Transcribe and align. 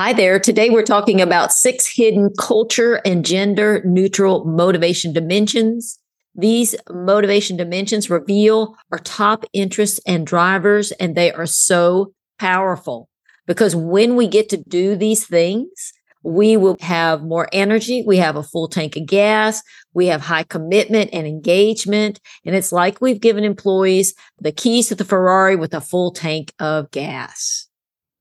Hi 0.00 0.12
there. 0.12 0.38
Today 0.38 0.70
we're 0.70 0.84
talking 0.84 1.20
about 1.20 1.52
six 1.52 1.84
hidden 1.84 2.30
culture 2.38 3.00
and 3.04 3.24
gender 3.24 3.82
neutral 3.84 4.44
motivation 4.44 5.12
dimensions. 5.12 5.98
These 6.36 6.76
motivation 6.88 7.56
dimensions 7.56 8.08
reveal 8.08 8.76
our 8.92 9.00
top 9.00 9.44
interests 9.52 9.98
and 10.06 10.24
drivers, 10.24 10.92
and 10.92 11.16
they 11.16 11.32
are 11.32 11.46
so 11.46 12.12
powerful 12.38 13.08
because 13.48 13.74
when 13.74 14.14
we 14.14 14.28
get 14.28 14.48
to 14.50 14.56
do 14.68 14.94
these 14.94 15.26
things, 15.26 15.92
we 16.22 16.56
will 16.56 16.76
have 16.78 17.24
more 17.24 17.48
energy. 17.52 18.04
We 18.06 18.18
have 18.18 18.36
a 18.36 18.44
full 18.44 18.68
tank 18.68 18.94
of 18.94 19.04
gas. 19.04 19.64
We 19.94 20.06
have 20.06 20.20
high 20.20 20.44
commitment 20.44 21.10
and 21.12 21.26
engagement. 21.26 22.20
And 22.44 22.54
it's 22.54 22.70
like 22.70 23.00
we've 23.00 23.20
given 23.20 23.42
employees 23.42 24.14
the 24.40 24.52
keys 24.52 24.86
to 24.90 24.94
the 24.94 25.04
Ferrari 25.04 25.56
with 25.56 25.74
a 25.74 25.80
full 25.80 26.12
tank 26.12 26.54
of 26.60 26.88
gas. 26.92 27.66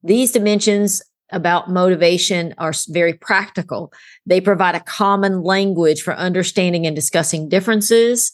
These 0.02 0.32
dimensions 0.32 1.04
about 1.32 1.70
motivation 1.70 2.54
are 2.58 2.74
very 2.90 3.14
practical. 3.14 3.92
They 4.26 4.42
provide 4.42 4.76
a 4.76 4.80
common 4.80 5.44
language 5.44 6.02
for 6.02 6.14
understanding 6.16 6.86
and 6.86 6.96
discussing 6.96 7.50
differences, 7.50 8.32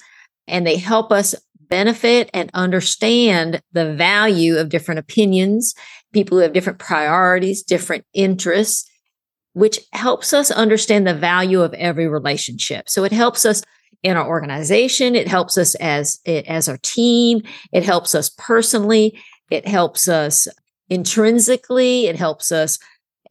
and 0.48 0.66
they 0.66 0.78
help 0.78 1.12
us 1.12 1.36
benefit 1.70 2.30
and 2.34 2.52
understand 2.54 3.62
the 3.72 3.94
value 3.96 4.58
of 4.58 4.70
different 4.70 5.00
opinions, 5.00 5.74
people 6.12 6.38
who 6.38 6.44
have 6.44 6.54
different 6.54 6.80
priorities, 6.80 7.64
different 7.64 8.06
interests, 8.14 8.88
which 9.54 9.80
helps 9.92 10.34
us 10.34 10.52
understand 10.52 11.08
the 11.08 11.16
value 11.16 11.62
of 11.62 11.74
every 11.74 12.08
relationship. 12.08 12.90
So 12.90 13.04
it 13.04 13.12
helps 13.12 13.46
us 13.46 13.64
in 14.04 14.18
our 14.18 14.28
organization. 14.28 15.16
It 15.16 15.28
helps 15.28 15.58
us 15.58 15.76
as, 15.76 16.20
as 16.26 16.68
our 16.68 16.78
team. 16.84 17.42
It 17.72 17.84
helps 17.84 18.14
us 18.14 18.30
personally. 18.38 19.20
It 19.50 19.68
helps 19.68 20.08
us 20.08 20.48
intrinsically. 20.90 22.08
It 22.08 22.16
helps 22.16 22.52
us 22.52 22.80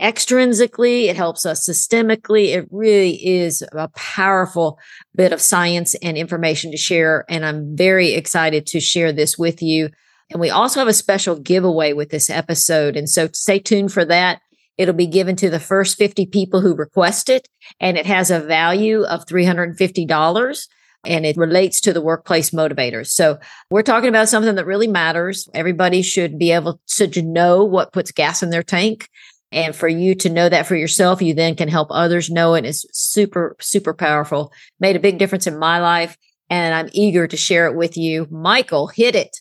extrinsically. 0.01 1.05
It 1.05 1.17
helps 1.17 1.47
us 1.47 1.69
systemically. 1.69 2.55
It 2.55 2.67
really 2.71 3.25
is 3.25 3.63
a 3.73 3.89
powerful 3.89 4.79
bit 5.15 5.33
of 5.33 5.41
science 5.41 5.95
and 5.97 6.17
information 6.17 6.71
to 6.71 6.77
share. 6.77 7.25
And 7.29 7.45
I'm 7.45 7.77
very 7.77 8.15
excited 8.15 8.67
to 8.67 8.81
share 8.81 9.13
this 9.13 9.39
with 9.39 9.63
you. 9.63 9.91
And 10.31 10.41
we 10.41 10.51
also 10.51 10.81
have 10.81 10.89
a 10.89 10.95
special 10.95 11.39
giveaway 11.39 11.93
with 11.93 12.11
this 12.11 12.31
episode. 12.31 12.97
And 12.97 13.09
so 13.09 13.29
stay 13.33 13.59
tuned 13.59 13.93
for 13.93 14.05
that. 14.07 14.41
It'll 14.79 14.95
be 14.95 15.07
given 15.07 15.37
to 15.37 15.51
the 15.51 15.61
first 15.61 15.99
50 15.99 16.27
people 16.27 16.61
who 16.61 16.75
request 16.75 17.29
it, 17.29 17.47
and 17.79 17.99
it 17.99 18.07
has 18.07 18.31
a 18.31 18.41
value 18.41 19.03
of 19.03 19.27
$350 19.27 20.69
and 21.05 21.27
it 21.27 21.37
relates 21.37 21.81
to 21.83 21.93
the 21.93 22.01
workplace 22.01 22.51
motivators. 22.51 23.09
So 23.09 23.39
we're 23.71 23.83
talking 23.83 24.09
about 24.09 24.29
something 24.29 24.55
that 24.55 24.67
really 24.67 24.87
matters. 24.87 25.49
Everybody 25.55 26.03
should 26.03 26.39
be 26.39 26.53
able 26.53 26.81
to 26.89 27.23
know 27.23 27.65
what 27.65 27.93
puts 27.93 28.13
gas 28.13 28.43
in 28.43 28.51
their 28.51 28.63
tank. 28.63 29.09
And 29.51 29.77
for 29.77 29.89
you 29.89 30.15
to 30.17 30.31
know 30.31 30.49
that 30.49 30.67
for 30.67 30.77
yourself, 30.77 31.21
you 31.21 31.35
then 31.35 31.57
can 31.57 31.69
help 31.69 31.89
others 31.91 32.31
know 32.31 32.55
it. 32.55 32.65
It's 32.65 32.87
super, 32.93 33.57
super 33.61 33.93
powerful. 33.93 34.53
Made 34.81 34.97
a 34.97 35.01
big 35.01 35.19
difference 35.19 35.47
in 35.47 35.59
my 35.59 35.79
life. 35.81 36.17
And 36.49 36.75
I'm 36.75 36.89
eager 36.93 37.27
to 37.27 37.37
share 37.37 37.67
it 37.67 37.77
with 37.77 37.97
you. 37.97 38.27
Michael, 38.31 38.87
hit 38.87 39.15
it. 39.15 39.41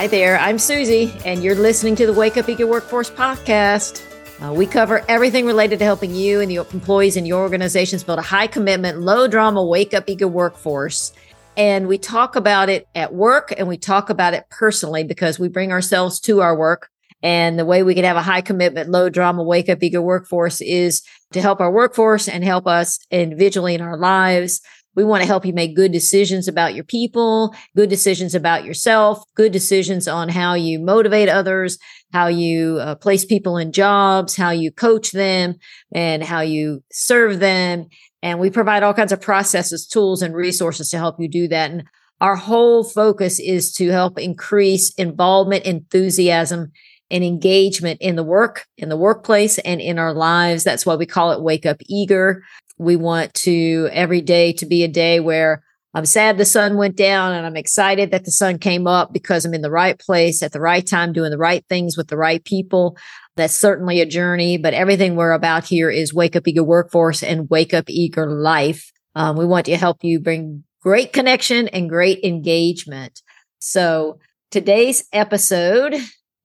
Hi 0.00 0.06
there, 0.06 0.38
I'm 0.38 0.56
Suzie, 0.56 1.12
and 1.26 1.44
you're 1.44 1.54
listening 1.54 1.94
to 1.96 2.06
the 2.06 2.14
Wake 2.14 2.38
Up 2.38 2.48
Eager 2.48 2.66
Workforce 2.66 3.10
podcast. 3.10 4.02
Uh, 4.42 4.50
we 4.50 4.64
cover 4.64 5.04
everything 5.10 5.44
related 5.44 5.78
to 5.80 5.84
helping 5.84 6.14
you 6.14 6.40
and 6.40 6.50
the 6.50 6.56
employees 6.56 7.18
in 7.18 7.26
your 7.26 7.42
organizations 7.42 8.02
build 8.02 8.18
a 8.18 8.22
high 8.22 8.46
commitment, 8.46 9.00
low 9.00 9.28
drama, 9.28 9.62
wake 9.62 9.92
up 9.92 10.04
eager 10.08 10.26
workforce. 10.26 11.12
And 11.54 11.86
we 11.86 11.98
talk 11.98 12.34
about 12.34 12.70
it 12.70 12.88
at 12.94 13.12
work 13.12 13.52
and 13.58 13.68
we 13.68 13.76
talk 13.76 14.08
about 14.08 14.32
it 14.32 14.46
personally 14.48 15.04
because 15.04 15.38
we 15.38 15.48
bring 15.48 15.70
ourselves 15.70 16.18
to 16.20 16.40
our 16.40 16.56
work. 16.56 16.88
And 17.22 17.58
the 17.58 17.66
way 17.66 17.82
we 17.82 17.94
can 17.94 18.04
have 18.04 18.16
a 18.16 18.22
high 18.22 18.40
commitment, 18.40 18.88
low 18.88 19.10
drama, 19.10 19.42
wake 19.42 19.68
up 19.68 19.82
eager 19.82 20.00
workforce 20.00 20.62
is 20.62 21.02
to 21.32 21.42
help 21.42 21.60
our 21.60 21.70
workforce 21.70 22.26
and 22.26 22.42
help 22.42 22.66
us 22.66 22.98
individually 23.10 23.74
in 23.74 23.82
our 23.82 23.98
lives 23.98 24.62
we 24.96 25.04
want 25.04 25.22
to 25.22 25.26
help 25.26 25.46
you 25.46 25.52
make 25.52 25.76
good 25.76 25.92
decisions 25.92 26.48
about 26.48 26.74
your 26.74 26.84
people, 26.84 27.54
good 27.76 27.88
decisions 27.88 28.34
about 28.34 28.64
yourself, 28.64 29.22
good 29.34 29.52
decisions 29.52 30.08
on 30.08 30.28
how 30.28 30.54
you 30.54 30.78
motivate 30.78 31.28
others, 31.28 31.78
how 32.12 32.26
you 32.26 32.78
uh, 32.80 32.96
place 32.96 33.24
people 33.24 33.56
in 33.56 33.72
jobs, 33.72 34.36
how 34.36 34.50
you 34.50 34.72
coach 34.72 35.12
them, 35.12 35.54
and 35.92 36.24
how 36.24 36.40
you 36.40 36.82
serve 36.90 37.38
them. 37.38 37.86
And 38.22 38.38
we 38.38 38.50
provide 38.50 38.82
all 38.82 38.94
kinds 38.94 39.12
of 39.12 39.20
processes, 39.20 39.86
tools, 39.86 40.22
and 40.22 40.34
resources 40.34 40.90
to 40.90 40.98
help 40.98 41.16
you 41.18 41.28
do 41.28 41.48
that. 41.48 41.70
And 41.70 41.84
our 42.20 42.36
whole 42.36 42.84
focus 42.84 43.38
is 43.38 43.72
to 43.74 43.88
help 43.90 44.18
increase 44.18 44.90
involvement, 44.94 45.64
enthusiasm, 45.64 46.72
and 47.10 47.24
engagement 47.24 48.00
in 48.00 48.16
the 48.16 48.22
work, 48.22 48.66
in 48.76 48.88
the 48.88 48.96
workplace, 48.96 49.58
and 49.58 49.80
in 49.80 49.98
our 49.98 50.12
lives. 50.12 50.64
That's 50.64 50.84
why 50.84 50.96
we 50.96 51.06
call 51.06 51.32
it 51.32 51.42
Wake 51.42 51.66
Up 51.66 51.78
Eager 51.86 52.42
we 52.80 52.96
want 52.96 53.34
to 53.34 53.90
every 53.92 54.22
day 54.22 54.54
to 54.54 54.64
be 54.64 54.82
a 54.82 54.88
day 54.88 55.20
where 55.20 55.62
I'm 55.92 56.06
sad 56.06 56.38
the 56.38 56.46
sun 56.46 56.78
went 56.78 56.96
down 56.96 57.34
and 57.34 57.44
I'm 57.44 57.56
excited 57.56 58.10
that 58.10 58.24
the 58.24 58.30
sun 58.30 58.58
came 58.58 58.86
up 58.86 59.12
because 59.12 59.44
I'm 59.44 59.52
in 59.52 59.60
the 59.60 59.70
right 59.70 59.98
place 59.98 60.42
at 60.42 60.52
the 60.52 60.60
right 60.60 60.86
time, 60.86 61.12
doing 61.12 61.30
the 61.30 61.36
right 61.36 61.62
things 61.68 61.98
with 61.98 62.08
the 62.08 62.16
right 62.16 62.42
people. 62.42 62.96
That's 63.36 63.54
certainly 63.54 64.00
a 64.00 64.06
journey, 64.06 64.56
but 64.56 64.72
everything 64.72 65.14
we're 65.14 65.32
about 65.32 65.64
here 65.64 65.90
is 65.90 66.14
wake 66.14 66.34
up 66.36 66.48
eager 66.48 66.64
workforce 66.64 67.22
and 67.22 67.50
wake 67.50 67.74
up 67.74 67.84
eager 67.90 68.26
life. 68.26 68.90
Um, 69.14 69.36
we 69.36 69.44
want 69.44 69.66
to 69.66 69.76
help 69.76 70.02
you 70.02 70.18
bring 70.18 70.64
great 70.80 71.12
connection 71.12 71.68
and 71.68 71.90
great 71.90 72.24
engagement. 72.24 73.20
So 73.60 74.20
today's 74.50 75.04
episode 75.12 75.96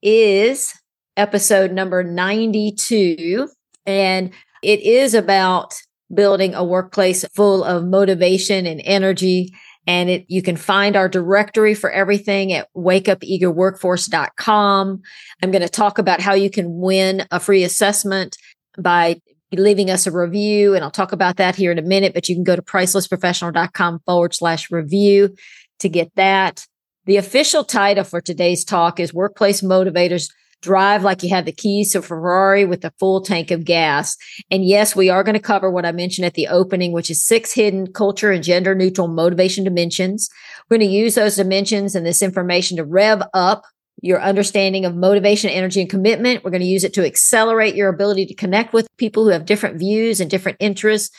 is 0.01 0.73
episode 1.15 1.71
number 1.71 2.03
92 2.03 3.47
and 3.85 4.33
it 4.61 4.81
is 4.81 5.13
about 5.13 5.75
building 6.13 6.53
a 6.53 6.63
workplace 6.63 7.25
full 7.33 7.63
of 7.63 7.85
motivation 7.85 8.65
and 8.65 8.81
energy. 8.83 9.53
And 9.87 10.09
it, 10.09 10.25
you 10.27 10.41
can 10.41 10.57
find 10.57 10.95
our 10.95 11.07
directory 11.07 11.75
for 11.75 11.91
everything 11.91 12.51
at 12.53 12.67
wakeupeagerworkforce.com. 12.75 15.01
I'm 15.43 15.51
going 15.51 15.61
to 15.61 15.69
talk 15.69 15.99
about 15.99 16.21
how 16.21 16.33
you 16.33 16.49
can 16.49 16.79
win 16.79 17.27
a 17.31 17.39
free 17.39 17.63
assessment 17.63 18.37
by 18.77 19.21
leaving 19.51 19.89
us 19.89 20.07
a 20.07 20.11
review. 20.11 20.75
And 20.75 20.83
I'll 20.83 20.91
talk 20.91 21.11
about 21.11 21.37
that 21.37 21.55
here 21.55 21.71
in 21.71 21.79
a 21.79 21.83
minute, 21.83 22.13
but 22.13 22.27
you 22.27 22.35
can 22.35 22.43
go 22.43 22.55
to 22.55 22.61
pricelessprofessional.com 22.61 23.99
forward 24.05 24.33
slash 24.33 24.71
review 24.71 25.35
to 25.79 25.89
get 25.89 26.11
that. 26.15 26.65
The 27.05 27.17
official 27.17 27.63
title 27.63 28.03
for 28.03 28.21
today's 28.21 28.65
talk 28.65 28.99
is 28.99 29.13
Workplace 29.13 29.61
Motivators 29.61 30.31
drive 30.65 31.03
like 31.03 31.21
you 31.21 31.29
have 31.29 31.45
the 31.45 31.51
keys 31.51 31.91
to 31.91 32.01
Ferrari 32.01 32.65
with 32.65 32.83
a 32.83 32.93
full 32.99 33.21
tank 33.21 33.51
of 33.51 33.63
gas. 33.63 34.17
And 34.49 34.65
yes, 34.65 34.95
we 34.95 35.09
are 35.09 35.23
going 35.23 35.35
to 35.35 35.39
cover 35.39 35.69
what 35.69 35.85
I 35.85 35.91
mentioned 35.91 36.25
at 36.25 36.33
the 36.33 36.47
opening, 36.47 36.91
which 36.91 37.11
is 37.11 37.23
six 37.23 37.51
hidden 37.51 37.93
culture 37.93 38.31
and 38.31 38.43
gender 38.43 38.73
neutral 38.73 39.07
motivation 39.07 39.63
dimensions. 39.63 40.27
We're 40.69 40.77
going 40.77 40.89
to 40.89 40.95
use 40.95 41.15
those 41.15 41.35
dimensions 41.35 41.95
and 41.95 42.05
this 42.05 42.23
information 42.23 42.77
to 42.77 42.83
rev 42.83 43.21
up 43.33 43.63
your 44.01 44.21
understanding 44.21 44.85
of 44.85 44.95
motivation, 44.95 45.51
energy, 45.51 45.81
and 45.81 45.89
commitment. 45.89 46.43
We're 46.43 46.51
going 46.51 46.61
to 46.61 46.67
use 46.67 46.83
it 46.83 46.93
to 46.95 47.05
accelerate 47.05 47.75
your 47.75 47.89
ability 47.89 48.25
to 48.25 48.33
connect 48.33 48.73
with 48.73 48.87
people 48.97 49.23
who 49.23 49.29
have 49.29 49.45
different 49.45 49.77
views 49.77 50.19
and 50.19 50.29
different 50.29 50.57
interests. 50.59 51.15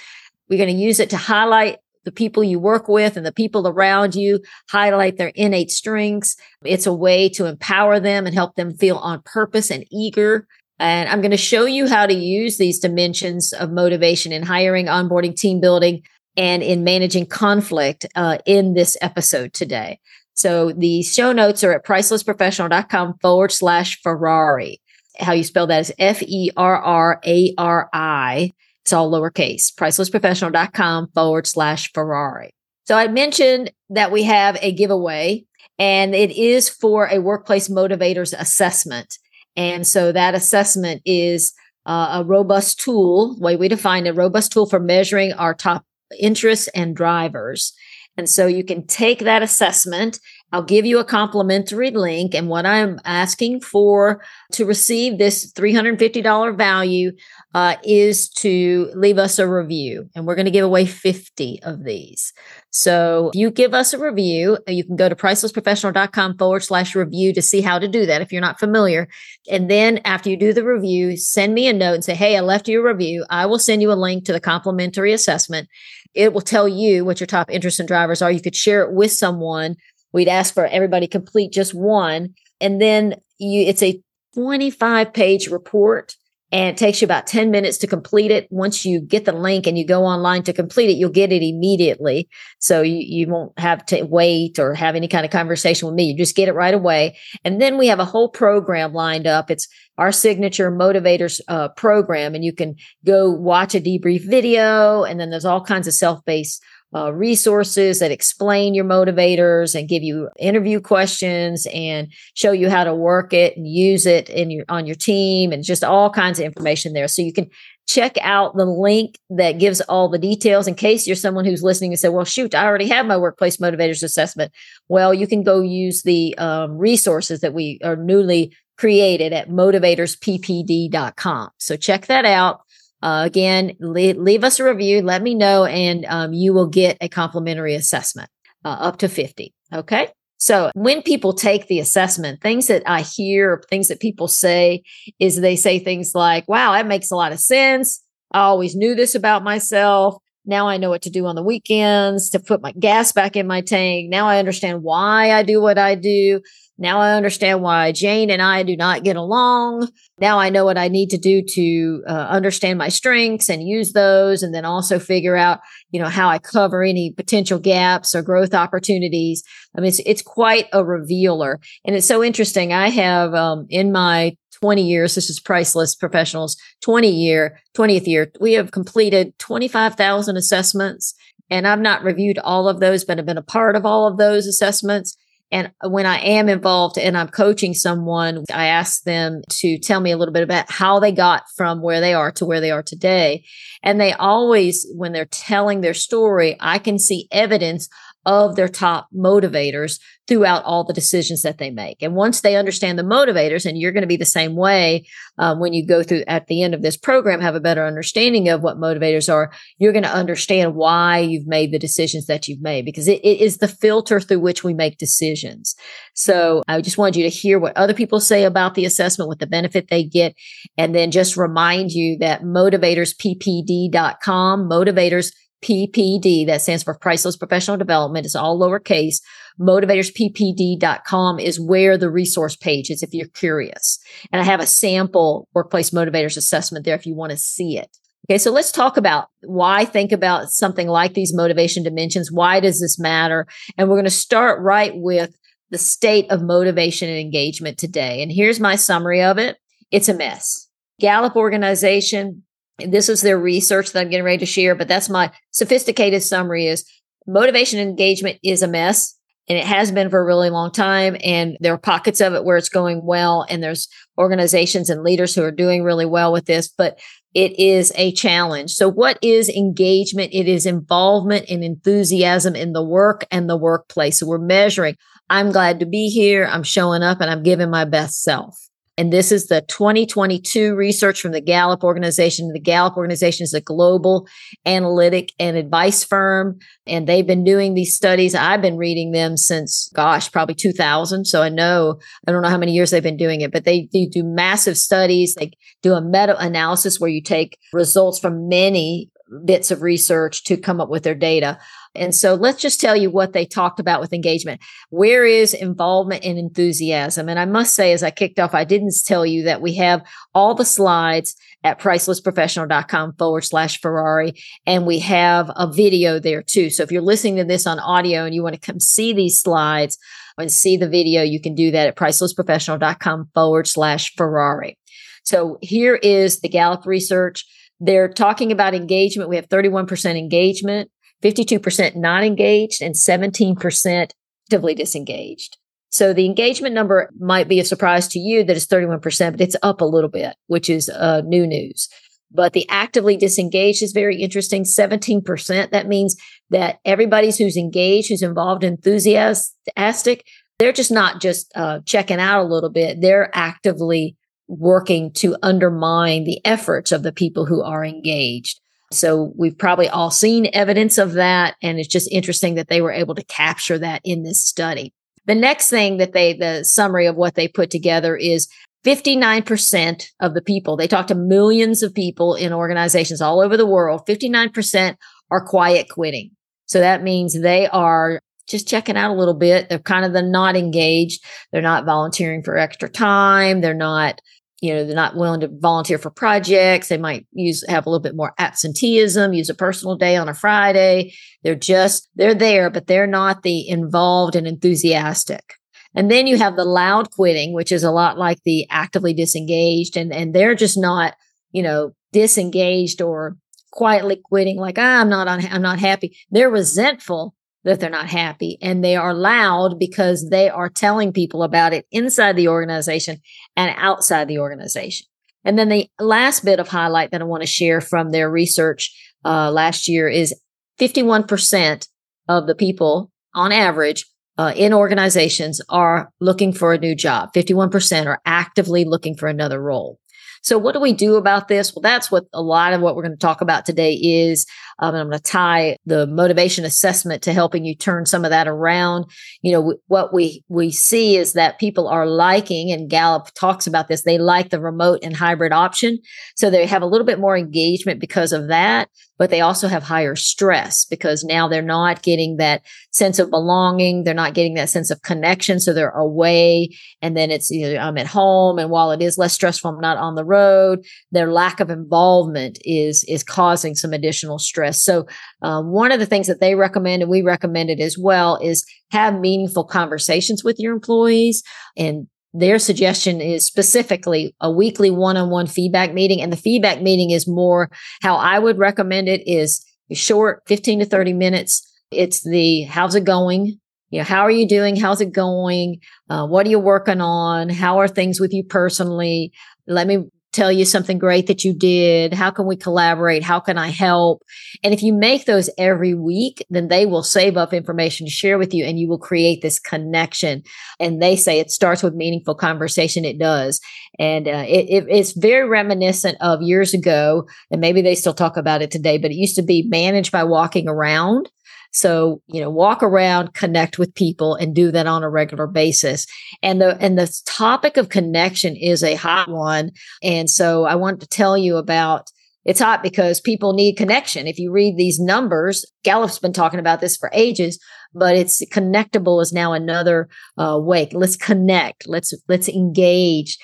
We're 0.48 0.58
going 0.58 0.76
to 0.76 0.82
use 0.82 1.00
it 1.00 1.10
to 1.10 1.16
highlight 1.16 1.78
the 2.06 2.12
people 2.12 2.42
you 2.42 2.58
work 2.58 2.88
with 2.88 3.18
and 3.18 3.26
the 3.26 3.32
people 3.32 3.68
around 3.68 4.14
you, 4.14 4.40
highlight 4.70 5.18
their 5.18 5.32
innate 5.34 5.70
strengths. 5.70 6.36
It's 6.64 6.86
a 6.86 6.94
way 6.94 7.28
to 7.30 7.44
empower 7.44 8.00
them 8.00 8.24
and 8.24 8.34
help 8.34 8.54
them 8.54 8.72
feel 8.72 8.96
on 8.96 9.20
purpose 9.24 9.70
and 9.70 9.84
eager. 9.90 10.46
And 10.78 11.08
I'm 11.08 11.20
going 11.20 11.32
to 11.32 11.36
show 11.36 11.66
you 11.66 11.88
how 11.88 12.06
to 12.06 12.14
use 12.14 12.58
these 12.58 12.78
dimensions 12.78 13.52
of 13.52 13.72
motivation 13.72 14.32
in 14.32 14.44
hiring, 14.44 14.86
onboarding, 14.86 15.36
team 15.36 15.60
building, 15.60 16.02
and 16.36 16.62
in 16.62 16.84
managing 16.84 17.26
conflict 17.26 18.06
uh, 18.14 18.38
in 18.46 18.74
this 18.74 18.96
episode 19.00 19.52
today. 19.52 19.98
So 20.34 20.70
the 20.72 21.02
show 21.02 21.32
notes 21.32 21.64
are 21.64 21.72
at 21.72 21.84
pricelessprofessional.com 21.84 23.18
forward 23.20 23.50
slash 23.50 24.00
Ferrari. 24.02 24.80
How 25.18 25.32
you 25.32 25.44
spell 25.44 25.66
that 25.66 25.80
is 25.80 25.92
F 25.98 26.22
E 26.22 26.50
R 26.56 26.76
R 26.76 27.20
A 27.26 27.54
R 27.58 27.88
I. 27.92 28.52
It's 28.86 28.92
all 28.92 29.10
lowercase, 29.10 29.74
pricelessprofessional.com 29.74 31.08
forward 31.12 31.48
slash 31.48 31.90
Ferrari. 31.92 32.54
So 32.86 32.96
I 32.96 33.08
mentioned 33.08 33.72
that 33.90 34.12
we 34.12 34.22
have 34.22 34.56
a 34.62 34.70
giveaway 34.70 35.44
and 35.76 36.14
it 36.14 36.30
is 36.30 36.68
for 36.68 37.08
a 37.08 37.18
workplace 37.18 37.68
motivators 37.68 38.32
assessment. 38.38 39.18
And 39.56 39.84
so 39.84 40.12
that 40.12 40.36
assessment 40.36 41.02
is 41.04 41.52
uh, 41.84 42.20
a 42.20 42.24
robust 42.24 42.78
tool, 42.78 43.36
way 43.40 43.56
we 43.56 43.66
define 43.66 44.06
a 44.06 44.12
robust 44.12 44.52
tool 44.52 44.66
for 44.66 44.78
measuring 44.78 45.32
our 45.32 45.52
top 45.52 45.84
interests 46.20 46.68
and 46.68 46.94
drivers. 46.94 47.72
And 48.16 48.30
so 48.30 48.46
you 48.46 48.62
can 48.62 48.86
take 48.86 49.18
that 49.18 49.42
assessment. 49.42 50.20
I'll 50.52 50.62
give 50.62 50.86
you 50.86 51.00
a 51.00 51.04
complimentary 51.04 51.90
link. 51.90 52.34
And 52.34 52.48
what 52.48 52.66
I'm 52.66 53.00
asking 53.04 53.62
for 53.62 54.22
to 54.52 54.64
receive 54.64 55.18
this 55.18 55.52
$350 55.52 56.56
value 56.56 57.12
uh, 57.54 57.76
is 57.84 58.28
to 58.28 58.90
leave 58.94 59.18
us 59.18 59.38
a 59.38 59.48
review. 59.48 60.10
And 60.14 60.26
we're 60.26 60.34
going 60.34 60.46
to 60.46 60.50
give 60.50 60.64
away 60.64 60.84
50 60.84 61.62
of 61.62 61.84
these. 61.84 62.32
So 62.70 63.30
if 63.32 63.38
you 63.38 63.50
give 63.50 63.72
us 63.72 63.94
a 63.94 63.98
review, 63.98 64.58
you 64.66 64.84
can 64.84 64.96
go 64.96 65.08
to 65.08 65.14
pricelessprofessional.com 65.14 66.36
forward 66.36 66.64
slash 66.64 66.94
review 66.94 67.32
to 67.32 67.40
see 67.40 67.62
how 67.62 67.78
to 67.78 67.88
do 67.88 68.04
that 68.04 68.20
if 68.20 68.30
you're 68.30 68.42
not 68.42 68.60
familiar. 68.60 69.08
And 69.50 69.70
then 69.70 70.00
after 70.04 70.28
you 70.28 70.36
do 70.36 70.52
the 70.52 70.64
review, 70.64 71.16
send 71.16 71.54
me 71.54 71.66
a 71.68 71.72
note 71.72 71.94
and 71.94 72.04
say, 72.04 72.14
Hey, 72.14 72.36
I 72.36 72.40
left 72.40 72.68
you 72.68 72.80
a 72.80 72.86
review. 72.86 73.24
I 73.30 73.46
will 73.46 73.58
send 73.58 73.80
you 73.80 73.90
a 73.90 73.94
link 73.94 74.26
to 74.26 74.32
the 74.32 74.40
complimentary 74.40 75.12
assessment. 75.12 75.68
It 76.12 76.34
will 76.34 76.42
tell 76.42 76.68
you 76.68 77.04
what 77.04 77.20
your 77.20 77.26
top 77.26 77.50
interests 77.50 77.80
and 77.80 77.88
drivers 77.88 78.20
are. 78.20 78.30
You 78.30 78.42
could 78.42 78.56
share 78.56 78.82
it 78.82 78.92
with 78.92 79.12
someone. 79.12 79.76
We'd 80.12 80.28
ask 80.28 80.52
for 80.52 80.66
everybody 80.66 81.06
complete 81.06 81.52
just 81.52 81.74
one. 81.74 82.34
And 82.60 82.80
then 82.80 83.14
you, 83.38 83.62
it's 83.62 83.82
a 83.82 84.00
25 84.34 85.14
page 85.14 85.48
report 85.48 86.16
and 86.52 86.68
it 86.68 86.76
takes 86.76 87.02
you 87.02 87.06
about 87.06 87.26
10 87.26 87.50
minutes 87.50 87.78
to 87.78 87.88
complete 87.88 88.30
it. 88.30 88.46
Once 88.50 88.84
you 88.84 89.00
get 89.00 89.24
the 89.24 89.32
link 89.32 89.66
and 89.66 89.76
you 89.76 89.84
go 89.84 90.04
online 90.04 90.44
to 90.44 90.52
complete 90.52 90.88
it, 90.88 90.96
you'll 90.96 91.10
get 91.10 91.32
it 91.32 91.42
immediately. 91.42 92.28
So 92.60 92.82
you, 92.82 92.96
you 92.96 93.28
won't 93.28 93.58
have 93.58 93.84
to 93.86 94.04
wait 94.04 94.58
or 94.60 94.72
have 94.74 94.94
any 94.94 95.08
kind 95.08 95.24
of 95.24 95.32
conversation 95.32 95.88
with 95.88 95.96
me. 95.96 96.04
You 96.04 96.16
just 96.16 96.36
get 96.36 96.48
it 96.48 96.54
right 96.54 96.74
away. 96.74 97.18
And 97.44 97.60
then 97.60 97.78
we 97.78 97.88
have 97.88 97.98
a 97.98 98.04
whole 98.04 98.28
program 98.28 98.92
lined 98.92 99.26
up. 99.26 99.50
It's 99.50 99.66
our 99.98 100.12
signature 100.12 100.70
motivators 100.70 101.40
uh, 101.48 101.68
program 101.70 102.34
and 102.34 102.44
you 102.44 102.52
can 102.52 102.76
go 103.04 103.30
watch 103.30 103.74
a 103.74 103.80
debrief 103.80 104.22
video 104.28 105.02
and 105.02 105.18
then 105.18 105.30
there's 105.30 105.44
all 105.44 105.64
kinds 105.64 105.88
of 105.88 105.94
self-paced 105.94 106.62
uh, 106.94 107.12
resources 107.12 107.98
that 107.98 108.10
explain 108.10 108.74
your 108.74 108.84
motivators 108.84 109.74
and 109.74 109.88
give 109.88 110.02
you 110.02 110.28
interview 110.38 110.80
questions 110.80 111.66
and 111.72 112.12
show 112.34 112.52
you 112.52 112.70
how 112.70 112.84
to 112.84 112.94
work 112.94 113.32
it 113.32 113.56
and 113.56 113.66
use 113.66 114.06
it 114.06 114.28
in 114.28 114.50
your 114.50 114.64
on 114.68 114.86
your 114.86 114.94
team 114.94 115.52
and 115.52 115.64
just 115.64 115.84
all 115.84 116.10
kinds 116.10 116.38
of 116.38 116.44
information 116.44 116.92
there. 116.92 117.08
So 117.08 117.22
you 117.22 117.32
can 117.32 117.50
check 117.86 118.16
out 118.20 118.56
the 118.56 118.64
link 118.64 119.18
that 119.30 119.58
gives 119.58 119.80
all 119.82 120.08
the 120.08 120.18
details 120.18 120.66
in 120.66 120.74
case 120.74 121.06
you're 121.06 121.16
someone 121.16 121.44
who's 121.44 121.62
listening 121.62 121.92
and 121.92 122.00
say, 122.00 122.08
well, 122.08 122.24
shoot, 122.24 122.54
I 122.54 122.66
already 122.66 122.88
have 122.88 123.06
my 123.06 123.16
workplace 123.16 123.58
motivators 123.58 124.02
assessment. 124.02 124.52
Well, 124.88 125.14
you 125.14 125.26
can 125.26 125.42
go 125.42 125.60
use 125.60 126.02
the 126.02 126.36
um, 126.38 126.78
resources 126.78 127.40
that 127.40 127.54
we 127.54 127.78
are 127.84 127.96
newly 127.96 128.54
created 128.76 129.32
at 129.32 129.48
motivatorsppd.com. 129.48 131.50
So 131.58 131.76
check 131.76 132.06
that 132.06 132.24
out. 132.24 132.60
Uh, 133.06 133.22
again, 133.24 133.76
leave, 133.78 134.16
leave, 134.16 134.42
us 134.42 134.58
a 134.58 134.64
review. 134.64 135.00
Let 135.00 135.22
me 135.22 135.36
know, 135.36 135.64
and 135.64 136.04
um, 136.06 136.32
you 136.32 136.52
will 136.52 136.66
get 136.66 136.96
a 137.00 137.08
complimentary 137.08 137.76
assessment 137.76 138.28
uh, 138.64 138.70
up 138.80 138.96
to 138.98 139.08
50. 139.08 139.54
Okay. 139.72 140.08
So 140.38 140.72
when 140.74 141.02
people 141.02 141.32
take 141.32 141.68
the 141.68 141.78
assessment, 141.78 142.42
things 142.42 142.66
that 142.66 142.82
I 142.84 143.02
hear, 143.02 143.62
things 143.70 143.86
that 143.88 144.00
people 144.00 144.26
say 144.26 144.82
is 145.20 145.36
they 145.36 145.54
say 145.54 145.78
things 145.78 146.16
like, 146.16 146.48
wow, 146.48 146.72
that 146.72 146.88
makes 146.88 147.12
a 147.12 147.16
lot 147.16 147.30
of 147.30 147.38
sense. 147.38 148.02
I 148.32 148.40
always 148.40 148.74
knew 148.74 148.96
this 148.96 149.14
about 149.14 149.44
myself. 149.44 150.16
Now 150.44 150.66
I 150.66 150.76
know 150.76 150.90
what 150.90 151.02
to 151.02 151.10
do 151.10 151.26
on 151.26 151.36
the 151.36 151.44
weekends 151.44 152.30
to 152.30 152.40
put 152.40 152.60
my 152.60 152.72
gas 152.72 153.12
back 153.12 153.36
in 153.36 153.46
my 153.46 153.60
tank. 153.60 154.10
Now 154.10 154.26
I 154.26 154.40
understand 154.40 154.82
why 154.82 155.30
I 155.30 155.44
do 155.44 155.62
what 155.62 155.78
I 155.78 155.94
do. 155.94 156.40
Now 156.78 157.00
I 157.00 157.14
understand 157.14 157.62
why 157.62 157.92
Jane 157.92 158.30
and 158.30 158.42
I 158.42 158.62
do 158.62 158.76
not 158.76 159.02
get 159.02 159.16
along. 159.16 159.88
Now 160.18 160.38
I 160.38 160.50
know 160.50 160.64
what 160.64 160.76
I 160.76 160.88
need 160.88 161.08
to 161.10 161.18
do 161.18 161.42
to 161.42 162.02
uh, 162.06 162.26
understand 162.30 162.78
my 162.78 162.88
strengths 162.88 163.48
and 163.48 163.66
use 163.66 163.92
those, 163.92 164.42
and 164.42 164.54
then 164.54 164.64
also 164.64 164.98
figure 164.98 165.36
out, 165.36 165.60
you 165.90 166.00
know, 166.00 166.08
how 166.08 166.28
I 166.28 166.38
cover 166.38 166.82
any 166.82 167.12
potential 167.12 167.58
gaps 167.58 168.14
or 168.14 168.22
growth 168.22 168.54
opportunities. 168.54 169.42
I 169.76 169.80
mean, 169.80 169.88
it's, 169.88 170.00
it's 170.04 170.22
quite 170.22 170.66
a 170.72 170.84
revealer. 170.84 171.60
And 171.84 171.96
it's 171.96 172.06
so 172.06 172.22
interesting. 172.22 172.72
I 172.72 172.88
have 172.90 173.34
um, 173.34 173.66
in 173.70 173.92
my 173.92 174.36
20 174.60 174.82
years, 174.82 175.14
this 175.14 175.28
is 175.28 175.38
priceless 175.38 175.94
professionals, 175.94 176.56
20 176.82 177.08
year, 177.08 177.60
20th 177.76 178.06
year, 178.06 178.30
we 178.40 178.54
have 178.54 178.70
completed 178.70 179.38
25,000 179.38 180.36
assessments. 180.36 181.14
And 181.50 181.66
I've 181.66 181.80
not 181.80 182.02
reviewed 182.02 182.38
all 182.38 182.68
of 182.68 182.80
those, 182.80 183.04
but 183.04 183.18
I've 183.18 183.26
been 183.26 183.38
a 183.38 183.42
part 183.42 183.76
of 183.76 183.86
all 183.86 184.06
of 184.06 184.18
those 184.18 184.46
assessments. 184.46 185.16
And 185.52 185.70
when 185.84 186.06
I 186.06 186.18
am 186.18 186.48
involved 186.48 186.98
and 186.98 187.16
I'm 187.16 187.28
coaching 187.28 187.72
someone, 187.72 188.44
I 188.52 188.66
ask 188.66 189.04
them 189.04 189.42
to 189.50 189.78
tell 189.78 190.00
me 190.00 190.10
a 190.10 190.16
little 190.16 190.34
bit 190.34 190.42
about 190.42 190.70
how 190.70 190.98
they 190.98 191.12
got 191.12 191.44
from 191.56 191.82
where 191.82 192.00
they 192.00 192.14
are 192.14 192.32
to 192.32 192.44
where 192.44 192.60
they 192.60 192.72
are 192.72 192.82
today. 192.82 193.44
And 193.82 194.00
they 194.00 194.12
always, 194.12 194.86
when 194.94 195.12
they're 195.12 195.26
telling 195.26 195.80
their 195.80 195.94
story, 195.94 196.56
I 196.58 196.78
can 196.78 196.98
see 196.98 197.28
evidence 197.30 197.88
of 198.26 198.56
their 198.56 198.68
top 198.68 199.08
motivators 199.16 200.00
throughout 200.26 200.64
all 200.64 200.82
the 200.82 200.92
decisions 200.92 201.42
that 201.42 201.58
they 201.58 201.70
make. 201.70 202.02
And 202.02 202.16
once 202.16 202.40
they 202.40 202.56
understand 202.56 202.98
the 202.98 203.04
motivators, 203.04 203.64
and 203.64 203.78
you're 203.78 203.92
going 203.92 204.02
to 204.02 204.08
be 204.08 204.16
the 204.16 204.24
same 204.24 204.56
way 204.56 205.06
um, 205.38 205.60
when 205.60 205.72
you 205.72 205.86
go 205.86 206.02
through 206.02 206.24
at 206.26 206.48
the 206.48 206.62
end 206.62 206.74
of 206.74 206.82
this 206.82 206.96
program, 206.96 207.40
have 207.40 207.54
a 207.54 207.60
better 207.60 207.86
understanding 207.86 208.48
of 208.48 208.62
what 208.62 208.78
motivators 208.78 209.32
are, 209.32 209.52
you're 209.78 209.92
going 209.92 210.02
to 210.02 210.12
understand 210.12 210.74
why 210.74 211.20
you've 211.20 211.46
made 211.46 211.70
the 211.70 211.78
decisions 211.78 212.26
that 212.26 212.48
you've 212.48 212.60
made 212.60 212.84
because 212.84 213.06
it, 213.06 213.24
it 213.24 213.40
is 213.40 213.58
the 213.58 213.68
filter 213.68 214.18
through 214.18 214.40
which 214.40 214.64
we 214.64 214.74
make 214.74 214.98
decisions. 214.98 215.76
So 216.14 216.64
I 216.66 216.80
just 216.80 216.98
wanted 216.98 217.14
you 217.16 217.22
to 217.22 217.30
hear 217.30 217.60
what 217.60 217.76
other 217.76 217.94
people 217.94 218.18
say 218.18 218.42
about 218.42 218.74
the 218.74 218.84
assessment, 218.84 219.28
what 219.28 219.38
the 219.38 219.46
benefit 219.46 219.86
they 219.88 220.02
get, 220.02 220.34
and 220.76 220.92
then 220.92 221.12
just 221.12 221.36
remind 221.36 221.92
you 221.92 222.18
that 222.18 222.42
motivatorsppd.com, 222.42 224.68
motivators 224.68 225.32
PPD, 225.62 226.46
that 226.46 226.62
stands 226.62 226.82
for 226.82 226.94
Priceless 226.94 227.36
Professional 227.36 227.76
Development. 227.76 228.26
It's 228.26 228.36
all 228.36 228.58
lowercase. 228.58 229.16
MotivatorsPPD.com 229.60 231.38
is 231.38 231.60
where 231.60 231.96
the 231.96 232.10
resource 232.10 232.56
page 232.56 232.90
is 232.90 233.02
if 233.02 233.14
you're 233.14 233.28
curious. 233.28 233.98
And 234.32 234.40
I 234.40 234.44
have 234.44 234.60
a 234.60 234.66
sample 234.66 235.48
workplace 235.54 235.90
motivators 235.90 236.36
assessment 236.36 236.84
there 236.84 236.94
if 236.94 237.06
you 237.06 237.14
want 237.14 237.30
to 237.30 237.38
see 237.38 237.78
it. 237.78 237.96
Okay, 238.28 238.38
so 238.38 238.50
let's 238.50 238.72
talk 238.72 238.96
about 238.96 239.28
why 239.42 239.84
think 239.84 240.10
about 240.10 240.50
something 240.50 240.88
like 240.88 241.14
these 241.14 241.32
motivation 241.32 241.84
dimensions. 241.84 242.32
Why 242.32 242.58
does 242.58 242.80
this 242.80 242.98
matter? 242.98 243.46
And 243.78 243.88
we're 243.88 243.94
going 243.94 244.04
to 244.04 244.10
start 244.10 244.60
right 244.62 244.92
with 244.94 245.36
the 245.70 245.78
state 245.78 246.30
of 246.30 246.42
motivation 246.42 247.08
and 247.08 247.18
engagement 247.18 247.78
today. 247.78 248.22
And 248.22 248.32
here's 248.32 248.60
my 248.60 248.76
summary 248.76 249.22
of 249.22 249.38
it 249.38 249.58
it's 249.92 250.08
a 250.08 250.14
mess. 250.14 250.68
Gallup 250.98 251.36
organization 251.36 252.42
this 252.78 253.08
is 253.08 253.22
their 253.22 253.38
research 253.38 253.92
that 253.92 254.00
I'm 254.00 254.10
getting 254.10 254.24
ready 254.24 254.38
to 254.38 254.46
share, 254.46 254.74
but 254.74 254.88
that's 254.88 255.08
my 255.08 255.32
sophisticated 255.50 256.22
summary 256.22 256.66
is 256.66 256.84
motivation 257.26 257.80
engagement 257.80 258.38
is 258.42 258.62
a 258.62 258.68
mess 258.68 259.16
and 259.48 259.58
it 259.58 259.64
has 259.64 259.92
been 259.92 260.10
for 260.10 260.20
a 260.20 260.24
really 260.24 260.50
long 260.50 260.72
time. 260.72 261.16
And 261.22 261.56
there 261.60 261.72
are 261.72 261.78
pockets 261.78 262.20
of 262.20 262.34
it 262.34 262.44
where 262.44 262.56
it's 262.56 262.68
going 262.68 263.04
well. 263.04 263.46
And 263.48 263.62
there's 263.62 263.88
organizations 264.18 264.90
and 264.90 265.04
leaders 265.04 265.34
who 265.34 265.42
are 265.42 265.52
doing 265.52 265.84
really 265.84 266.06
well 266.06 266.32
with 266.32 266.46
this, 266.46 266.68
but 266.68 266.98
it 267.32 267.58
is 267.58 267.92
a 267.96 268.12
challenge. 268.12 268.72
So 268.72 268.90
what 268.90 269.18
is 269.22 269.48
engagement? 269.48 270.32
It 270.32 270.48
is 270.48 270.66
involvement 270.66 271.48
and 271.48 271.62
enthusiasm 271.62 272.56
in 272.56 272.72
the 272.72 272.84
work 272.84 273.24
and 273.30 273.48
the 273.48 273.56
workplace. 273.56 274.18
So 274.18 274.26
we're 274.26 274.38
measuring. 274.38 274.96
I'm 275.28 275.52
glad 275.52 275.80
to 275.80 275.86
be 275.86 276.08
here. 276.08 276.48
I'm 276.50 276.62
showing 276.62 277.02
up 277.02 277.20
and 277.20 277.30
I'm 277.30 277.42
giving 277.42 277.70
my 277.70 277.84
best 277.84 278.22
self. 278.22 278.58
And 278.98 279.12
this 279.12 279.30
is 279.30 279.48
the 279.48 279.60
2022 279.62 280.74
research 280.74 281.20
from 281.20 281.32
the 281.32 281.40
Gallup 281.40 281.84
organization. 281.84 282.52
The 282.52 282.60
Gallup 282.60 282.96
organization 282.96 283.44
is 283.44 283.52
a 283.52 283.60
global 283.60 284.26
analytic 284.64 285.32
and 285.38 285.56
advice 285.56 286.02
firm. 286.02 286.58
And 286.86 287.06
they've 287.06 287.26
been 287.26 287.44
doing 287.44 287.74
these 287.74 287.94
studies. 287.94 288.34
I've 288.34 288.62
been 288.62 288.78
reading 288.78 289.12
them 289.12 289.36
since, 289.36 289.90
gosh, 289.94 290.32
probably 290.32 290.54
2000. 290.54 291.26
So 291.26 291.42
I 291.42 291.50
know, 291.50 292.00
I 292.26 292.32
don't 292.32 292.42
know 292.42 292.48
how 292.48 292.58
many 292.58 292.72
years 292.72 292.90
they've 292.90 293.02
been 293.02 293.18
doing 293.18 293.42
it, 293.42 293.52
but 293.52 293.64
they, 293.64 293.88
they 293.92 294.06
do 294.06 294.24
massive 294.24 294.78
studies. 294.78 295.34
They 295.34 295.50
do 295.82 295.92
a 295.92 296.00
meta 296.00 296.36
analysis 296.38 296.98
where 296.98 297.10
you 297.10 297.22
take 297.22 297.58
results 297.72 298.18
from 298.18 298.48
many 298.48 299.10
bits 299.44 299.70
of 299.70 299.82
research 299.82 300.44
to 300.44 300.56
come 300.56 300.80
up 300.80 300.88
with 300.88 301.02
their 301.02 301.14
data. 301.14 301.58
And 301.96 302.14
so 302.14 302.34
let's 302.34 302.60
just 302.60 302.80
tell 302.80 302.96
you 302.96 303.10
what 303.10 303.32
they 303.32 303.44
talked 303.44 303.80
about 303.80 304.00
with 304.00 304.12
engagement. 304.12 304.60
Where 304.90 305.24
is 305.24 305.54
involvement 305.54 306.24
and 306.24 306.38
enthusiasm? 306.38 307.28
And 307.28 307.38
I 307.38 307.44
must 307.44 307.74
say, 307.74 307.92
as 307.92 308.02
I 308.02 308.10
kicked 308.10 308.38
off, 308.38 308.54
I 308.54 308.64
didn't 308.64 308.94
tell 309.04 309.26
you 309.26 309.44
that 309.44 309.60
we 309.60 309.74
have 309.74 310.02
all 310.34 310.54
the 310.54 310.64
slides 310.64 311.34
at 311.64 311.80
pricelessprofessional.com 311.80 313.14
forward 313.14 313.44
slash 313.44 313.80
Ferrari. 313.80 314.34
And 314.66 314.86
we 314.86 315.00
have 315.00 315.50
a 315.56 315.70
video 315.70 316.18
there 316.18 316.42
too. 316.42 316.70
So 316.70 316.82
if 316.82 316.92
you're 316.92 317.02
listening 317.02 317.36
to 317.36 317.44
this 317.44 317.66
on 317.66 317.78
audio 317.78 318.24
and 318.24 318.34
you 318.34 318.42
want 318.42 318.54
to 318.54 318.60
come 318.60 318.80
see 318.80 319.12
these 319.12 319.40
slides 319.40 319.98
and 320.38 320.52
see 320.52 320.76
the 320.76 320.88
video, 320.88 321.22
you 321.22 321.40
can 321.40 321.54
do 321.54 321.70
that 321.70 321.88
at 321.88 321.96
pricelessprofessional.com 321.96 323.30
forward 323.34 323.66
slash 323.66 324.14
Ferrari. 324.14 324.78
So 325.24 325.58
here 325.60 325.96
is 325.96 326.40
the 326.40 326.48
Gallup 326.48 326.86
research. 326.86 327.44
They're 327.80 328.08
talking 328.08 328.52
about 328.52 328.74
engagement. 328.74 329.28
We 329.28 329.36
have 329.36 329.48
31% 329.48 330.16
engagement. 330.16 330.90
52% 331.22 331.96
not 331.96 332.24
engaged 332.24 332.82
and 332.82 332.94
17% 332.94 334.10
actively 334.46 334.74
disengaged. 334.74 335.56
So 335.90 336.12
the 336.12 336.26
engagement 336.26 336.74
number 336.74 337.10
might 337.18 337.48
be 337.48 337.60
a 337.60 337.64
surprise 337.64 338.08
to 338.08 338.18
you 338.18 338.44
that 338.44 338.56
it's 338.56 338.66
31%, 338.66 339.32
but 339.32 339.40
it's 339.40 339.56
up 339.62 339.80
a 339.80 339.86
little 339.86 340.10
bit, 340.10 340.36
which 340.46 340.68
is 340.68 340.88
uh, 340.88 341.22
new 341.24 341.46
news. 341.46 341.88
But 342.30 342.52
the 342.52 342.68
actively 342.68 343.16
disengaged 343.16 343.82
is 343.82 343.92
very 343.92 344.20
interesting 344.20 344.64
17%. 344.64 345.70
That 345.70 345.86
means 345.86 346.16
that 346.50 346.80
everybody's 346.84 347.38
who's 347.38 347.56
engaged, 347.56 348.08
who's 348.08 348.22
involved, 348.22 348.64
enthusiastic, 348.64 350.26
they're 350.58 350.72
just 350.72 350.90
not 350.90 351.20
just 351.20 351.50
uh, 351.54 351.80
checking 351.86 352.20
out 352.20 352.44
a 352.44 352.48
little 352.48 352.70
bit, 352.70 353.00
they're 353.00 353.30
actively 353.34 354.16
working 354.48 355.12
to 355.12 355.36
undermine 355.42 356.24
the 356.24 356.44
efforts 356.44 356.92
of 356.92 357.02
the 357.02 357.12
people 357.12 357.46
who 357.46 357.62
are 357.62 357.84
engaged. 357.84 358.60
So 358.96 359.32
we've 359.36 359.56
probably 359.56 359.88
all 359.88 360.10
seen 360.10 360.48
evidence 360.52 360.98
of 360.98 361.14
that. 361.14 361.56
And 361.62 361.78
it's 361.78 361.88
just 361.88 362.10
interesting 362.10 362.54
that 362.54 362.68
they 362.68 362.80
were 362.80 362.92
able 362.92 363.14
to 363.14 363.24
capture 363.24 363.78
that 363.78 364.00
in 364.04 364.22
this 364.22 364.44
study. 364.44 364.92
The 365.26 365.34
next 365.34 365.70
thing 365.70 365.96
that 365.96 366.12
they, 366.12 366.34
the 366.34 366.64
summary 366.64 367.06
of 367.06 367.16
what 367.16 367.34
they 367.34 367.48
put 367.48 367.70
together 367.70 368.16
is 368.16 368.48
59% 368.84 370.06
of 370.20 370.34
the 370.34 370.42
people, 370.42 370.76
they 370.76 370.86
talked 370.86 371.08
to 371.08 371.14
millions 371.16 371.82
of 371.82 371.92
people 371.92 372.34
in 372.34 372.52
organizations 372.52 373.20
all 373.20 373.40
over 373.40 373.56
the 373.56 373.66
world. 373.66 374.06
59% 374.06 374.96
are 375.30 375.44
quiet 375.44 375.88
quitting. 375.90 376.30
So 376.66 376.78
that 376.78 377.02
means 377.02 377.40
they 377.40 377.66
are 377.68 378.20
just 378.48 378.68
checking 378.68 378.96
out 378.96 379.10
a 379.10 379.18
little 379.18 379.34
bit. 379.34 379.68
They're 379.68 379.80
kind 379.80 380.04
of 380.04 380.12
the 380.12 380.22
not 380.22 380.56
engaged. 380.56 381.24
They're 381.50 381.62
not 381.62 381.84
volunteering 381.84 382.44
for 382.44 382.56
extra 382.56 382.88
time. 382.88 383.60
They're 383.60 383.74
not 383.74 384.20
you 384.60 384.72
know, 384.72 384.84
they're 384.84 384.94
not 384.94 385.16
willing 385.16 385.40
to 385.40 385.48
volunteer 385.48 385.98
for 385.98 386.10
projects. 386.10 386.88
They 386.88 386.96
might 386.96 387.26
use, 387.32 387.64
have 387.68 387.86
a 387.86 387.90
little 387.90 388.02
bit 388.02 388.16
more 388.16 388.32
absenteeism, 388.38 389.34
use 389.34 389.50
a 389.50 389.54
personal 389.54 389.96
day 389.96 390.16
on 390.16 390.28
a 390.28 390.34
Friday. 390.34 391.12
They're 391.42 391.54
just, 391.54 392.08
they're 392.14 392.34
there, 392.34 392.70
but 392.70 392.86
they're 392.86 393.06
not 393.06 393.42
the 393.42 393.68
involved 393.68 394.34
and 394.34 394.46
enthusiastic. 394.46 395.54
And 395.94 396.10
then 396.10 396.26
you 396.26 396.38
have 396.38 396.56
the 396.56 396.64
loud 396.64 397.10
quitting, 397.10 397.52
which 397.52 397.72
is 397.72 397.82
a 397.82 397.90
lot 397.90 398.18
like 398.18 398.42
the 398.44 398.66
actively 398.70 399.14
disengaged 399.14 399.96
and, 399.96 400.12
and 400.12 400.34
they're 400.34 400.54
just 400.54 400.78
not, 400.78 401.14
you 401.52 401.62
know, 401.62 401.92
disengaged 402.12 403.02
or 403.02 403.36
quietly 403.72 404.20
quitting 404.24 404.56
like, 404.56 404.78
ah, 404.78 405.00
I'm 405.00 405.10
not 405.10 405.28
on, 405.28 405.44
I'm 405.46 405.62
not 405.62 405.78
happy. 405.78 406.16
They're 406.30 406.50
resentful 406.50 407.34
that 407.66 407.80
they're 407.80 407.90
not 407.90 408.08
happy 408.08 408.58
and 408.62 408.82
they 408.82 408.94
are 408.94 409.12
loud 409.12 409.78
because 409.78 410.30
they 410.30 410.48
are 410.48 410.70
telling 410.70 411.12
people 411.12 411.42
about 411.42 411.72
it 411.72 411.84
inside 411.90 412.36
the 412.36 412.48
organization 412.48 413.18
and 413.56 413.74
outside 413.76 414.28
the 414.28 414.38
organization. 414.38 415.06
And 415.44 415.58
then 415.58 415.68
the 415.68 415.90
last 415.98 416.44
bit 416.44 416.60
of 416.60 416.68
highlight 416.68 417.10
that 417.10 417.20
I 417.20 417.24
want 417.24 417.42
to 417.42 417.46
share 417.46 417.80
from 417.80 418.10
their 418.10 418.30
research 418.30 418.96
uh, 419.24 419.50
last 419.50 419.88
year 419.88 420.08
is 420.08 420.32
51% 420.80 421.88
of 422.28 422.46
the 422.46 422.54
people 422.54 423.10
on 423.34 423.50
average 423.50 424.06
uh, 424.38 424.52
in 424.54 424.72
organizations 424.72 425.60
are 425.68 426.12
looking 426.20 426.52
for 426.52 426.72
a 426.72 426.78
new 426.78 426.94
job. 426.94 427.32
51% 427.34 428.06
are 428.06 428.20
actively 428.24 428.84
looking 428.84 429.16
for 429.16 429.26
another 429.26 429.60
role. 429.60 429.98
So 430.42 430.58
what 430.58 430.74
do 430.74 430.80
we 430.80 430.92
do 430.92 431.16
about 431.16 431.48
this? 431.48 431.74
Well, 431.74 431.82
that's 431.82 432.12
what 432.12 432.26
a 432.32 432.40
lot 432.40 432.72
of 432.72 432.80
what 432.80 432.94
we're 432.94 433.02
going 433.02 433.16
to 433.16 433.18
talk 433.18 433.40
about 433.40 433.66
today 433.66 433.94
is. 433.94 434.46
Um, 434.78 434.94
and 434.94 435.02
I'm 435.02 435.08
going 435.08 435.18
to 435.18 435.22
tie 435.22 435.78
the 435.86 436.06
motivation 436.06 436.64
assessment 436.64 437.22
to 437.22 437.32
helping 437.32 437.64
you 437.64 437.74
turn 437.74 438.06
some 438.06 438.24
of 438.24 438.30
that 438.30 438.46
around. 438.46 439.06
You 439.42 439.52
know, 439.52 439.60
w- 439.60 439.78
what 439.86 440.12
we 440.12 440.44
we 440.48 440.70
see 440.70 441.16
is 441.16 441.32
that 441.32 441.58
people 441.58 441.88
are 441.88 442.06
liking, 442.06 442.70
and 442.70 442.90
Gallup 442.90 443.32
talks 443.34 443.66
about 443.66 443.88
this. 443.88 444.02
They 444.02 444.18
like 444.18 444.50
the 444.50 444.60
remote 444.60 445.00
and 445.02 445.16
hybrid 445.16 445.52
option, 445.52 445.98
so 446.36 446.50
they 446.50 446.66
have 446.66 446.82
a 446.82 446.86
little 446.86 447.06
bit 447.06 447.18
more 447.18 447.36
engagement 447.36 448.00
because 448.00 448.32
of 448.32 448.48
that. 448.48 448.88
But 449.18 449.30
they 449.30 449.40
also 449.40 449.66
have 449.66 449.82
higher 449.82 450.14
stress 450.14 450.84
because 450.84 451.24
now 451.24 451.48
they're 451.48 451.62
not 451.62 452.02
getting 452.02 452.36
that 452.36 452.60
sense 452.90 453.18
of 453.18 453.30
belonging. 453.30 454.04
They're 454.04 454.12
not 454.12 454.34
getting 454.34 454.54
that 454.54 454.68
sense 454.68 454.90
of 454.90 455.00
connection. 455.00 455.58
So 455.58 455.72
they're 455.72 455.88
away, 455.88 456.68
and 457.00 457.16
then 457.16 457.30
it's 457.30 457.50
you 457.50 457.72
know, 457.72 457.80
I'm 457.80 457.96
at 457.96 458.06
home, 458.06 458.58
and 458.58 458.68
while 458.68 458.90
it 458.90 459.00
is 459.00 459.16
less 459.16 459.32
stressful, 459.32 459.70
I'm 459.70 459.80
not 459.80 459.96
on 459.96 460.16
the 460.16 460.24
road. 460.24 460.84
Their 461.12 461.32
lack 461.32 461.60
of 461.60 461.70
involvement 461.70 462.58
is 462.62 463.04
is 463.08 463.24
causing 463.24 463.74
some 463.74 463.94
additional 463.94 464.38
stress 464.38 464.65
So, 464.72 465.06
um, 465.42 465.70
one 465.70 465.92
of 465.92 466.00
the 466.00 466.06
things 466.06 466.26
that 466.26 466.40
they 466.40 466.54
recommend, 466.54 467.02
and 467.02 467.10
we 467.10 467.22
recommended 467.22 467.80
as 467.80 467.96
well, 467.98 468.38
is 468.42 468.64
have 468.90 469.18
meaningful 469.18 469.64
conversations 469.64 470.44
with 470.44 470.58
your 470.58 470.72
employees. 470.72 471.42
And 471.76 472.06
their 472.32 472.58
suggestion 472.58 473.20
is 473.20 473.46
specifically 473.46 474.34
a 474.40 474.50
weekly 474.50 474.90
one 474.90 475.16
on 475.16 475.30
one 475.30 475.46
feedback 475.46 475.94
meeting. 475.94 476.20
And 476.20 476.32
the 476.32 476.36
feedback 476.36 476.82
meeting 476.82 477.10
is 477.10 477.26
more 477.26 477.70
how 478.02 478.16
I 478.16 478.38
would 478.38 478.58
recommend 478.58 479.08
it 479.08 479.26
is 479.26 479.64
short, 479.92 480.42
15 480.46 480.80
to 480.80 480.84
30 480.84 481.12
minutes. 481.14 481.62
It's 481.90 482.22
the 482.22 482.62
how's 482.62 482.94
it 482.94 483.04
going? 483.04 483.58
You 483.90 484.00
know, 484.00 484.04
how 484.04 484.22
are 484.22 484.30
you 484.30 484.48
doing? 484.48 484.76
How's 484.76 485.00
it 485.00 485.12
going? 485.12 485.80
Uh, 486.10 486.26
what 486.26 486.46
are 486.46 486.50
you 486.50 486.58
working 486.58 487.00
on? 487.00 487.48
How 487.48 487.78
are 487.78 487.88
things 487.88 488.20
with 488.20 488.32
you 488.32 488.44
personally? 488.44 489.32
Let 489.66 489.86
me 489.86 490.04
tell 490.36 490.52
you 490.52 490.64
something 490.64 490.98
great 490.98 491.26
that 491.26 491.44
you 491.44 491.54
did? 491.54 492.12
How 492.12 492.30
can 492.30 492.46
we 492.46 492.56
collaborate? 492.56 493.22
How 493.22 493.40
can 493.40 493.58
I 493.58 493.68
help? 493.68 494.22
And 494.62 494.74
if 494.74 494.82
you 494.82 494.92
make 494.92 495.24
those 495.24 495.48
every 495.58 495.94
week, 495.94 496.44
then 496.50 496.68
they 496.68 496.86
will 496.86 497.02
save 497.02 497.36
up 497.36 497.52
information 497.52 498.06
to 498.06 498.12
share 498.12 498.38
with 498.38 498.52
you 498.52 498.64
and 498.64 498.78
you 498.78 498.88
will 498.88 498.98
create 498.98 499.42
this 499.42 499.58
connection. 499.58 500.42
And 500.78 501.02
they 501.02 501.16
say 501.16 501.40
it 501.40 501.50
starts 501.50 501.82
with 501.82 501.94
meaningful 501.94 502.34
conversation. 502.34 503.04
It 503.04 503.18
does. 503.18 503.60
And 503.98 504.28
uh, 504.28 504.44
it, 504.46 504.66
it, 504.68 504.86
it's 504.88 505.12
very 505.12 505.48
reminiscent 505.48 506.18
of 506.20 506.42
years 506.42 506.74
ago, 506.74 507.26
and 507.50 507.60
maybe 507.60 507.80
they 507.80 507.94
still 507.94 508.14
talk 508.14 508.36
about 508.36 508.62
it 508.62 508.70
today, 508.70 508.98
but 508.98 509.10
it 509.10 509.16
used 509.16 509.36
to 509.36 509.42
be 509.42 509.66
managed 509.68 510.12
by 510.12 510.24
walking 510.24 510.68
around. 510.68 511.30
So, 511.72 512.22
you 512.26 512.40
know, 512.40 512.50
walk 512.50 512.82
around, 512.82 513.34
connect 513.34 513.78
with 513.78 513.94
people 513.94 514.34
and 514.34 514.54
do 514.54 514.70
that 514.70 514.86
on 514.86 515.02
a 515.02 515.10
regular 515.10 515.46
basis. 515.46 516.06
And 516.42 516.60
the, 516.60 516.76
and 516.80 516.98
the 516.98 517.14
topic 517.26 517.76
of 517.76 517.88
connection 517.88 518.56
is 518.56 518.82
a 518.82 518.94
hot 518.94 519.28
one. 519.28 519.72
And 520.02 520.30
so 520.30 520.64
I 520.64 520.74
want 520.74 521.00
to 521.00 521.06
tell 521.06 521.36
you 521.36 521.56
about 521.56 522.10
it's 522.46 522.60
hot 522.60 522.80
because 522.82 523.20
people 523.20 523.52
need 523.52 523.76
connection. 523.76 524.28
If 524.28 524.38
you 524.38 524.52
read 524.52 524.76
these 524.76 525.00
numbers, 525.00 525.64
Gallup's 525.82 526.20
been 526.20 526.32
talking 526.32 526.60
about 526.60 526.80
this 526.80 526.96
for 526.96 527.10
ages, 527.12 527.58
but 527.92 528.14
it's 528.14 528.44
connectable 528.46 529.20
is 529.20 529.32
now 529.32 529.52
another 529.52 530.08
uh, 530.38 530.56
way. 530.60 530.88
Let's 530.92 531.16
connect. 531.16 531.88
Let's 531.88 532.14
let's 532.28 532.48
engage. 532.48 533.36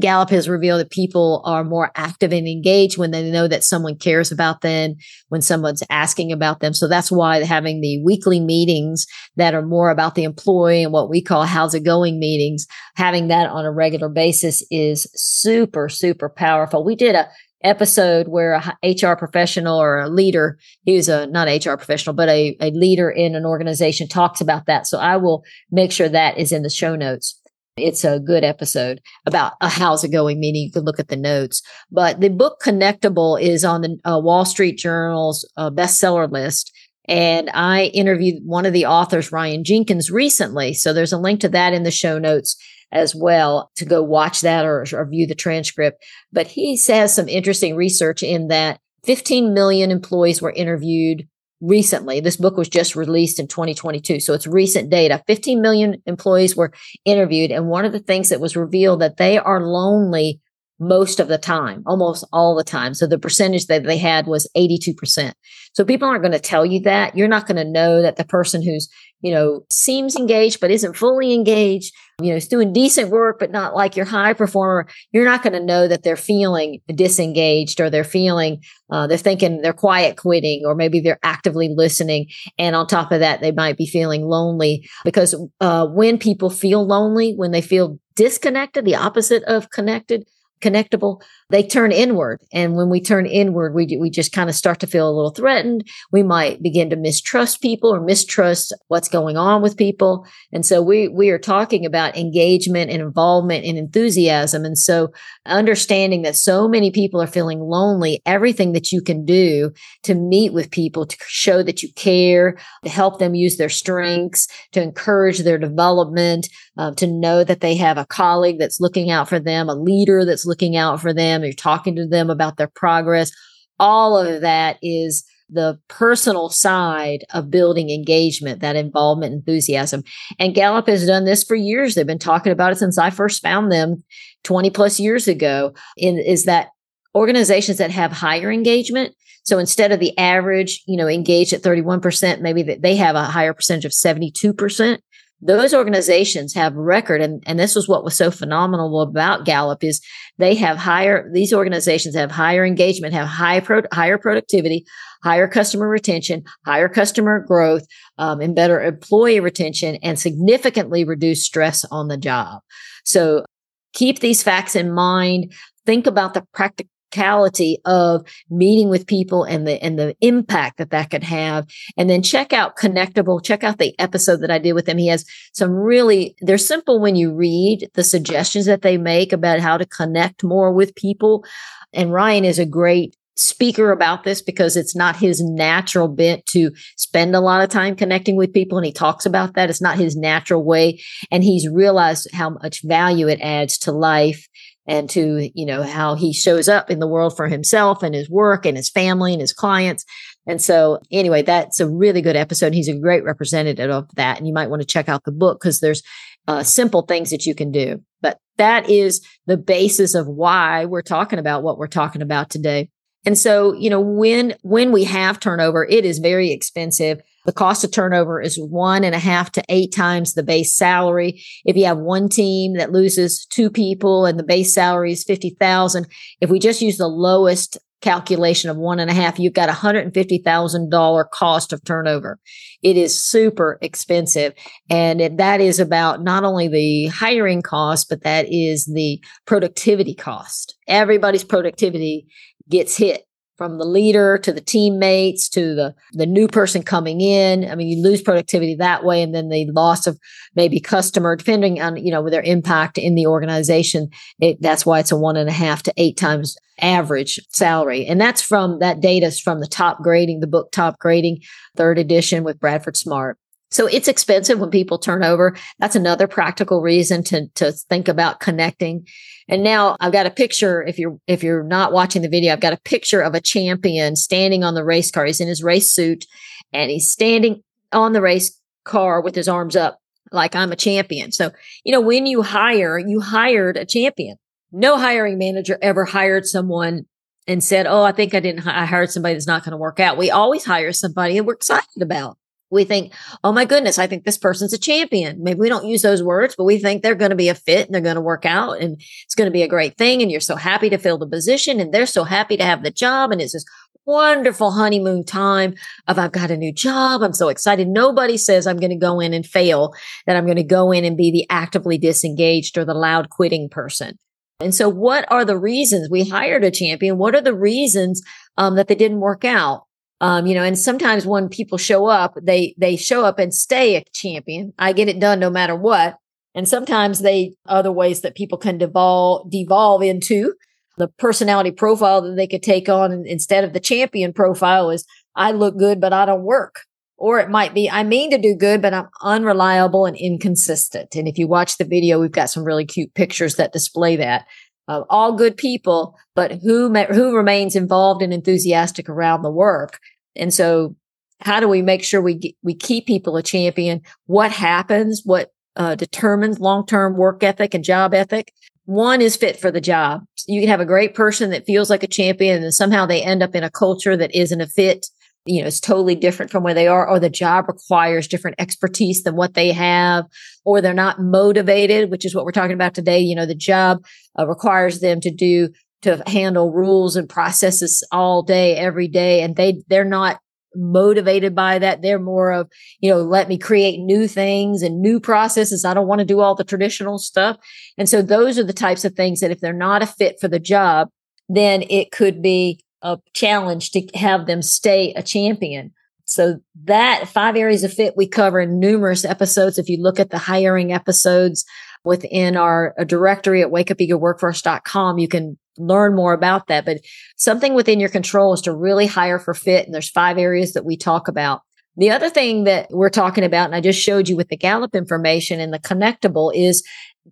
Gallup 0.00 0.30
has 0.30 0.48
revealed 0.48 0.80
that 0.80 0.90
people 0.90 1.40
are 1.44 1.62
more 1.62 1.92
active 1.94 2.32
and 2.32 2.48
engaged 2.48 2.98
when 2.98 3.12
they 3.12 3.30
know 3.30 3.46
that 3.46 3.62
someone 3.62 3.96
cares 3.96 4.32
about 4.32 4.60
them, 4.60 4.96
when 5.28 5.40
someone's 5.40 5.82
asking 5.88 6.32
about 6.32 6.60
them. 6.60 6.74
So 6.74 6.88
that's 6.88 7.12
why 7.12 7.44
having 7.44 7.80
the 7.80 8.02
weekly 8.02 8.40
meetings 8.40 9.06
that 9.36 9.54
are 9.54 9.64
more 9.64 9.90
about 9.90 10.14
the 10.14 10.24
employee 10.24 10.82
and 10.82 10.92
what 10.92 11.08
we 11.08 11.22
call 11.22 11.44
how's 11.44 11.74
it 11.74 11.84
going 11.84 12.18
meetings, 12.18 12.66
having 12.96 13.28
that 13.28 13.48
on 13.48 13.64
a 13.64 13.72
regular 13.72 14.08
basis 14.08 14.64
is 14.70 15.06
super, 15.14 15.88
super 15.88 16.28
powerful. 16.28 16.84
We 16.84 16.96
did 16.96 17.14
a 17.14 17.28
episode 17.62 18.28
where 18.28 18.54
a 18.54 18.76
HR 18.84 19.16
professional 19.16 19.80
or 19.80 20.00
a 20.00 20.08
leader, 20.08 20.58
he 20.84 20.96
was 20.96 21.08
a 21.08 21.26
not 21.28 21.48
HR 21.48 21.76
professional, 21.76 22.14
but 22.14 22.28
a, 22.28 22.56
a 22.60 22.70
leader 22.70 23.10
in 23.10 23.34
an 23.34 23.46
organization 23.46 24.06
talks 24.06 24.40
about 24.40 24.66
that. 24.66 24.86
So 24.86 24.98
I 24.98 25.16
will 25.16 25.44
make 25.70 25.90
sure 25.90 26.08
that 26.08 26.36
is 26.36 26.52
in 26.52 26.62
the 26.62 26.70
show 26.70 26.94
notes. 26.94 27.40
It's 27.76 28.04
a 28.04 28.20
good 28.20 28.44
episode 28.44 29.00
about 29.26 29.54
a 29.60 29.68
how's 29.68 30.04
it 30.04 30.12
going 30.12 30.38
meeting. 30.38 30.62
You 30.62 30.70
can 30.70 30.84
look 30.84 31.00
at 31.00 31.08
the 31.08 31.16
notes. 31.16 31.60
But 31.90 32.20
the 32.20 32.28
book 32.28 32.60
Connectable 32.62 33.40
is 33.40 33.64
on 33.64 33.80
the 33.80 33.98
uh, 34.04 34.20
Wall 34.20 34.44
Street 34.44 34.78
Journal's 34.78 35.48
uh, 35.56 35.70
bestseller 35.70 36.30
list. 36.30 36.72
And 37.06 37.50
I 37.50 37.86
interviewed 37.86 38.42
one 38.44 38.64
of 38.64 38.72
the 38.72 38.86
authors, 38.86 39.32
Ryan 39.32 39.64
Jenkins, 39.64 40.10
recently. 40.10 40.72
So 40.72 40.92
there's 40.92 41.12
a 41.12 41.18
link 41.18 41.40
to 41.40 41.48
that 41.48 41.72
in 41.72 41.82
the 41.82 41.90
show 41.90 42.18
notes 42.18 42.56
as 42.92 43.12
well 43.12 43.72
to 43.74 43.84
go 43.84 44.04
watch 44.04 44.40
that 44.42 44.64
or, 44.64 44.86
or 44.92 45.06
view 45.06 45.26
the 45.26 45.34
transcript. 45.34 46.02
But 46.32 46.46
he 46.46 46.76
says 46.76 47.12
some 47.12 47.28
interesting 47.28 47.74
research 47.74 48.22
in 48.22 48.48
that 48.48 48.78
15 49.02 49.52
million 49.52 49.90
employees 49.90 50.40
were 50.40 50.52
interviewed 50.52 51.26
recently. 51.64 52.20
This 52.20 52.36
book 52.36 52.56
was 52.56 52.68
just 52.68 52.94
released 52.94 53.40
in 53.40 53.48
2022. 53.48 54.20
So 54.20 54.34
it's 54.34 54.46
recent 54.46 54.90
data. 54.90 55.14
Uh, 55.14 55.18
15 55.26 55.60
million 55.60 56.02
employees 56.06 56.56
were 56.56 56.72
interviewed. 57.04 57.50
And 57.50 57.68
one 57.68 57.84
of 57.84 57.92
the 57.92 58.00
things 58.00 58.30
that 58.30 58.40
was 58.40 58.56
revealed 58.56 59.00
that 59.00 59.16
they 59.16 59.38
are 59.38 59.60
lonely 59.60 60.40
most 60.88 61.20
of 61.20 61.28
the 61.28 61.38
time, 61.38 61.82
almost 61.86 62.26
all 62.32 62.54
the 62.54 62.64
time. 62.64 62.94
So 62.94 63.06
the 63.06 63.18
percentage 63.18 63.66
that 63.66 63.84
they 63.84 63.98
had 63.98 64.26
was 64.26 64.48
82%. 64.56 65.32
So 65.74 65.84
people 65.84 66.08
aren't 66.08 66.22
going 66.22 66.32
to 66.32 66.38
tell 66.38 66.64
you 66.64 66.80
that. 66.80 67.16
You're 67.16 67.28
not 67.28 67.46
going 67.46 67.56
to 67.56 67.64
know 67.64 68.00
that 68.00 68.16
the 68.16 68.24
person 68.24 68.62
who's, 68.62 68.88
you 69.22 69.32
know, 69.32 69.64
seems 69.70 70.14
engaged, 70.14 70.60
but 70.60 70.70
isn't 70.70 70.96
fully 70.96 71.34
engaged, 71.34 71.92
you 72.22 72.30
know, 72.30 72.36
is 72.36 72.46
doing 72.46 72.72
decent 72.72 73.10
work, 73.10 73.40
but 73.40 73.50
not 73.50 73.74
like 73.74 73.96
your 73.96 74.06
high 74.06 74.34
performer. 74.34 74.86
You're 75.10 75.24
not 75.24 75.42
going 75.42 75.54
to 75.54 75.64
know 75.64 75.88
that 75.88 76.04
they're 76.04 76.16
feeling 76.16 76.80
disengaged 76.94 77.80
or 77.80 77.90
they're 77.90 78.04
feeling, 78.04 78.62
uh, 78.90 79.08
they're 79.08 79.18
thinking 79.18 79.62
they're 79.62 79.72
quiet 79.72 80.16
quitting 80.16 80.62
or 80.64 80.76
maybe 80.76 81.00
they're 81.00 81.18
actively 81.24 81.68
listening. 81.74 82.28
And 82.56 82.76
on 82.76 82.86
top 82.86 83.10
of 83.10 83.18
that, 83.18 83.40
they 83.40 83.50
might 83.50 83.76
be 83.76 83.86
feeling 83.86 84.26
lonely 84.26 84.88
because, 85.04 85.34
uh, 85.60 85.86
when 85.88 86.18
people 86.18 86.50
feel 86.50 86.86
lonely, 86.86 87.32
when 87.34 87.50
they 87.50 87.62
feel 87.62 87.98
disconnected, 88.14 88.84
the 88.84 88.94
opposite 88.94 89.42
of 89.44 89.70
connected, 89.70 90.24
connectable, 90.60 91.20
they 91.50 91.62
turn 91.62 91.92
inward. 91.92 92.40
And 92.52 92.74
when 92.74 92.88
we 92.88 93.00
turn 93.00 93.26
inward, 93.26 93.74
we, 93.74 93.96
we 94.00 94.10
just 94.10 94.32
kind 94.32 94.48
of 94.48 94.56
start 94.56 94.80
to 94.80 94.86
feel 94.86 95.08
a 95.08 95.12
little 95.12 95.30
threatened. 95.30 95.86
We 96.10 96.22
might 96.22 96.62
begin 96.62 96.90
to 96.90 96.96
mistrust 96.96 97.60
people 97.60 97.94
or 97.94 98.00
mistrust 98.00 98.74
what's 98.88 99.08
going 99.08 99.36
on 99.36 99.62
with 99.62 99.76
people. 99.76 100.26
And 100.52 100.64
so 100.64 100.80
we, 100.82 101.08
we 101.08 101.30
are 101.30 101.38
talking 101.38 101.84
about 101.84 102.16
engagement 102.16 102.90
and 102.90 103.02
involvement 103.02 103.64
and 103.64 103.76
enthusiasm. 103.76 104.64
And 104.64 104.78
so 104.78 105.12
understanding 105.46 106.22
that 106.22 106.36
so 106.36 106.66
many 106.68 106.90
people 106.90 107.20
are 107.20 107.26
feeling 107.26 107.60
lonely, 107.60 108.22
everything 108.24 108.72
that 108.72 108.90
you 108.90 109.02
can 109.02 109.24
do 109.24 109.70
to 110.04 110.14
meet 110.14 110.52
with 110.52 110.70
people, 110.70 111.06
to 111.06 111.16
show 111.26 111.62
that 111.62 111.82
you 111.82 111.92
care, 111.94 112.56
to 112.84 112.90
help 112.90 113.18
them 113.18 113.34
use 113.34 113.56
their 113.56 113.68
strengths, 113.68 114.48
to 114.72 114.82
encourage 114.82 115.40
their 115.40 115.58
development, 115.58 116.48
um, 116.76 116.94
to 116.96 117.06
know 117.06 117.44
that 117.44 117.60
they 117.60 117.76
have 117.76 117.98
a 117.98 118.06
colleague 118.06 118.58
that's 118.58 118.80
looking 118.80 119.10
out 119.10 119.28
for 119.28 119.38
them, 119.38 119.68
a 119.68 119.74
leader 119.74 120.24
that's 120.24 120.46
looking 120.46 120.76
out 120.76 121.00
for 121.00 121.12
them, 121.12 121.33
you're 121.42 121.52
talking 121.52 121.96
to 121.96 122.06
them 122.06 122.30
about 122.30 122.56
their 122.56 122.70
progress. 122.74 123.30
All 123.78 124.16
of 124.16 124.40
that 124.42 124.78
is 124.82 125.24
the 125.50 125.78
personal 125.88 126.48
side 126.48 127.24
of 127.32 127.50
building 127.50 127.90
engagement, 127.90 128.60
that 128.60 128.76
involvement, 128.76 129.34
enthusiasm. 129.34 130.02
And 130.38 130.54
Gallup 130.54 130.86
has 130.86 131.06
done 131.06 131.24
this 131.24 131.44
for 131.44 131.54
years. 131.54 131.94
They've 131.94 132.06
been 132.06 132.18
talking 132.18 132.52
about 132.52 132.72
it 132.72 132.78
since 132.78 132.98
I 132.98 133.10
first 133.10 133.42
found 133.42 133.70
them 133.70 134.02
20 134.44 134.70
plus 134.70 134.98
years 134.98 135.28
ago. 135.28 135.74
In, 135.96 136.18
is 136.18 136.44
that 136.44 136.68
organizations 137.14 137.78
that 137.78 137.90
have 137.90 138.12
higher 138.12 138.50
engagement. 138.50 139.14
So 139.44 139.58
instead 139.58 139.92
of 139.92 140.00
the 140.00 140.16
average, 140.18 140.82
you 140.86 140.96
know, 140.96 141.06
engaged 141.06 141.52
at 141.52 141.62
31%, 141.62 142.40
maybe 142.40 142.62
they 142.62 142.96
have 142.96 143.14
a 143.14 143.24
higher 143.24 143.52
percentage 143.52 143.84
of 143.84 143.92
72% 143.92 144.98
those 145.46 145.74
organizations 145.74 146.54
have 146.54 146.74
record 146.74 147.20
and, 147.20 147.42
and 147.46 147.58
this 147.58 147.74
was 147.74 147.86
what 147.86 148.02
was 148.02 148.16
so 148.16 148.30
phenomenal 148.30 149.00
about 149.02 149.44
gallup 149.44 149.84
is 149.84 150.00
they 150.38 150.54
have 150.54 150.76
higher 150.76 151.30
these 151.32 151.52
organizations 151.52 152.16
have 152.16 152.30
higher 152.30 152.64
engagement 152.64 153.14
have 153.14 153.28
high 153.28 153.60
pro, 153.60 153.82
higher 153.92 154.18
productivity 154.18 154.84
higher 155.22 155.46
customer 155.46 155.88
retention 155.88 156.42
higher 156.64 156.88
customer 156.88 157.44
growth 157.46 157.86
um, 158.18 158.40
and 158.40 158.54
better 158.54 158.82
employee 158.82 159.40
retention 159.40 159.96
and 160.02 160.18
significantly 160.18 161.04
reduce 161.04 161.44
stress 161.44 161.84
on 161.90 162.08
the 162.08 162.16
job. 162.16 162.62
So 163.04 163.44
keep 163.92 164.20
these 164.20 164.42
facts 164.42 164.76
in 164.76 164.92
mind. 164.92 165.52
Think 165.86 166.06
about 166.06 166.34
the 166.34 166.44
practical 166.52 166.90
practicality 167.14 167.78
of 167.84 168.26
meeting 168.50 168.88
with 168.88 169.06
people 169.06 169.44
and 169.44 169.66
the 169.66 169.82
and 169.82 169.98
the 169.98 170.16
impact 170.20 170.78
that 170.78 170.90
that 170.90 171.10
could 171.10 171.22
have. 171.22 171.66
And 171.96 172.10
then 172.10 172.22
check 172.22 172.52
out 172.52 172.76
connectable. 172.76 173.42
Check 173.42 173.64
out 173.64 173.78
the 173.78 173.98
episode 173.98 174.40
that 174.40 174.50
i 174.50 174.58
did 174.58 174.72
with 174.72 174.88
him. 174.88 174.98
He 174.98 175.08
has 175.08 175.24
some 175.52 175.70
really 175.70 176.36
they're 176.40 176.58
simple 176.58 177.00
when 177.00 177.16
you 177.16 177.32
read 177.32 177.90
the 177.94 178.04
suggestions 178.04 178.66
that 178.66 178.82
they 178.82 178.98
make 178.98 179.32
about 179.32 179.60
how 179.60 179.76
to 179.76 179.86
connect 179.86 180.44
more 180.44 180.72
with 180.72 180.94
people. 180.94 181.44
And 181.92 182.12
ryan 182.12 182.44
is 182.44 182.58
a 182.58 182.66
great 182.66 183.16
speaker 183.36 183.90
about 183.90 184.22
this 184.22 184.40
because 184.40 184.76
it's 184.76 184.94
not 184.94 185.16
his 185.16 185.42
natural 185.42 186.06
bent 186.06 186.46
to 186.46 186.70
spend 186.96 187.34
a 187.34 187.40
lot 187.40 187.64
of 187.64 187.68
time 187.68 187.96
connecting 187.96 188.36
with 188.36 188.52
people 188.52 188.78
and 188.78 188.86
he 188.86 188.92
talks 188.92 189.26
about 189.26 189.54
that. 189.54 189.68
It's 189.68 189.82
not 189.82 189.98
his 189.98 190.14
natural 190.16 190.62
way 190.62 191.00
and 191.32 191.42
he's 191.42 191.68
realized 191.68 192.28
how 192.32 192.50
much 192.50 192.82
value 192.84 193.26
it 193.26 193.40
adds 193.40 193.76
to 193.78 193.92
life 193.92 194.46
and 194.86 195.08
to, 195.10 195.50
you 195.54 195.66
know, 195.66 195.82
how 195.82 196.14
he 196.14 196.32
shows 196.32 196.68
up 196.68 196.90
in 196.90 196.98
the 196.98 197.06
world 197.06 197.36
for 197.36 197.48
himself 197.48 198.02
and 198.02 198.14
his 198.14 198.28
work 198.28 198.66
and 198.66 198.76
his 198.76 198.90
family 198.90 199.32
and 199.32 199.40
his 199.40 199.52
clients. 199.52 200.04
And 200.46 200.60
so 200.60 201.00
anyway, 201.10 201.42
that's 201.42 201.80
a 201.80 201.88
really 201.88 202.20
good 202.20 202.36
episode. 202.36 202.74
He's 202.74 202.88
a 202.88 202.98
great 202.98 203.24
representative 203.24 203.90
of 203.90 204.08
that. 204.16 204.36
And 204.38 204.46
you 204.46 204.52
might 204.52 204.68
want 204.68 204.82
to 204.82 204.86
check 204.86 205.08
out 205.08 205.24
the 205.24 205.32
book 205.32 205.60
because 205.60 205.80
there's 205.80 206.02
uh, 206.46 206.62
simple 206.62 207.02
things 207.02 207.30
that 207.30 207.46
you 207.46 207.54
can 207.54 207.72
do. 207.72 208.02
But 208.20 208.38
that 208.58 208.88
is 208.90 209.26
the 209.46 209.56
basis 209.56 210.14
of 210.14 210.26
why 210.26 210.84
we're 210.84 211.02
talking 211.02 211.38
about 211.38 211.62
what 211.62 211.78
we're 211.78 211.86
talking 211.86 212.22
about 212.22 212.50
today. 212.50 212.90
And 213.26 213.38
so, 213.38 213.72
you 213.72 213.88
know, 213.88 214.00
when, 214.00 214.54
when 214.62 214.92
we 214.92 215.04
have 215.04 215.40
turnover, 215.40 215.86
it 215.86 216.04
is 216.04 216.18
very 216.18 216.50
expensive. 216.50 217.22
The 217.44 217.52
cost 217.52 217.84
of 217.84 217.90
turnover 217.90 218.40
is 218.40 218.58
one 218.58 219.04
and 219.04 219.14
a 219.14 219.18
half 219.18 219.52
to 219.52 219.64
eight 219.68 219.92
times 219.92 220.32
the 220.34 220.42
base 220.42 220.74
salary. 220.74 221.42
If 221.64 221.76
you 221.76 221.84
have 221.84 221.98
one 221.98 222.28
team 222.28 222.74
that 222.74 222.92
loses 222.92 223.46
two 223.46 223.70
people 223.70 224.24
and 224.26 224.38
the 224.38 224.44
base 224.44 224.72
salary 224.74 225.12
is 225.12 225.24
50,000, 225.24 226.06
if 226.40 226.50
we 226.50 226.58
just 226.58 226.80
use 226.80 226.96
the 226.96 227.08
lowest 227.08 227.78
calculation 228.04 228.68
of 228.68 228.76
one 228.76 229.00
and 229.00 229.10
a 229.10 229.14
half, 229.14 229.38
you've 229.38 229.54
got 229.54 229.70
$150,000 229.70 231.30
cost 231.30 231.72
of 231.72 231.82
turnover. 231.84 232.38
It 232.82 232.96
is 232.98 233.18
super 233.18 233.78
expensive. 233.80 234.52
And 234.90 235.20
it, 235.20 235.38
that 235.38 235.60
is 235.60 235.80
about 235.80 236.22
not 236.22 236.44
only 236.44 236.68
the 236.68 237.06
hiring 237.06 237.62
cost, 237.62 238.10
but 238.10 238.22
that 238.22 238.46
is 238.50 238.84
the 238.86 239.22
productivity 239.46 240.14
cost. 240.14 240.76
Everybody's 240.86 241.44
productivity 241.44 242.26
gets 242.68 242.96
hit 242.96 243.24
from 243.56 243.78
the 243.78 243.84
leader 243.84 244.38
to 244.38 244.52
the 244.52 244.60
teammates 244.60 245.48
to 245.48 245.74
the 245.74 245.94
the 246.12 246.26
new 246.26 246.48
person 246.48 246.82
coming 246.82 247.20
in 247.20 247.70
i 247.70 247.74
mean 247.74 247.88
you 247.88 248.02
lose 248.02 248.22
productivity 248.22 248.74
that 248.74 249.04
way 249.04 249.22
and 249.22 249.34
then 249.34 249.48
the 249.48 249.66
loss 249.72 250.06
of 250.06 250.18
maybe 250.54 250.80
customer 250.80 251.36
depending 251.36 251.80
on 251.80 251.96
you 251.96 252.10
know 252.10 252.28
their 252.28 252.42
impact 252.42 252.98
in 252.98 253.14
the 253.14 253.26
organization 253.26 254.08
it, 254.40 254.60
that's 254.60 254.84
why 254.84 254.98
it's 254.98 255.12
a 255.12 255.16
one 255.16 255.36
and 255.36 255.48
a 255.48 255.52
half 255.52 255.82
to 255.82 255.92
eight 255.96 256.16
times 256.16 256.56
average 256.80 257.40
salary 257.50 258.04
and 258.06 258.20
that's 258.20 258.42
from 258.42 258.78
that 258.80 259.00
data 259.00 259.26
is 259.26 259.40
from 259.40 259.60
the 259.60 259.68
Topgrading 259.68 260.40
the 260.40 260.46
book 260.46 260.72
Topgrading 260.72 261.44
third 261.76 261.98
edition 261.98 262.42
with 262.42 262.58
bradford 262.58 262.96
smart 262.96 263.38
so 263.74 263.86
it's 263.88 264.06
expensive 264.06 264.60
when 264.60 264.70
people 264.70 264.98
turn 264.98 265.24
over. 265.24 265.56
That's 265.80 265.96
another 265.96 266.28
practical 266.28 266.80
reason 266.80 267.24
to, 267.24 267.48
to 267.56 267.72
think 267.72 268.06
about 268.06 268.38
connecting. 268.38 269.04
And 269.48 269.62
now 269.62 269.96
I've 270.00 270.12
got 270.12 270.26
a 270.26 270.30
picture. 270.30 270.82
If 270.82 270.98
you're, 270.98 271.18
if 271.26 271.42
you're 271.42 271.62
not 271.62 271.92
watching 271.92 272.22
the 272.22 272.28
video, 272.28 272.52
I've 272.52 272.60
got 272.60 272.72
a 272.72 272.80
picture 272.84 273.20
of 273.20 273.34
a 273.34 273.40
champion 273.40 274.16
standing 274.16 274.64
on 274.64 274.74
the 274.74 274.84
race 274.84 275.10
car. 275.10 275.26
He's 275.26 275.40
in 275.40 275.48
his 275.48 275.62
race 275.62 275.92
suit 275.92 276.26
and 276.72 276.90
he's 276.90 277.10
standing 277.10 277.62
on 277.92 278.12
the 278.12 278.22
race 278.22 278.58
car 278.84 279.20
with 279.20 279.34
his 279.34 279.48
arms 279.48 279.76
up 279.76 279.98
like 280.32 280.54
I'm 280.56 280.72
a 280.72 280.76
champion. 280.76 281.32
So, 281.32 281.50
you 281.84 281.92
know, 281.92 282.00
when 282.00 282.26
you 282.26 282.42
hire, 282.42 282.98
you 282.98 283.20
hired 283.20 283.76
a 283.76 283.84
champion. 283.84 284.36
No 284.72 284.98
hiring 284.98 285.38
manager 285.38 285.78
ever 285.80 286.04
hired 286.04 286.46
someone 286.46 287.06
and 287.46 287.62
said, 287.62 287.86
Oh, 287.86 288.02
I 288.02 288.12
think 288.12 288.34
I 288.34 288.40
didn't, 288.40 288.66
I 288.66 288.86
hired 288.86 289.10
somebody 289.10 289.34
that's 289.34 289.46
not 289.46 289.62
going 289.62 289.72
to 289.72 289.76
work 289.76 290.00
out. 290.00 290.16
We 290.16 290.30
always 290.30 290.64
hire 290.64 290.92
somebody 290.92 291.38
and 291.38 291.46
we're 291.46 291.54
excited 291.54 292.02
about 292.02 292.38
we 292.74 292.84
think, 292.84 293.12
oh 293.42 293.52
my 293.52 293.64
goodness, 293.64 293.98
I 293.98 294.06
think 294.06 294.24
this 294.24 294.38
person's 294.38 294.72
a 294.72 294.78
champion. 294.78 295.42
Maybe 295.42 295.60
we 295.60 295.68
don't 295.68 295.86
use 295.86 296.02
those 296.02 296.22
words, 296.22 296.54
but 296.56 296.64
we 296.64 296.78
think 296.78 297.02
they're 297.02 297.14
going 297.14 297.30
to 297.30 297.36
be 297.36 297.48
a 297.48 297.54
fit 297.54 297.86
and 297.86 297.94
they're 297.94 298.02
going 298.02 298.16
to 298.16 298.20
work 298.20 298.44
out 298.44 298.80
and 298.80 299.00
it's 299.24 299.34
going 299.34 299.46
to 299.46 299.52
be 299.52 299.62
a 299.62 299.68
great 299.68 299.96
thing. 299.96 300.20
And 300.20 300.30
you're 300.30 300.40
so 300.40 300.56
happy 300.56 300.90
to 300.90 300.98
fill 300.98 301.18
the 301.18 301.26
position 301.26 301.80
and 301.80 301.92
they're 301.92 302.06
so 302.06 302.24
happy 302.24 302.56
to 302.56 302.64
have 302.64 302.82
the 302.82 302.90
job. 302.90 303.32
And 303.32 303.40
it's 303.40 303.52
this 303.52 303.64
wonderful 304.06 304.70
honeymoon 304.72 305.24
time 305.24 305.74
of 306.06 306.18
I've 306.18 306.32
got 306.32 306.50
a 306.50 306.56
new 306.56 306.72
job. 306.72 307.22
I'm 307.22 307.32
so 307.32 307.48
excited. 307.48 307.88
Nobody 307.88 308.36
says 308.36 308.66
I'm 308.66 308.78
going 308.78 308.90
to 308.90 308.96
go 308.96 309.20
in 309.20 309.32
and 309.32 309.46
fail, 309.46 309.94
that 310.26 310.36
I'm 310.36 310.44
going 310.44 310.56
to 310.56 310.62
go 310.62 310.92
in 310.92 311.04
and 311.04 311.16
be 311.16 311.30
the 311.30 311.46
actively 311.50 311.98
disengaged 311.98 312.76
or 312.76 312.84
the 312.84 312.94
loud 312.94 313.30
quitting 313.30 313.68
person. 313.68 314.18
And 314.60 314.74
so 314.74 314.88
what 314.88 315.30
are 315.32 315.44
the 315.44 315.58
reasons 315.58 316.08
we 316.10 316.28
hired 316.28 316.64
a 316.64 316.70
champion? 316.70 317.18
What 317.18 317.34
are 317.34 317.40
the 317.40 317.54
reasons 317.54 318.22
um, 318.56 318.76
that 318.76 318.88
they 318.88 318.94
didn't 318.94 319.20
work 319.20 319.44
out? 319.44 319.84
Um, 320.20 320.46
you 320.46 320.54
know, 320.54 320.62
and 320.62 320.78
sometimes 320.78 321.26
when 321.26 321.48
people 321.48 321.78
show 321.78 322.06
up, 322.06 322.34
they 322.40 322.74
they 322.78 322.96
show 322.96 323.24
up 323.24 323.38
and 323.38 323.52
stay 323.52 323.96
a 323.96 324.04
champion. 324.12 324.72
I 324.78 324.92
get 324.92 325.08
it 325.08 325.20
done 325.20 325.40
no 325.40 325.50
matter 325.50 325.76
what. 325.76 326.16
And 326.54 326.68
sometimes 326.68 327.20
they 327.20 327.54
other 327.66 327.90
ways 327.90 328.20
that 328.20 328.36
people 328.36 328.58
can 328.58 328.78
devolve 328.78 329.50
devolve 329.50 330.02
into 330.02 330.54
the 330.96 331.08
personality 331.08 331.72
profile 331.72 332.22
that 332.22 332.36
they 332.36 332.46
could 332.46 332.62
take 332.62 332.88
on 332.88 333.24
instead 333.26 333.64
of 333.64 333.72
the 333.72 333.80
champion 333.80 334.32
profile 334.32 334.90
is 334.90 335.04
I 335.34 335.52
look 335.52 335.76
good, 335.76 336.00
but 336.00 336.12
I 336.12 336.24
don't 336.24 336.44
work. 336.44 336.82
Or 337.16 337.38
it 337.38 337.48
might 337.48 337.74
be, 337.74 337.88
I 337.88 338.02
mean 338.02 338.30
to 338.30 338.38
do 338.38 338.54
good, 338.54 338.82
but 338.82 338.92
I'm 338.92 339.08
unreliable 339.22 340.06
and 340.06 340.16
inconsistent. 340.16 341.14
And 341.14 341.26
if 341.28 341.38
you 341.38 341.46
watch 341.46 341.78
the 341.78 341.84
video, 341.84 342.20
we've 342.20 342.30
got 342.30 342.50
some 342.50 342.64
really 342.64 342.84
cute 342.84 343.14
pictures 343.14 343.56
that 343.56 343.72
display 343.72 344.16
that. 344.16 344.46
Uh, 344.86 345.02
all 345.08 345.32
good 345.32 345.56
people, 345.56 346.14
but 346.34 346.52
who 346.62 346.92
who 346.92 347.36
remains 347.36 347.74
involved 347.74 348.20
and 348.22 348.34
enthusiastic 348.34 349.08
around 349.08 349.42
the 349.42 349.50
work. 349.50 349.98
And 350.36 350.52
so, 350.52 350.94
how 351.40 351.60
do 351.60 351.68
we 351.68 351.80
make 351.80 352.04
sure 352.04 352.20
we 352.20 352.54
we 352.62 352.74
keep 352.74 353.06
people 353.06 353.36
a 353.36 353.42
champion? 353.42 354.02
What 354.26 354.50
happens? 354.50 355.22
What 355.24 355.52
uh, 355.76 355.94
determines 355.94 356.60
long 356.60 356.86
term 356.86 357.16
work 357.16 357.42
ethic 357.42 357.72
and 357.74 357.82
job 357.82 358.12
ethic? 358.12 358.52
One 358.86 359.22
is 359.22 359.36
fit 359.36 359.58
for 359.58 359.70
the 359.70 359.80
job. 359.80 360.22
You 360.46 360.60
can 360.60 360.68
have 360.68 360.80
a 360.80 360.86
great 360.86 361.14
person 361.14 361.50
that 361.50 361.64
feels 361.64 361.88
like 361.88 362.02
a 362.02 362.08
champion, 362.08 362.62
and 362.62 362.74
somehow 362.74 363.06
they 363.06 363.22
end 363.22 363.42
up 363.42 363.54
in 363.54 363.64
a 363.64 363.70
culture 363.70 364.16
that 364.16 364.34
isn't 364.34 364.60
a 364.60 364.66
fit 364.66 365.06
you 365.46 365.60
know, 365.60 365.66
it's 365.68 365.80
totally 365.80 366.14
different 366.14 366.50
from 366.50 366.62
where 366.62 366.74
they 366.74 366.86
are, 366.86 367.06
or 367.06 367.20
the 367.20 367.30
job 367.30 367.66
requires 367.68 368.26
different 368.26 368.56
expertise 368.58 369.22
than 369.22 369.36
what 369.36 369.54
they 369.54 369.72
have, 369.72 370.24
or 370.64 370.80
they're 370.80 370.94
not 370.94 371.20
motivated, 371.20 372.10
which 372.10 372.24
is 372.24 372.34
what 372.34 372.44
we're 372.44 372.52
talking 372.52 372.72
about 372.72 372.94
today. 372.94 373.18
You 373.18 373.34
know, 373.34 373.46
the 373.46 373.54
job 373.54 374.04
uh, 374.38 374.46
requires 374.46 375.00
them 375.00 375.20
to 375.20 375.30
do, 375.30 375.68
to 376.02 376.22
handle 376.26 376.72
rules 376.72 377.16
and 377.16 377.28
processes 377.28 378.06
all 378.10 378.42
day, 378.42 378.76
every 378.76 379.08
day, 379.08 379.42
and 379.42 379.56
they, 379.56 379.82
they're 379.88 380.04
not 380.04 380.40
motivated 380.76 381.54
by 381.54 381.78
that. 381.78 382.02
They're 382.02 382.18
more 382.18 382.52
of, 382.52 382.68
you 383.00 383.10
know, 383.10 383.22
let 383.22 383.48
me 383.48 383.58
create 383.58 384.00
new 384.00 384.26
things 384.26 384.82
and 384.82 385.00
new 385.00 385.20
processes. 385.20 385.84
I 385.84 385.94
don't 385.94 386.08
want 386.08 386.18
to 386.18 386.24
do 386.24 386.40
all 386.40 386.54
the 386.54 386.64
traditional 386.64 387.18
stuff. 387.18 387.58
And 387.96 388.08
so 388.08 388.22
those 388.22 388.58
are 388.58 388.64
the 388.64 388.72
types 388.72 389.04
of 389.04 389.14
things 389.14 389.40
that 389.40 389.50
if 389.50 389.60
they're 389.60 389.72
not 389.72 390.02
a 390.02 390.06
fit 390.06 390.40
for 390.40 390.48
the 390.48 390.58
job, 390.58 391.10
then 391.48 391.84
it 391.90 392.10
could 392.10 392.42
be 392.42 392.83
a 393.04 393.18
challenge 393.34 393.90
to 393.92 394.04
have 394.14 394.46
them 394.46 394.62
stay 394.62 395.12
a 395.14 395.22
champion. 395.22 395.92
So 396.24 396.58
that 396.84 397.28
five 397.28 397.54
areas 397.54 397.84
of 397.84 397.92
fit 397.92 398.14
we 398.16 398.26
cover 398.26 398.60
in 398.60 398.80
numerous 398.80 399.24
episodes. 399.24 399.78
If 399.78 399.88
you 399.88 400.02
look 400.02 400.18
at 400.18 400.30
the 400.30 400.38
hiring 400.38 400.92
episodes 400.92 401.64
within 402.02 402.56
our 402.56 402.94
uh, 402.98 403.04
directory 403.04 403.62
at 403.62 403.70
wakeupeagerworkforce.com, 403.70 405.18
you 405.18 405.28
can 405.28 405.58
learn 405.76 406.16
more 406.16 406.32
about 406.32 406.66
that. 406.68 406.86
But 406.86 407.00
something 407.36 407.74
within 407.74 408.00
your 408.00 408.08
control 408.08 408.54
is 408.54 408.62
to 408.62 408.72
really 408.72 409.06
hire 409.06 409.38
for 409.38 409.52
fit. 409.52 409.84
And 409.84 409.94
there's 409.94 410.10
five 410.10 410.38
areas 410.38 410.72
that 410.72 410.86
we 410.86 410.96
talk 410.96 411.28
about. 411.28 411.60
The 411.96 412.10
other 412.10 412.30
thing 412.30 412.64
that 412.64 412.88
we're 412.90 413.10
talking 413.10 413.44
about, 413.44 413.66
and 413.66 413.74
I 413.74 413.80
just 413.80 414.00
showed 414.00 414.28
you 414.28 414.36
with 414.36 414.48
the 414.48 414.56
Gallup 414.56 414.96
information 414.96 415.60
and 415.60 415.72
the 415.72 415.78
connectable 415.78 416.52
is 416.54 416.82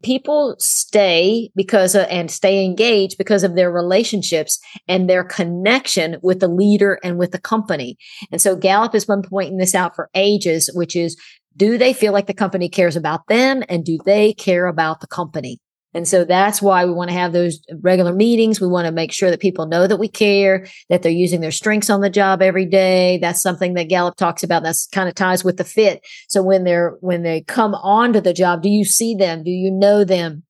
people 0.03 0.57
stay 0.59 1.51
because 1.55 1.95
of, 1.95 2.07
and 2.09 2.31
stay 2.31 2.65
engaged 2.65 3.19
because 3.19 3.45
of 3.45 3.55
their 3.55 3.71
relationships 3.71 4.59
and 4.89 5.09
their 5.09 5.25
connection 5.25 6.17
with 6.23 6.41
the 6.41 6.49
leader 6.49 6.99
and 7.05 7.19
with 7.19 7.33
the 7.33 7.41
company. 7.41 7.97
And 8.31 8.41
so 8.41 8.57
Gallup 8.57 8.93
has 8.95 9.05
been 9.05 9.23
pointing 9.23 9.59
this 9.59 9.75
out 9.75 9.95
for 9.95 10.09
ages, 10.15 10.71
which 10.75 10.97
is 10.97 11.17
do 11.57 11.77
they 11.77 11.93
feel 11.93 12.13
like 12.13 12.27
the 12.27 12.35
company 12.35 12.69
cares 12.69 12.97
about 12.97 13.27
them 13.29 13.63
and 13.69 13.85
do 13.85 13.99
they 14.05 14.33
care 14.35 14.67
about 14.67 15.01
the 15.01 15.07
company? 15.07 15.61
And 15.95 16.09
so 16.09 16.25
that's 16.25 16.63
why 16.63 16.85
we 16.85 16.93
want 16.93 17.11
to 17.11 17.17
have 17.17 17.33
those 17.33 17.61
regular 17.81 18.15
meetings. 18.15 18.61
We 18.61 18.69
want 18.69 18.87
to 18.87 18.93
make 18.93 19.13
sure 19.13 19.31
that 19.31 19.41
people 19.41 19.67
know 19.67 19.87
that 19.87 19.99
we 19.99 20.09
care, 20.09 20.67
that 20.89 21.03
they're 21.03 21.13
using 21.13 21.41
their 21.41 21.51
strengths 21.51 21.91
on 21.91 22.01
the 22.01 22.11
job 22.11 22.41
every 22.41 22.65
day. 22.65 23.19
That's 23.19 23.43
something 23.43 23.75
that 23.75 23.89
Gallup 23.89 24.17
talks 24.17 24.43
about. 24.43 24.63
That's 24.63 24.87
kind 24.87 25.09
of 25.09 25.15
ties 25.15 25.45
with 25.45 25.59
the 25.59 25.65
fit. 25.65 26.03
So 26.29 26.43
when 26.43 26.65
they're, 26.65 26.97
when 27.01 27.23
they 27.23 27.43
come 27.43 27.75
onto 27.75 28.21
the 28.21 28.33
job, 28.33 28.63
do 28.63 28.71
you 28.71 28.85
see 28.85 29.15
them? 29.15 29.43
Do 29.45 29.51
you 29.51 29.71
know 29.71 30.05
them? 30.05 30.45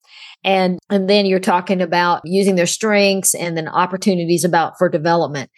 And, 0.45 0.79
and 0.91 1.09
then 1.09 1.27
you're 1.27 1.41
talking 1.41 1.81
about 1.81 2.23
using 2.25 2.57
their 2.57 2.67
strengths 2.67 3.35
and 3.35 3.57
then 3.57 3.69
opportunities 3.69 4.45
about 4.45 4.79
for 4.79 4.89
development. 4.89 5.51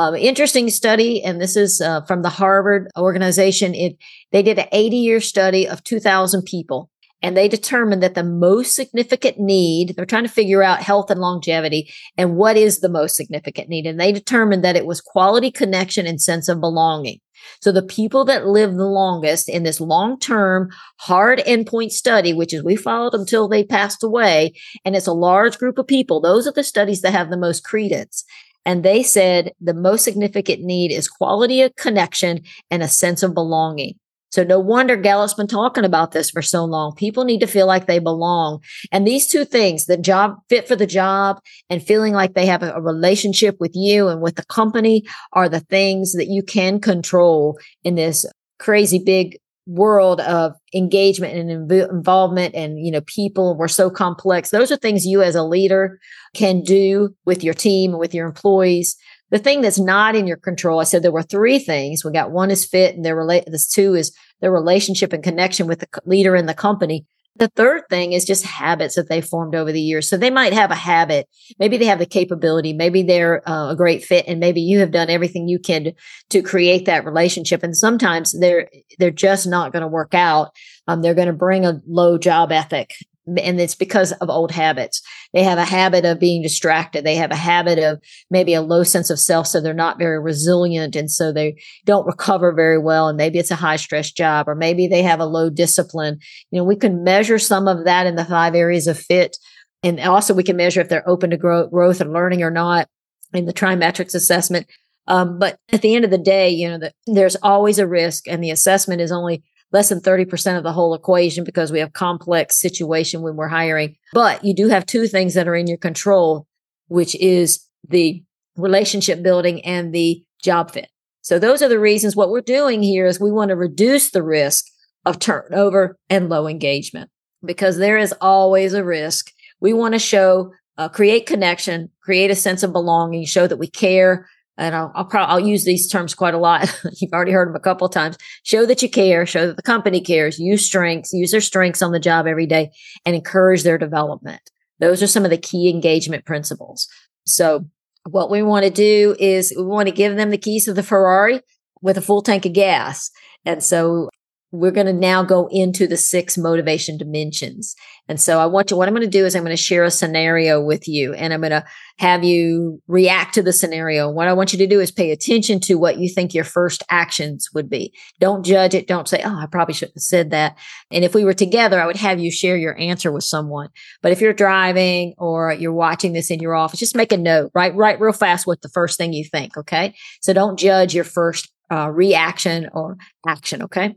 Um, 0.00 0.14
interesting 0.14 0.70
study, 0.70 1.22
and 1.22 1.42
this 1.42 1.56
is 1.56 1.82
uh, 1.82 2.00
from 2.06 2.22
the 2.22 2.30
Harvard 2.30 2.88
organization. 2.98 3.74
It 3.74 3.98
they 4.32 4.42
did 4.42 4.58
an 4.58 4.66
80 4.72 4.96
year 4.96 5.20
study 5.20 5.68
of 5.68 5.84
2,000 5.84 6.42
people, 6.44 6.89
and 7.22 7.36
they 7.36 7.48
determined 7.48 8.02
that 8.02 8.14
the 8.14 8.24
most 8.24 8.74
significant 8.74 9.38
need, 9.38 9.94
they're 9.94 10.06
trying 10.06 10.24
to 10.24 10.30
figure 10.30 10.62
out 10.62 10.82
health 10.82 11.10
and 11.10 11.20
longevity 11.20 11.92
and 12.16 12.36
what 12.36 12.56
is 12.56 12.80
the 12.80 12.88
most 12.88 13.16
significant 13.16 13.68
need. 13.68 13.86
And 13.86 14.00
they 14.00 14.12
determined 14.12 14.64
that 14.64 14.76
it 14.76 14.86
was 14.86 15.00
quality 15.00 15.50
connection 15.50 16.06
and 16.06 16.20
sense 16.20 16.48
of 16.48 16.60
belonging. 16.60 17.20
So 17.60 17.72
the 17.72 17.82
people 17.82 18.24
that 18.26 18.46
live 18.46 18.74
the 18.74 18.86
longest 18.86 19.48
in 19.48 19.62
this 19.62 19.80
long 19.80 20.18
term 20.18 20.70
hard 20.98 21.40
endpoint 21.40 21.90
study, 21.90 22.32
which 22.32 22.52
is 22.52 22.62
we 22.62 22.76
followed 22.76 23.14
until 23.14 23.48
they 23.48 23.64
passed 23.64 24.02
away, 24.02 24.52
and 24.84 24.94
it's 24.94 25.06
a 25.06 25.12
large 25.12 25.58
group 25.58 25.78
of 25.78 25.86
people. 25.86 26.20
Those 26.20 26.46
are 26.46 26.52
the 26.52 26.64
studies 26.64 27.00
that 27.02 27.12
have 27.12 27.30
the 27.30 27.38
most 27.38 27.64
credence. 27.64 28.24
And 28.66 28.82
they 28.82 29.02
said 29.02 29.52
the 29.60 29.74
most 29.74 30.04
significant 30.04 30.62
need 30.62 30.92
is 30.92 31.08
quality 31.08 31.62
of 31.62 31.74
connection 31.76 32.42
and 32.70 32.82
a 32.82 32.88
sense 32.88 33.22
of 33.22 33.34
belonging. 33.34 33.94
So 34.30 34.44
no 34.44 34.60
wonder 34.60 34.96
Gallup's 34.96 35.34
been 35.34 35.46
talking 35.46 35.84
about 35.84 36.12
this 36.12 36.30
for 36.30 36.42
so 36.42 36.64
long. 36.64 36.94
People 36.94 37.24
need 37.24 37.40
to 37.40 37.46
feel 37.46 37.66
like 37.66 37.86
they 37.86 37.98
belong. 37.98 38.62
And 38.92 39.06
these 39.06 39.26
two 39.26 39.44
things, 39.44 39.86
the 39.86 39.96
job 39.96 40.36
fit 40.48 40.68
for 40.68 40.76
the 40.76 40.86
job 40.86 41.40
and 41.68 41.82
feeling 41.82 42.12
like 42.12 42.34
they 42.34 42.46
have 42.46 42.62
a, 42.62 42.80
relationship 42.80 43.56
with 43.60 43.72
you 43.74 44.08
and 44.08 44.22
with 44.22 44.36
the 44.36 44.44
company 44.46 45.04
are 45.32 45.48
the 45.48 45.60
things 45.60 46.12
that 46.12 46.28
you 46.28 46.42
can 46.42 46.80
control 46.80 47.58
in 47.84 47.94
this 47.94 48.24
crazy 48.58 48.98
big 48.98 49.38
world 49.66 50.20
of 50.22 50.52
engagement 50.74 51.36
and 51.36 51.70
inv- 51.70 51.90
involvement 51.90 52.54
and 52.54 52.84
you 52.84 52.90
know 52.90 53.02
people 53.02 53.56
we're 53.56 53.68
so 53.68 53.90
complex 53.90 54.50
those 54.50 54.72
are 54.72 54.76
things 54.76 55.06
you 55.06 55.22
as 55.22 55.34
a 55.34 55.44
leader 55.44 55.98
can 56.34 56.62
do 56.62 57.14
with 57.24 57.44
your 57.44 57.54
team 57.54 57.96
with 57.98 58.14
your 58.14 58.26
employees 58.26 58.96
the 59.30 59.38
thing 59.38 59.60
that's 59.60 59.78
not 59.78 60.16
in 60.16 60.26
your 60.26 60.36
control, 60.36 60.80
I 60.80 60.84
said 60.84 61.02
there 61.02 61.12
were 61.12 61.22
three 61.22 61.58
things. 61.58 62.04
We 62.04 62.12
got 62.12 62.32
one 62.32 62.50
is 62.50 62.66
fit 62.66 62.96
and 62.96 63.04
their 63.04 63.16
relate. 63.16 63.44
This 63.46 63.68
two 63.68 63.94
is 63.94 64.14
their 64.40 64.52
relationship 64.52 65.12
and 65.12 65.22
connection 65.22 65.66
with 65.66 65.80
the 65.80 65.88
leader 66.04 66.34
in 66.34 66.46
the 66.46 66.54
company. 66.54 67.06
The 67.36 67.48
third 67.48 67.82
thing 67.88 68.12
is 68.12 68.24
just 68.24 68.44
habits 68.44 68.96
that 68.96 69.08
they 69.08 69.20
formed 69.20 69.54
over 69.54 69.72
the 69.72 69.80
years. 69.80 70.08
So 70.08 70.16
they 70.16 70.30
might 70.30 70.52
have 70.52 70.70
a 70.70 70.74
habit. 70.74 71.28
Maybe 71.58 71.78
they 71.78 71.86
have 71.86 71.98
the 71.98 72.06
capability. 72.06 72.72
Maybe 72.72 73.02
they're 73.02 73.48
uh, 73.48 73.70
a 73.70 73.76
great 73.76 74.04
fit 74.04 74.26
and 74.28 74.40
maybe 74.40 74.60
you 74.60 74.80
have 74.80 74.90
done 74.90 75.08
everything 75.08 75.48
you 75.48 75.58
can 75.58 75.92
to, 76.30 76.42
create 76.42 76.86
that 76.86 77.04
relationship. 77.04 77.62
And 77.62 77.76
sometimes 77.76 78.38
they're, 78.38 78.68
they're 78.98 79.10
just 79.10 79.46
not 79.46 79.72
going 79.72 79.82
to 79.82 79.88
work 79.88 80.14
out. 80.14 80.50
Um, 80.88 81.02
they're 81.02 81.14
going 81.14 81.28
to 81.28 81.32
bring 81.32 81.64
a 81.64 81.80
low 81.86 82.18
job 82.18 82.50
ethic 82.50 82.92
and 83.26 83.60
it's 83.60 83.74
because 83.74 84.12
of 84.12 84.30
old 84.30 84.50
habits. 84.50 85.02
They 85.32 85.42
have 85.42 85.58
a 85.58 85.64
habit 85.64 86.04
of 86.04 86.18
being 86.18 86.42
distracted. 86.42 87.04
They 87.04 87.16
have 87.16 87.30
a 87.30 87.36
habit 87.36 87.78
of 87.78 88.00
maybe 88.30 88.54
a 88.54 88.62
low 88.62 88.82
sense 88.82 89.10
of 89.10 89.20
self. 89.20 89.46
So 89.46 89.60
they're 89.60 89.74
not 89.74 89.98
very 89.98 90.18
resilient. 90.18 90.96
And 90.96 91.10
so 91.10 91.32
they 91.32 91.56
don't 91.84 92.06
recover 92.06 92.52
very 92.52 92.78
well. 92.78 93.08
And 93.08 93.16
maybe 93.16 93.38
it's 93.38 93.50
a 93.50 93.56
high 93.56 93.76
stress 93.76 94.10
job 94.10 94.48
or 94.48 94.54
maybe 94.54 94.88
they 94.88 95.02
have 95.02 95.20
a 95.20 95.26
low 95.26 95.50
discipline. 95.50 96.18
You 96.50 96.60
know, 96.60 96.64
we 96.64 96.76
can 96.76 97.04
measure 97.04 97.38
some 97.38 97.68
of 97.68 97.84
that 97.84 98.06
in 98.06 98.16
the 98.16 98.24
five 98.24 98.54
areas 98.54 98.86
of 98.86 98.98
fit. 98.98 99.36
And 99.82 100.00
also 100.00 100.34
we 100.34 100.42
can 100.42 100.56
measure 100.56 100.80
if 100.80 100.88
they're 100.88 101.08
open 101.08 101.30
to 101.30 101.36
grow, 101.36 101.66
growth 101.68 102.00
and 102.00 102.12
learning 102.12 102.42
or 102.42 102.50
not 102.50 102.88
in 103.32 103.46
the 103.46 103.52
TriMetrix 103.52 104.14
assessment. 104.14 104.66
Um, 105.06 105.38
but 105.38 105.58
at 105.72 105.82
the 105.82 105.94
end 105.94 106.04
of 106.04 106.10
the 106.10 106.18
day, 106.18 106.50
you 106.50 106.68
know, 106.68 106.78
the, 106.78 106.92
there's 107.06 107.36
always 107.36 107.78
a 107.78 107.86
risk 107.86 108.28
and 108.28 108.42
the 108.42 108.50
assessment 108.50 109.00
is 109.00 109.10
only 109.10 109.42
less 109.72 109.88
than 109.88 110.00
30% 110.00 110.56
of 110.56 110.64
the 110.64 110.72
whole 110.72 110.94
equation 110.94 111.44
because 111.44 111.70
we 111.70 111.78
have 111.78 111.92
complex 111.92 112.60
situation 112.60 113.22
when 113.22 113.36
we're 113.36 113.48
hiring. 113.48 113.96
But 114.12 114.44
you 114.44 114.54
do 114.54 114.68
have 114.68 114.86
two 114.86 115.06
things 115.06 115.34
that 115.34 115.48
are 115.48 115.54
in 115.54 115.66
your 115.66 115.78
control, 115.78 116.46
which 116.88 117.14
is 117.16 117.64
the 117.88 118.22
relationship 118.56 119.22
building 119.22 119.64
and 119.64 119.94
the 119.94 120.22
job 120.42 120.72
fit. 120.72 120.88
So 121.22 121.38
those 121.38 121.62
are 121.62 121.68
the 121.68 121.78
reasons 121.78 122.16
what 122.16 122.30
we're 122.30 122.40
doing 122.40 122.82
here 122.82 123.06
is 123.06 123.20
we 123.20 123.30
want 123.30 123.50
to 123.50 123.56
reduce 123.56 124.10
the 124.10 124.22
risk 124.22 124.66
of 125.06 125.18
turnover 125.18 125.96
and 126.08 126.28
low 126.28 126.46
engagement 126.46 127.10
because 127.44 127.76
there 127.76 127.98
is 127.98 128.14
always 128.20 128.74
a 128.74 128.84
risk. 128.84 129.30
We 129.60 129.72
want 129.72 129.94
to 129.94 129.98
show, 129.98 130.52
uh, 130.78 130.88
create 130.88 131.26
connection, 131.26 131.90
create 132.02 132.30
a 132.30 132.34
sense 132.34 132.62
of 132.62 132.72
belonging, 132.72 133.24
show 133.24 133.46
that 133.46 133.58
we 133.58 133.68
care, 133.68 134.28
and 134.60 134.76
I'll, 134.76 134.92
I'll 134.94 135.06
probably, 135.06 135.32
I'll 135.32 135.48
use 135.48 135.64
these 135.64 135.88
terms 135.88 136.14
quite 136.14 136.34
a 136.34 136.38
lot. 136.38 136.72
You've 137.00 137.12
already 137.12 137.32
heard 137.32 137.48
them 137.48 137.56
a 137.56 137.60
couple 137.60 137.86
of 137.86 137.92
times. 137.92 138.16
Show 138.44 138.66
that 138.66 138.82
you 138.82 138.90
care, 138.90 139.24
show 139.24 139.46
that 139.46 139.56
the 139.56 139.62
company 139.62 140.00
cares, 140.00 140.38
use 140.38 140.64
strengths, 140.64 141.12
use 141.12 141.30
their 141.30 141.40
strengths 141.40 141.82
on 141.82 141.92
the 141.92 141.98
job 141.98 142.26
every 142.26 142.46
day 142.46 142.70
and 143.06 143.16
encourage 143.16 143.62
their 143.62 143.78
development. 143.78 144.42
Those 144.78 145.02
are 145.02 145.06
some 145.06 145.24
of 145.24 145.30
the 145.30 145.38
key 145.38 145.70
engagement 145.70 146.26
principles. 146.26 146.86
So 147.26 147.66
what 148.08 148.30
we 148.30 148.42
want 148.42 148.64
to 148.64 148.70
do 148.70 149.16
is 149.18 149.52
we 149.56 149.64
want 149.64 149.88
to 149.88 149.94
give 149.94 150.16
them 150.16 150.30
the 150.30 150.38
keys 150.38 150.66
to 150.66 150.74
the 150.74 150.82
Ferrari 150.82 151.40
with 151.82 151.96
a 151.96 152.02
full 152.02 152.22
tank 152.22 152.44
of 152.44 152.52
gas. 152.52 153.10
And 153.44 153.62
so 153.62 154.10
we're 154.52 154.72
going 154.72 154.86
to 154.86 154.92
now 154.92 155.22
go 155.22 155.48
into 155.50 155.86
the 155.86 155.96
six 155.96 156.36
motivation 156.36 156.98
dimensions. 156.98 157.76
And 158.08 158.20
so 158.20 158.40
I 158.40 158.46
want 158.46 158.70
you, 158.70 158.76
what 158.76 158.88
I'm 158.88 158.94
going 158.94 159.06
to 159.06 159.18
do 159.18 159.24
is 159.24 159.36
I'm 159.36 159.44
going 159.44 159.56
to 159.56 159.62
share 159.62 159.84
a 159.84 159.90
scenario 159.90 160.60
with 160.60 160.88
you 160.88 161.14
and 161.14 161.32
I'm 161.32 161.40
going 161.40 161.50
to 161.50 161.64
have 161.98 162.24
you 162.24 162.82
react 162.88 163.34
to 163.34 163.42
the 163.42 163.52
scenario. 163.52 164.10
What 164.10 164.26
I 164.26 164.32
want 164.32 164.52
you 164.52 164.58
to 164.58 164.66
do 164.66 164.80
is 164.80 164.90
pay 164.90 165.12
attention 165.12 165.60
to 165.60 165.76
what 165.76 165.98
you 165.98 166.08
think 166.08 166.34
your 166.34 166.44
first 166.44 166.82
actions 166.90 167.50
would 167.54 167.70
be. 167.70 167.94
Don't 168.18 168.44
judge 168.44 168.74
it. 168.74 168.88
Don't 168.88 169.08
say, 169.08 169.22
Oh, 169.24 169.38
I 169.38 169.46
probably 169.46 169.74
shouldn't 169.74 169.96
have 169.96 170.02
said 170.02 170.30
that. 170.30 170.58
And 170.90 171.04
if 171.04 171.14
we 171.14 171.24
were 171.24 171.34
together, 171.34 171.80
I 171.80 171.86
would 171.86 171.96
have 171.96 172.18
you 172.18 172.32
share 172.32 172.56
your 172.56 172.76
answer 172.78 173.12
with 173.12 173.24
someone. 173.24 173.68
But 174.02 174.12
if 174.12 174.20
you're 174.20 174.32
driving 174.32 175.14
or 175.16 175.52
you're 175.52 175.72
watching 175.72 176.12
this 176.12 176.30
in 176.30 176.40
your 176.40 176.56
office, 176.56 176.80
just 176.80 176.96
make 176.96 177.12
a 177.12 177.16
note, 177.16 177.52
right? 177.54 177.74
Write 177.76 178.00
real 178.00 178.12
fast 178.12 178.46
what 178.46 178.62
the 178.62 178.68
first 178.68 178.98
thing 178.98 179.12
you 179.12 179.24
think. 179.24 179.56
Okay. 179.56 179.94
So 180.20 180.32
don't 180.32 180.58
judge 180.58 180.92
your 180.94 181.04
first 181.04 181.52
uh, 181.70 181.88
reaction 181.90 182.68
or 182.72 182.96
action. 183.26 183.62
Okay. 183.62 183.94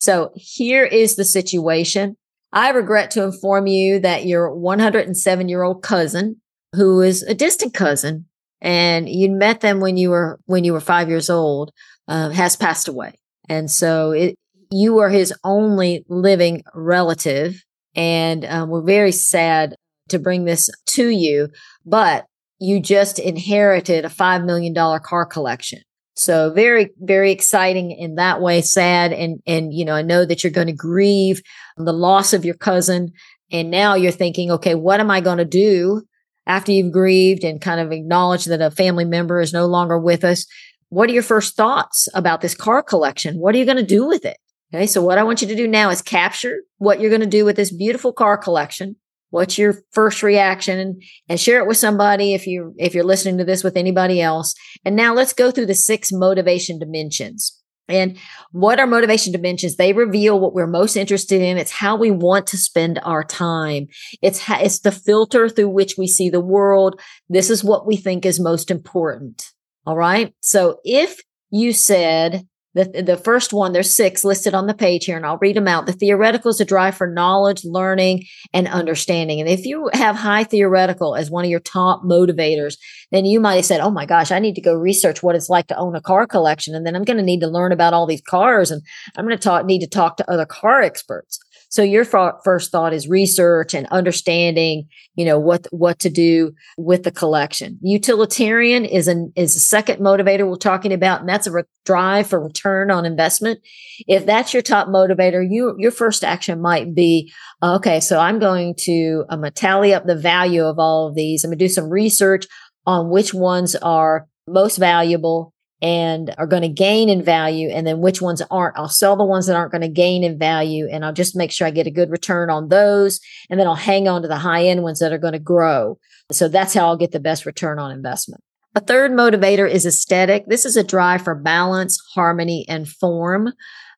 So 0.00 0.32
here 0.34 0.84
is 0.84 1.16
the 1.16 1.24
situation. 1.24 2.16
I 2.52 2.70
regret 2.70 3.10
to 3.12 3.22
inform 3.22 3.66
you 3.66 4.00
that 4.00 4.26
your 4.26 4.54
107 4.54 5.48
year 5.48 5.62
old 5.62 5.82
cousin, 5.82 6.40
who 6.74 7.00
is 7.00 7.22
a 7.22 7.34
distant 7.34 7.74
cousin, 7.74 8.26
and 8.60 9.08
you 9.08 9.30
met 9.30 9.60
them 9.60 9.80
when 9.80 9.96
you 9.96 10.10
were 10.10 10.40
when 10.46 10.64
you 10.64 10.72
were 10.72 10.80
five 10.80 11.08
years 11.08 11.30
old, 11.30 11.70
uh, 12.08 12.30
has 12.30 12.56
passed 12.56 12.88
away, 12.88 13.18
and 13.48 13.70
so 13.70 14.10
it, 14.10 14.34
you 14.70 14.98
are 14.98 15.10
his 15.10 15.32
only 15.44 16.04
living 16.08 16.62
relative, 16.74 17.62
and 17.94 18.44
um, 18.44 18.68
we're 18.68 18.82
very 18.82 19.12
sad 19.12 19.76
to 20.08 20.18
bring 20.18 20.44
this 20.44 20.68
to 20.86 21.08
you, 21.08 21.48
but 21.84 22.26
you 22.58 22.80
just 22.80 23.18
inherited 23.18 24.04
a 24.04 24.10
five 24.10 24.44
million 24.44 24.72
dollar 24.72 24.98
car 24.98 25.24
collection. 25.24 25.80
So 26.20 26.52
very, 26.52 26.90
very 27.00 27.32
exciting 27.32 27.90
in 27.90 28.16
that 28.16 28.40
way, 28.40 28.60
sad. 28.60 29.12
And, 29.12 29.40
and, 29.46 29.72
you 29.72 29.84
know, 29.84 29.94
I 29.94 30.02
know 30.02 30.24
that 30.24 30.44
you're 30.44 30.52
going 30.52 30.66
to 30.66 30.72
grieve 30.72 31.42
the 31.76 31.92
loss 31.92 32.32
of 32.32 32.44
your 32.44 32.56
cousin. 32.56 33.12
And 33.50 33.70
now 33.70 33.94
you're 33.94 34.12
thinking, 34.12 34.50
okay, 34.52 34.74
what 34.74 35.00
am 35.00 35.10
I 35.10 35.20
going 35.20 35.38
to 35.38 35.44
do 35.44 36.02
after 36.46 36.72
you've 36.72 36.92
grieved 36.92 37.42
and 37.42 37.60
kind 37.60 37.80
of 37.80 37.90
acknowledged 37.90 38.48
that 38.48 38.60
a 38.60 38.70
family 38.70 39.04
member 39.04 39.40
is 39.40 39.52
no 39.52 39.66
longer 39.66 39.98
with 39.98 40.24
us? 40.24 40.46
what 40.90 41.08
are 41.08 41.12
your 41.12 41.22
first 41.22 41.56
thoughts 41.56 42.08
about 42.14 42.40
this 42.40 42.54
car 42.54 42.82
collection? 42.82 43.38
What 43.38 43.54
are 43.54 43.58
you 43.58 43.64
going 43.64 43.76
to 43.78 43.82
do 43.82 44.06
with 44.06 44.24
it? 44.24 44.36
Okay. 44.74 44.86
So 44.86 45.02
what 45.02 45.18
I 45.18 45.22
want 45.22 45.40
you 45.40 45.48
to 45.48 45.56
do 45.56 45.66
now 45.66 45.88
is 45.88 46.02
capture 46.02 46.62
what 46.78 47.00
you're 47.00 47.10
going 47.10 47.22
to 47.22 47.26
do 47.26 47.44
with 47.44 47.56
this 47.56 47.72
beautiful 47.72 48.12
car 48.12 48.36
collection. 48.36 48.96
What's 49.30 49.58
your 49.58 49.82
first 49.92 50.22
reaction 50.22 51.00
and, 51.28 51.40
share 51.40 51.60
it 51.60 51.66
with 51.66 51.76
somebody 51.76 52.34
if 52.34 52.46
you 52.46 52.74
if 52.78 52.94
you're 52.94 53.04
listening 53.04 53.38
to 53.38 53.44
this 53.44 53.64
with 53.64 53.76
anybody 53.76 54.20
else. 54.20 54.54
And 54.84 54.94
now 54.94 55.14
let's 55.14 55.32
go 55.32 55.50
through 55.50 55.66
the 55.66 55.74
six 55.74 56.12
motivation 56.12 56.78
dimensions. 56.78 57.56
And 57.88 58.18
what 58.52 58.78
are 58.78 58.86
motivation 58.86 59.32
dimensions? 59.32 59.76
They 59.76 59.92
reveal 59.92 60.38
what 60.38 60.54
we're 60.54 60.66
most 60.66 60.96
interested 60.96 61.40
in. 61.40 61.58
It's 61.58 61.72
how 61.72 61.96
we 61.96 62.10
want 62.10 62.46
to 62.48 62.56
spend 62.56 63.00
our 63.02 63.24
time. 63.24 63.88
It's 64.22 64.40
ha- 64.40 64.60
it's 64.62 64.80
the 64.80 64.92
filter 64.92 65.48
through 65.48 65.70
which 65.70 65.96
we 65.98 66.06
see 66.06 66.30
the 66.30 66.40
world. 66.40 67.00
This 67.28 67.50
is 67.50 67.64
what 67.64 67.86
we 67.86 67.96
think 67.96 68.24
is 68.24 68.38
most 68.38 68.70
important. 68.70 69.50
All 69.86 69.96
right. 69.96 70.34
So 70.40 70.78
if 70.84 71.20
you 71.50 71.72
said, 71.72 72.46
the, 72.74 73.02
the 73.02 73.16
first 73.16 73.52
one, 73.52 73.72
there's 73.72 73.94
six 73.94 74.24
listed 74.24 74.54
on 74.54 74.66
the 74.66 74.74
page 74.74 75.04
here, 75.04 75.16
and 75.16 75.26
I'll 75.26 75.38
read 75.38 75.56
them 75.56 75.66
out. 75.66 75.86
The 75.86 75.92
theoretical 75.92 76.50
is 76.50 76.60
a 76.60 76.64
drive 76.64 76.96
for 76.96 77.08
knowledge, 77.08 77.64
learning, 77.64 78.26
and 78.52 78.68
understanding. 78.68 79.40
And 79.40 79.48
if 79.48 79.66
you 79.66 79.90
have 79.92 80.14
high 80.14 80.44
theoretical 80.44 81.16
as 81.16 81.30
one 81.30 81.44
of 81.44 81.50
your 81.50 81.60
top 81.60 82.04
motivators, 82.04 82.76
then 83.10 83.24
you 83.24 83.40
might 83.40 83.56
have 83.56 83.64
said, 83.64 83.80
Oh 83.80 83.90
my 83.90 84.06
gosh, 84.06 84.30
I 84.30 84.38
need 84.38 84.54
to 84.54 84.60
go 84.60 84.74
research 84.74 85.22
what 85.22 85.34
it's 85.34 85.50
like 85.50 85.66
to 85.66 85.76
own 85.76 85.96
a 85.96 86.00
car 86.00 86.26
collection. 86.26 86.74
And 86.74 86.86
then 86.86 86.94
I'm 86.94 87.04
going 87.04 87.16
to 87.16 87.22
need 87.24 87.40
to 87.40 87.48
learn 87.48 87.72
about 87.72 87.92
all 87.92 88.06
these 88.06 88.22
cars 88.22 88.70
and 88.70 88.82
I'm 89.16 89.24
going 89.24 89.36
to 89.36 89.42
talk, 89.42 89.66
need 89.66 89.80
to 89.80 89.88
talk 89.88 90.16
to 90.18 90.30
other 90.30 90.46
car 90.46 90.80
experts. 90.80 91.40
So 91.70 91.82
your 91.82 92.02
f- 92.02 92.40
first 92.44 92.72
thought 92.72 92.92
is 92.92 93.08
research 93.08 93.74
and 93.74 93.86
understanding, 93.86 94.88
you 95.14 95.24
know, 95.24 95.38
what, 95.38 95.68
what 95.70 96.00
to 96.00 96.10
do 96.10 96.52
with 96.76 97.04
the 97.04 97.12
collection. 97.12 97.78
Utilitarian 97.80 98.84
is 98.84 99.06
an, 99.06 99.32
is 99.36 99.54
a 99.54 99.60
second 99.60 100.00
motivator 100.00 100.48
we're 100.48 100.56
talking 100.56 100.92
about, 100.92 101.20
and 101.20 101.28
that's 101.28 101.46
a 101.46 101.52
re- 101.52 101.62
drive 101.84 102.26
for 102.26 102.42
return 102.42 102.90
on 102.90 103.06
investment. 103.06 103.60
If 104.08 104.26
that's 104.26 104.52
your 104.52 104.62
top 104.62 104.88
motivator, 104.88 105.46
you, 105.48 105.76
your 105.78 105.92
first 105.92 106.24
action 106.24 106.60
might 106.60 106.92
be, 106.92 107.32
uh, 107.62 107.76
okay, 107.76 108.00
so 108.00 108.18
I'm 108.18 108.40
going 108.40 108.74
to, 108.80 109.24
I'm 109.30 109.40
going 109.40 109.52
to 109.52 109.60
tally 109.60 109.94
up 109.94 110.06
the 110.06 110.16
value 110.16 110.64
of 110.64 110.80
all 110.80 111.06
of 111.06 111.14
these. 111.14 111.44
I'm 111.44 111.50
going 111.50 111.58
to 111.58 111.64
do 111.64 111.68
some 111.68 111.88
research 111.88 112.46
on 112.84 113.10
which 113.10 113.32
ones 113.32 113.76
are 113.76 114.26
most 114.48 114.76
valuable 114.76 115.54
and 115.82 116.34
are 116.38 116.46
going 116.46 116.62
to 116.62 116.68
gain 116.68 117.08
in 117.08 117.22
value 117.22 117.68
and 117.68 117.86
then 117.86 118.00
which 118.00 118.20
ones 118.20 118.42
aren't. 118.50 118.76
I'll 118.76 118.88
sell 118.88 119.16
the 119.16 119.24
ones 119.24 119.46
that 119.46 119.56
aren't 119.56 119.72
going 119.72 119.80
to 119.82 119.88
gain 119.88 120.22
in 120.22 120.38
value 120.38 120.88
and 120.90 121.04
I'll 121.04 121.12
just 121.12 121.36
make 121.36 121.50
sure 121.50 121.66
I 121.66 121.70
get 121.70 121.86
a 121.86 121.90
good 121.90 122.10
return 122.10 122.50
on 122.50 122.68
those. 122.68 123.20
And 123.48 123.58
then 123.58 123.66
I'll 123.66 123.74
hang 123.74 124.06
on 124.06 124.22
to 124.22 124.28
the 124.28 124.36
high 124.36 124.66
end 124.66 124.82
ones 124.82 124.98
that 124.98 125.12
are 125.12 125.18
going 125.18 125.32
to 125.32 125.38
grow. 125.38 125.98
So 126.32 126.48
that's 126.48 126.74
how 126.74 126.86
I'll 126.86 126.96
get 126.96 127.12
the 127.12 127.20
best 127.20 127.46
return 127.46 127.78
on 127.78 127.90
investment. 127.90 128.42
A 128.74 128.80
third 128.80 129.10
motivator 129.10 129.68
is 129.68 129.84
aesthetic. 129.84 130.44
This 130.46 130.64
is 130.64 130.76
a 130.76 130.84
drive 130.84 131.22
for 131.22 131.34
balance, 131.34 132.00
harmony, 132.14 132.64
and 132.68 132.88
form. 132.88 133.52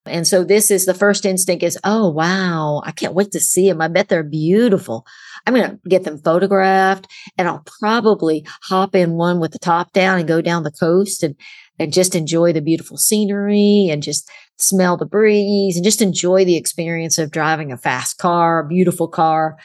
And 0.07 0.27
so 0.27 0.43
this 0.43 0.71
is 0.71 0.85
the 0.85 0.95
first 0.95 1.25
instinct 1.25 1.63
is, 1.63 1.79
oh, 1.85 2.11
wow, 2.11 2.83
I 2.85 2.91
can't 2.91 3.15
wait 3.15 3.31
to 3.33 3.41
see 3.41 3.69
them. 3.69 3.81
I 3.81 3.89
bet 3.89 4.09
they're 4.09 4.25
beautiful. 4.25 5.07
I'm 5.47 5.55
going 5.55 5.71
to 5.71 5.79
get 5.89 6.05
them 6.05 6.19
photographed 6.19 7.07
and 7.39 7.47
I'll 7.47 7.65
probably 7.79 8.45
hop 8.63 8.95
in 8.95 9.13
one 9.13 9.39
with 9.39 9.53
the 9.53 9.59
top 9.59 9.93
down 9.93 10.19
and 10.19 10.27
go 10.27 10.41
down 10.41 10.63
the 10.63 10.73
coast 10.73 11.23
and 11.23 11.37
and 11.83 11.93
just 11.93 12.15
enjoy 12.15 12.53
the 12.53 12.61
beautiful 12.61 12.97
scenery 12.97 13.89
and 13.91 14.03
just 14.03 14.31
smell 14.59 14.97
the 14.97 15.07
breeze 15.07 15.77
and 15.77 15.85
just 15.85 16.01
enjoy 16.01 16.45
the 16.45 16.57
experience 16.57 17.19
of 17.19 17.31
driving 17.31 17.73
a 17.73 17.77
fast 17.77 18.19
car, 18.19 18.61
a 18.61 18.67
beautiful 18.67 19.09
car. 19.09 19.59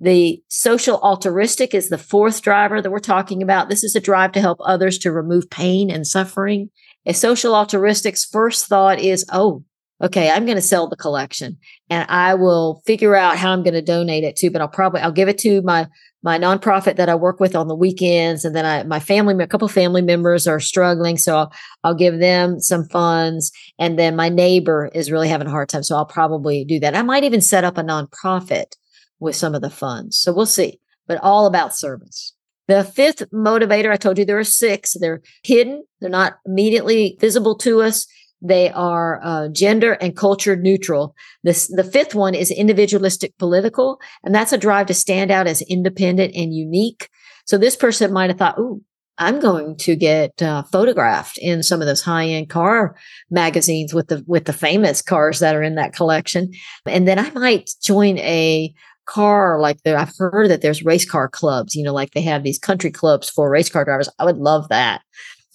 The 0.00 0.42
social 0.48 0.98
altruistic 1.00 1.74
is 1.74 1.90
the 1.90 1.98
fourth 1.98 2.40
driver 2.40 2.80
that 2.80 2.90
we're 2.90 3.00
talking 3.00 3.42
about. 3.42 3.68
This 3.68 3.84
is 3.84 3.94
a 3.94 4.00
drive 4.00 4.32
to 4.32 4.40
help 4.40 4.58
others 4.64 4.98
to 5.00 5.12
remove 5.12 5.50
pain 5.50 5.90
and 5.90 6.06
suffering. 6.06 6.70
A 7.04 7.12
social 7.12 7.54
altruistic's 7.54 8.24
first 8.24 8.66
thought 8.66 8.98
is, 8.98 9.26
oh, 9.30 9.62
okay, 10.02 10.30
I'm 10.30 10.44
going 10.44 10.56
to 10.56 10.62
sell 10.62 10.88
the 10.88 10.96
collection 10.96 11.58
and 11.88 12.08
I 12.10 12.34
will 12.34 12.82
figure 12.86 13.14
out 13.14 13.36
how 13.36 13.52
I'm 13.52 13.62
going 13.62 13.74
to 13.74 13.82
donate 13.82 14.24
it 14.24 14.36
to, 14.36 14.50
but 14.50 14.60
I'll 14.60 14.68
probably, 14.68 15.00
I'll 15.00 15.12
give 15.12 15.28
it 15.28 15.38
to 15.38 15.62
my 15.62 15.88
my 16.22 16.38
nonprofit 16.38 16.96
that 16.96 17.08
I 17.08 17.14
work 17.14 17.40
with 17.40 17.56
on 17.56 17.68
the 17.68 17.74
weekends. 17.74 18.44
And 18.44 18.54
then 18.54 18.66
I, 18.66 18.82
my 18.82 19.00
family, 19.00 19.42
a 19.42 19.46
couple 19.46 19.68
family 19.68 20.02
members 20.02 20.46
are 20.46 20.60
struggling. 20.60 21.16
So 21.16 21.36
I'll, 21.36 21.52
I'll 21.82 21.94
give 21.94 22.18
them 22.18 22.60
some 22.60 22.84
funds. 22.88 23.50
And 23.78 23.98
then 23.98 24.16
my 24.16 24.28
neighbor 24.28 24.90
is 24.94 25.10
really 25.10 25.28
having 25.28 25.46
a 25.46 25.50
hard 25.50 25.68
time. 25.68 25.82
So 25.82 25.96
I'll 25.96 26.04
probably 26.04 26.64
do 26.64 26.78
that. 26.80 26.94
I 26.94 27.02
might 27.02 27.24
even 27.24 27.40
set 27.40 27.64
up 27.64 27.78
a 27.78 27.82
nonprofit 27.82 28.76
with 29.18 29.36
some 29.36 29.54
of 29.54 29.62
the 29.62 29.70
funds. 29.70 30.18
So 30.18 30.32
we'll 30.32 30.46
see, 30.46 30.78
but 31.06 31.18
all 31.22 31.46
about 31.46 31.74
service. 31.74 32.34
The 32.68 32.84
fifth 32.84 33.28
motivator, 33.30 33.90
I 33.90 33.96
told 33.96 34.18
you 34.18 34.24
there 34.24 34.38
are 34.38 34.44
six. 34.44 34.94
They're 35.00 35.22
hidden. 35.42 35.84
They're 36.00 36.10
not 36.10 36.38
immediately 36.46 37.16
visible 37.18 37.56
to 37.58 37.80
us. 37.82 38.06
They 38.42 38.70
are 38.70 39.20
uh, 39.22 39.48
gender 39.48 39.92
and 39.92 40.16
culture 40.16 40.56
neutral. 40.56 41.14
This, 41.42 41.68
the 41.68 41.84
fifth 41.84 42.14
one 42.14 42.34
is 42.34 42.50
individualistic 42.50 43.36
political, 43.38 44.00
and 44.24 44.34
that's 44.34 44.52
a 44.52 44.58
drive 44.58 44.86
to 44.86 44.94
stand 44.94 45.30
out 45.30 45.46
as 45.46 45.62
independent 45.62 46.34
and 46.34 46.54
unique. 46.54 47.08
So 47.44 47.58
this 47.58 47.76
person 47.76 48.12
might 48.12 48.30
have 48.30 48.38
thought, 48.38 48.58
"Ooh, 48.58 48.82
I'm 49.20 49.38
going 49.38 49.76
to 49.76 49.94
get 49.94 50.40
uh, 50.40 50.62
photographed 50.62 51.36
in 51.38 51.62
some 51.62 51.82
of 51.82 51.86
those 51.86 52.00
high 52.00 52.26
end 52.26 52.48
car 52.48 52.96
magazines 53.30 53.92
with 53.92 54.08
the 54.08 54.24
with 54.26 54.46
the 54.46 54.54
famous 54.54 55.02
cars 55.02 55.40
that 55.40 55.54
are 55.54 55.62
in 55.62 55.74
that 55.74 55.92
collection, 55.92 56.50
and 56.86 57.06
then 57.06 57.18
I 57.18 57.30
might 57.30 57.70
join 57.82 58.16
a 58.18 58.72
car 59.04 59.60
like 59.60 59.82
there. 59.82 59.98
I've 59.98 60.16
heard 60.16 60.50
that 60.50 60.62
there's 60.62 60.84
race 60.84 61.04
car 61.04 61.28
clubs. 61.28 61.74
You 61.74 61.84
know, 61.84 61.92
like 61.92 62.12
they 62.12 62.22
have 62.22 62.44
these 62.44 62.58
country 62.58 62.90
clubs 62.90 63.28
for 63.28 63.50
race 63.50 63.68
car 63.68 63.84
drivers. 63.84 64.08
I 64.18 64.24
would 64.24 64.38
love 64.38 64.68
that. 64.70 65.02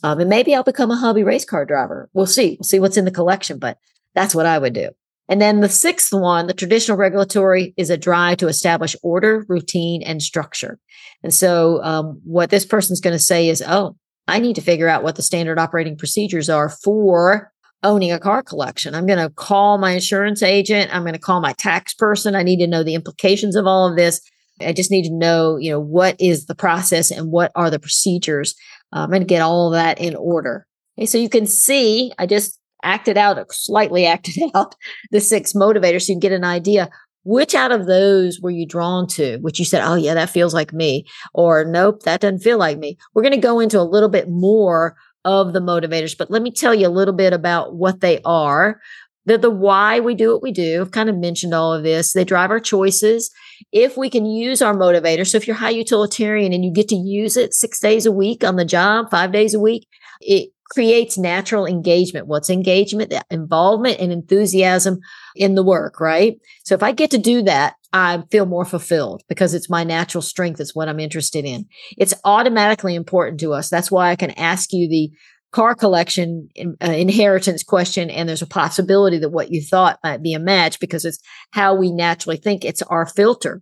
Um, 0.06 0.20
and 0.20 0.30
maybe 0.30 0.54
I'll 0.54 0.62
become 0.62 0.92
a 0.92 0.96
hobby 0.96 1.24
race 1.24 1.46
car 1.46 1.66
driver. 1.66 2.12
We'll 2.14 2.28
see. 2.28 2.58
We'll 2.60 2.68
see 2.68 2.80
what's 2.80 2.96
in 2.96 3.06
the 3.06 3.12
collection, 3.12 3.58
but 3.58 3.80
that's 4.14 4.36
what 4.36 4.46
I 4.46 4.60
would 4.60 4.74
do. 4.74 4.90
And 5.28 5.42
then 5.42 5.62
the 5.62 5.70
sixth 5.70 6.14
one, 6.14 6.46
the 6.46 6.54
traditional 6.54 6.96
regulatory, 6.96 7.74
is 7.76 7.90
a 7.90 7.98
drive 7.98 8.38
to 8.38 8.48
establish 8.48 8.96
order, 9.02 9.48
routine, 9.50 10.04
and 10.04 10.22
structure. 10.22 10.78
And 11.24 11.34
so, 11.34 11.84
um, 11.84 12.22
what 12.24 12.52
this 12.52 12.68
person's 12.68 13.02
going 13.02 13.16
to 13.16 13.24
say 13.24 13.50
is, 13.50 13.64
"Oh, 13.66 13.96
I 14.28 14.38
need 14.38 14.56
to 14.58 14.62
figure 14.62 14.88
out 14.88 15.02
what 15.02 15.16
the 15.16 15.24
standard 15.24 15.58
operating 15.58 15.98
procedures 15.98 16.52
are 16.52 16.70
for 16.70 17.52
owning 17.82 18.12
a 18.12 18.20
car 18.20 18.44
collection. 18.44 18.94
I'm 18.94 19.08
going 19.08 19.18
to 19.18 19.34
call 19.34 19.80
my 19.80 19.94
insurance 19.94 20.44
agent. 20.44 20.94
I'm 20.94 21.02
going 21.02 21.14
to 21.14 21.20
call 21.20 21.42
my 21.42 21.54
tax 21.54 21.96
person. 21.96 22.36
I 22.36 22.44
need 22.44 22.60
to 22.60 22.68
know 22.68 22.84
the 22.84 22.96
implications 22.96 23.56
of 23.56 23.66
all 23.66 23.90
of 23.90 23.96
this. 23.96 24.22
I 24.62 24.74
just 24.74 24.92
need 24.92 25.04
to 25.04 25.14
know, 25.14 25.58
you 25.58 25.72
know, 25.72 25.80
what 25.80 26.16
is 26.20 26.46
the 26.46 26.56
process 26.56 27.12
and 27.12 27.32
what 27.32 27.52
are 27.56 27.70
the 27.70 27.80
procedures 27.80 28.56
um, 28.94 29.10
going 29.10 29.22
to 29.22 29.28
get 29.28 29.42
all 29.42 29.70
that 29.72 30.00
in 30.00 30.16
order. 30.16 30.66
Okay, 30.98 31.06
so 31.06 31.18
you 31.18 31.30
can 31.30 31.46
see 31.46 32.14
I 32.18 32.26
just 32.26 32.60
acted 32.84 33.18
out, 33.18 33.38
uh, 33.38 33.46
slightly 33.50 34.06
acted 34.06 34.52
out 34.54 34.76
the 35.12 35.20
six 35.20 35.54
motivators 35.54 36.04
so 36.04 36.14
you 36.14 36.16
can 36.16 36.20
get 36.20 36.32
an 36.32 36.46
idea. 36.46 36.90
Which 37.24 37.56
out 37.56 37.72
of 37.72 37.88
those 37.88 38.40
were 38.40 38.52
you 38.52 38.68
drawn 38.68 39.08
to? 39.08 39.40
Which 39.40 39.58
you 39.58 39.66
said, 39.66 39.84
oh, 39.84 39.96
yeah, 39.96 40.14
that 40.14 40.30
feels 40.30 40.54
like 40.54 40.72
me. 40.74 41.06
Or 41.34 41.66
nope, 41.66 42.04
that 42.04 42.22
doesn't 42.22 42.44
feel 42.44 42.60
like 42.60 42.78
me. 42.78 42.98
We're 43.14 43.24
going 43.24 43.34
to 43.34 43.40
go 43.40 43.60
into 43.60 43.80
a 43.80 43.82
little 43.82 44.10
bit 44.10 44.30
more 44.30 44.96
of 45.26 45.54
the 45.54 45.60
motivators, 45.60 46.16
but 46.16 46.30
let 46.30 46.44
me 46.44 46.52
tell 46.52 46.76
you 46.76 46.88
a 46.88 46.90
little 46.90 47.16
bit 47.16 47.34
about 47.34 47.76
what 47.76 48.00
they 48.02 48.22
are. 48.26 48.80
They're 49.26 49.40
the 49.40 49.50
why 49.50 50.00
we 50.00 50.14
do 50.14 50.34
what 50.34 50.44
we 50.44 50.52
do. 50.52 50.82
I've 50.82 50.92
kind 50.92 51.10
of 51.10 51.18
mentioned 51.18 51.56
all 51.56 51.74
of 51.74 51.82
this. 51.82 52.14
They 52.14 52.24
drive 52.24 52.52
our 52.52 52.60
choices 52.60 53.32
if 53.72 53.98
we 53.98 54.10
can 54.10 54.26
use 54.26 54.62
our 54.62 54.76
motivator. 54.76 55.28
So 55.28 55.38
if 55.38 55.48
you're 55.48 55.56
high 55.56 55.70
utilitarian 55.70 56.54
and 56.54 56.64
you 56.64 56.72
get 56.72 56.88
to 56.90 56.96
use 56.96 57.38
it 57.38 57.54
six 57.54 57.80
days 57.80 58.06
a 58.06 58.12
week 58.12 58.44
on 58.44 58.56
the 58.56 58.66
job, 58.66 59.10
five 59.12 59.32
days 59.32 59.54
a 59.54 59.60
week, 59.60 59.88
it 60.22 60.50
creates 60.72 61.18
natural 61.18 61.66
engagement. 61.66 62.28
What's 62.28 62.50
engagement? 62.50 63.10
The 63.10 63.24
Involvement 63.30 64.00
and 64.00 64.12
enthusiasm 64.12 65.00
in 65.36 65.56
the 65.56 65.64
work, 65.64 66.00
right? 66.00 66.38
So 66.64 66.74
if 66.74 66.84
I 66.84 66.92
get 66.92 67.12
to 67.12 67.18
do 67.18 67.44
that, 67.44 67.76
I 67.94 68.24
feel 68.30 68.46
more 68.46 68.66
fulfilled 68.66 69.24
because 69.30 69.54
it's 69.54 69.70
my 69.70 69.84
natural 69.84 70.22
strength. 70.22 70.60
It's 70.60 70.76
what 70.76 70.90
I'm 70.90 71.00
interested 71.00 71.46
in. 71.46 71.66
It's 71.98 72.14
automatically 72.26 72.96
important 72.96 73.40
to 73.42 73.54
us. 73.54 73.70
That's 73.70 73.92
why 73.92 74.12
I 74.12 74.16
can 74.16 74.32
ask 74.32 74.74
you 74.74 74.90
the 74.90 75.12
car 75.56 75.74
collection 75.74 76.50
uh, 76.60 76.92
inheritance 76.92 77.64
question 77.64 78.10
and 78.10 78.28
there's 78.28 78.42
a 78.42 78.46
possibility 78.46 79.18
that 79.18 79.30
what 79.30 79.54
you 79.54 79.62
thought 79.62 79.98
might 80.04 80.22
be 80.22 80.34
a 80.34 80.40
match 80.40 80.82
because 80.82 81.06
it's 81.06 81.20
how 81.52 81.74
we 81.74 81.94
naturally 81.94 82.36
think 82.36 82.66
it's 82.66 82.82
our 82.82 83.06
filter. 83.06 83.62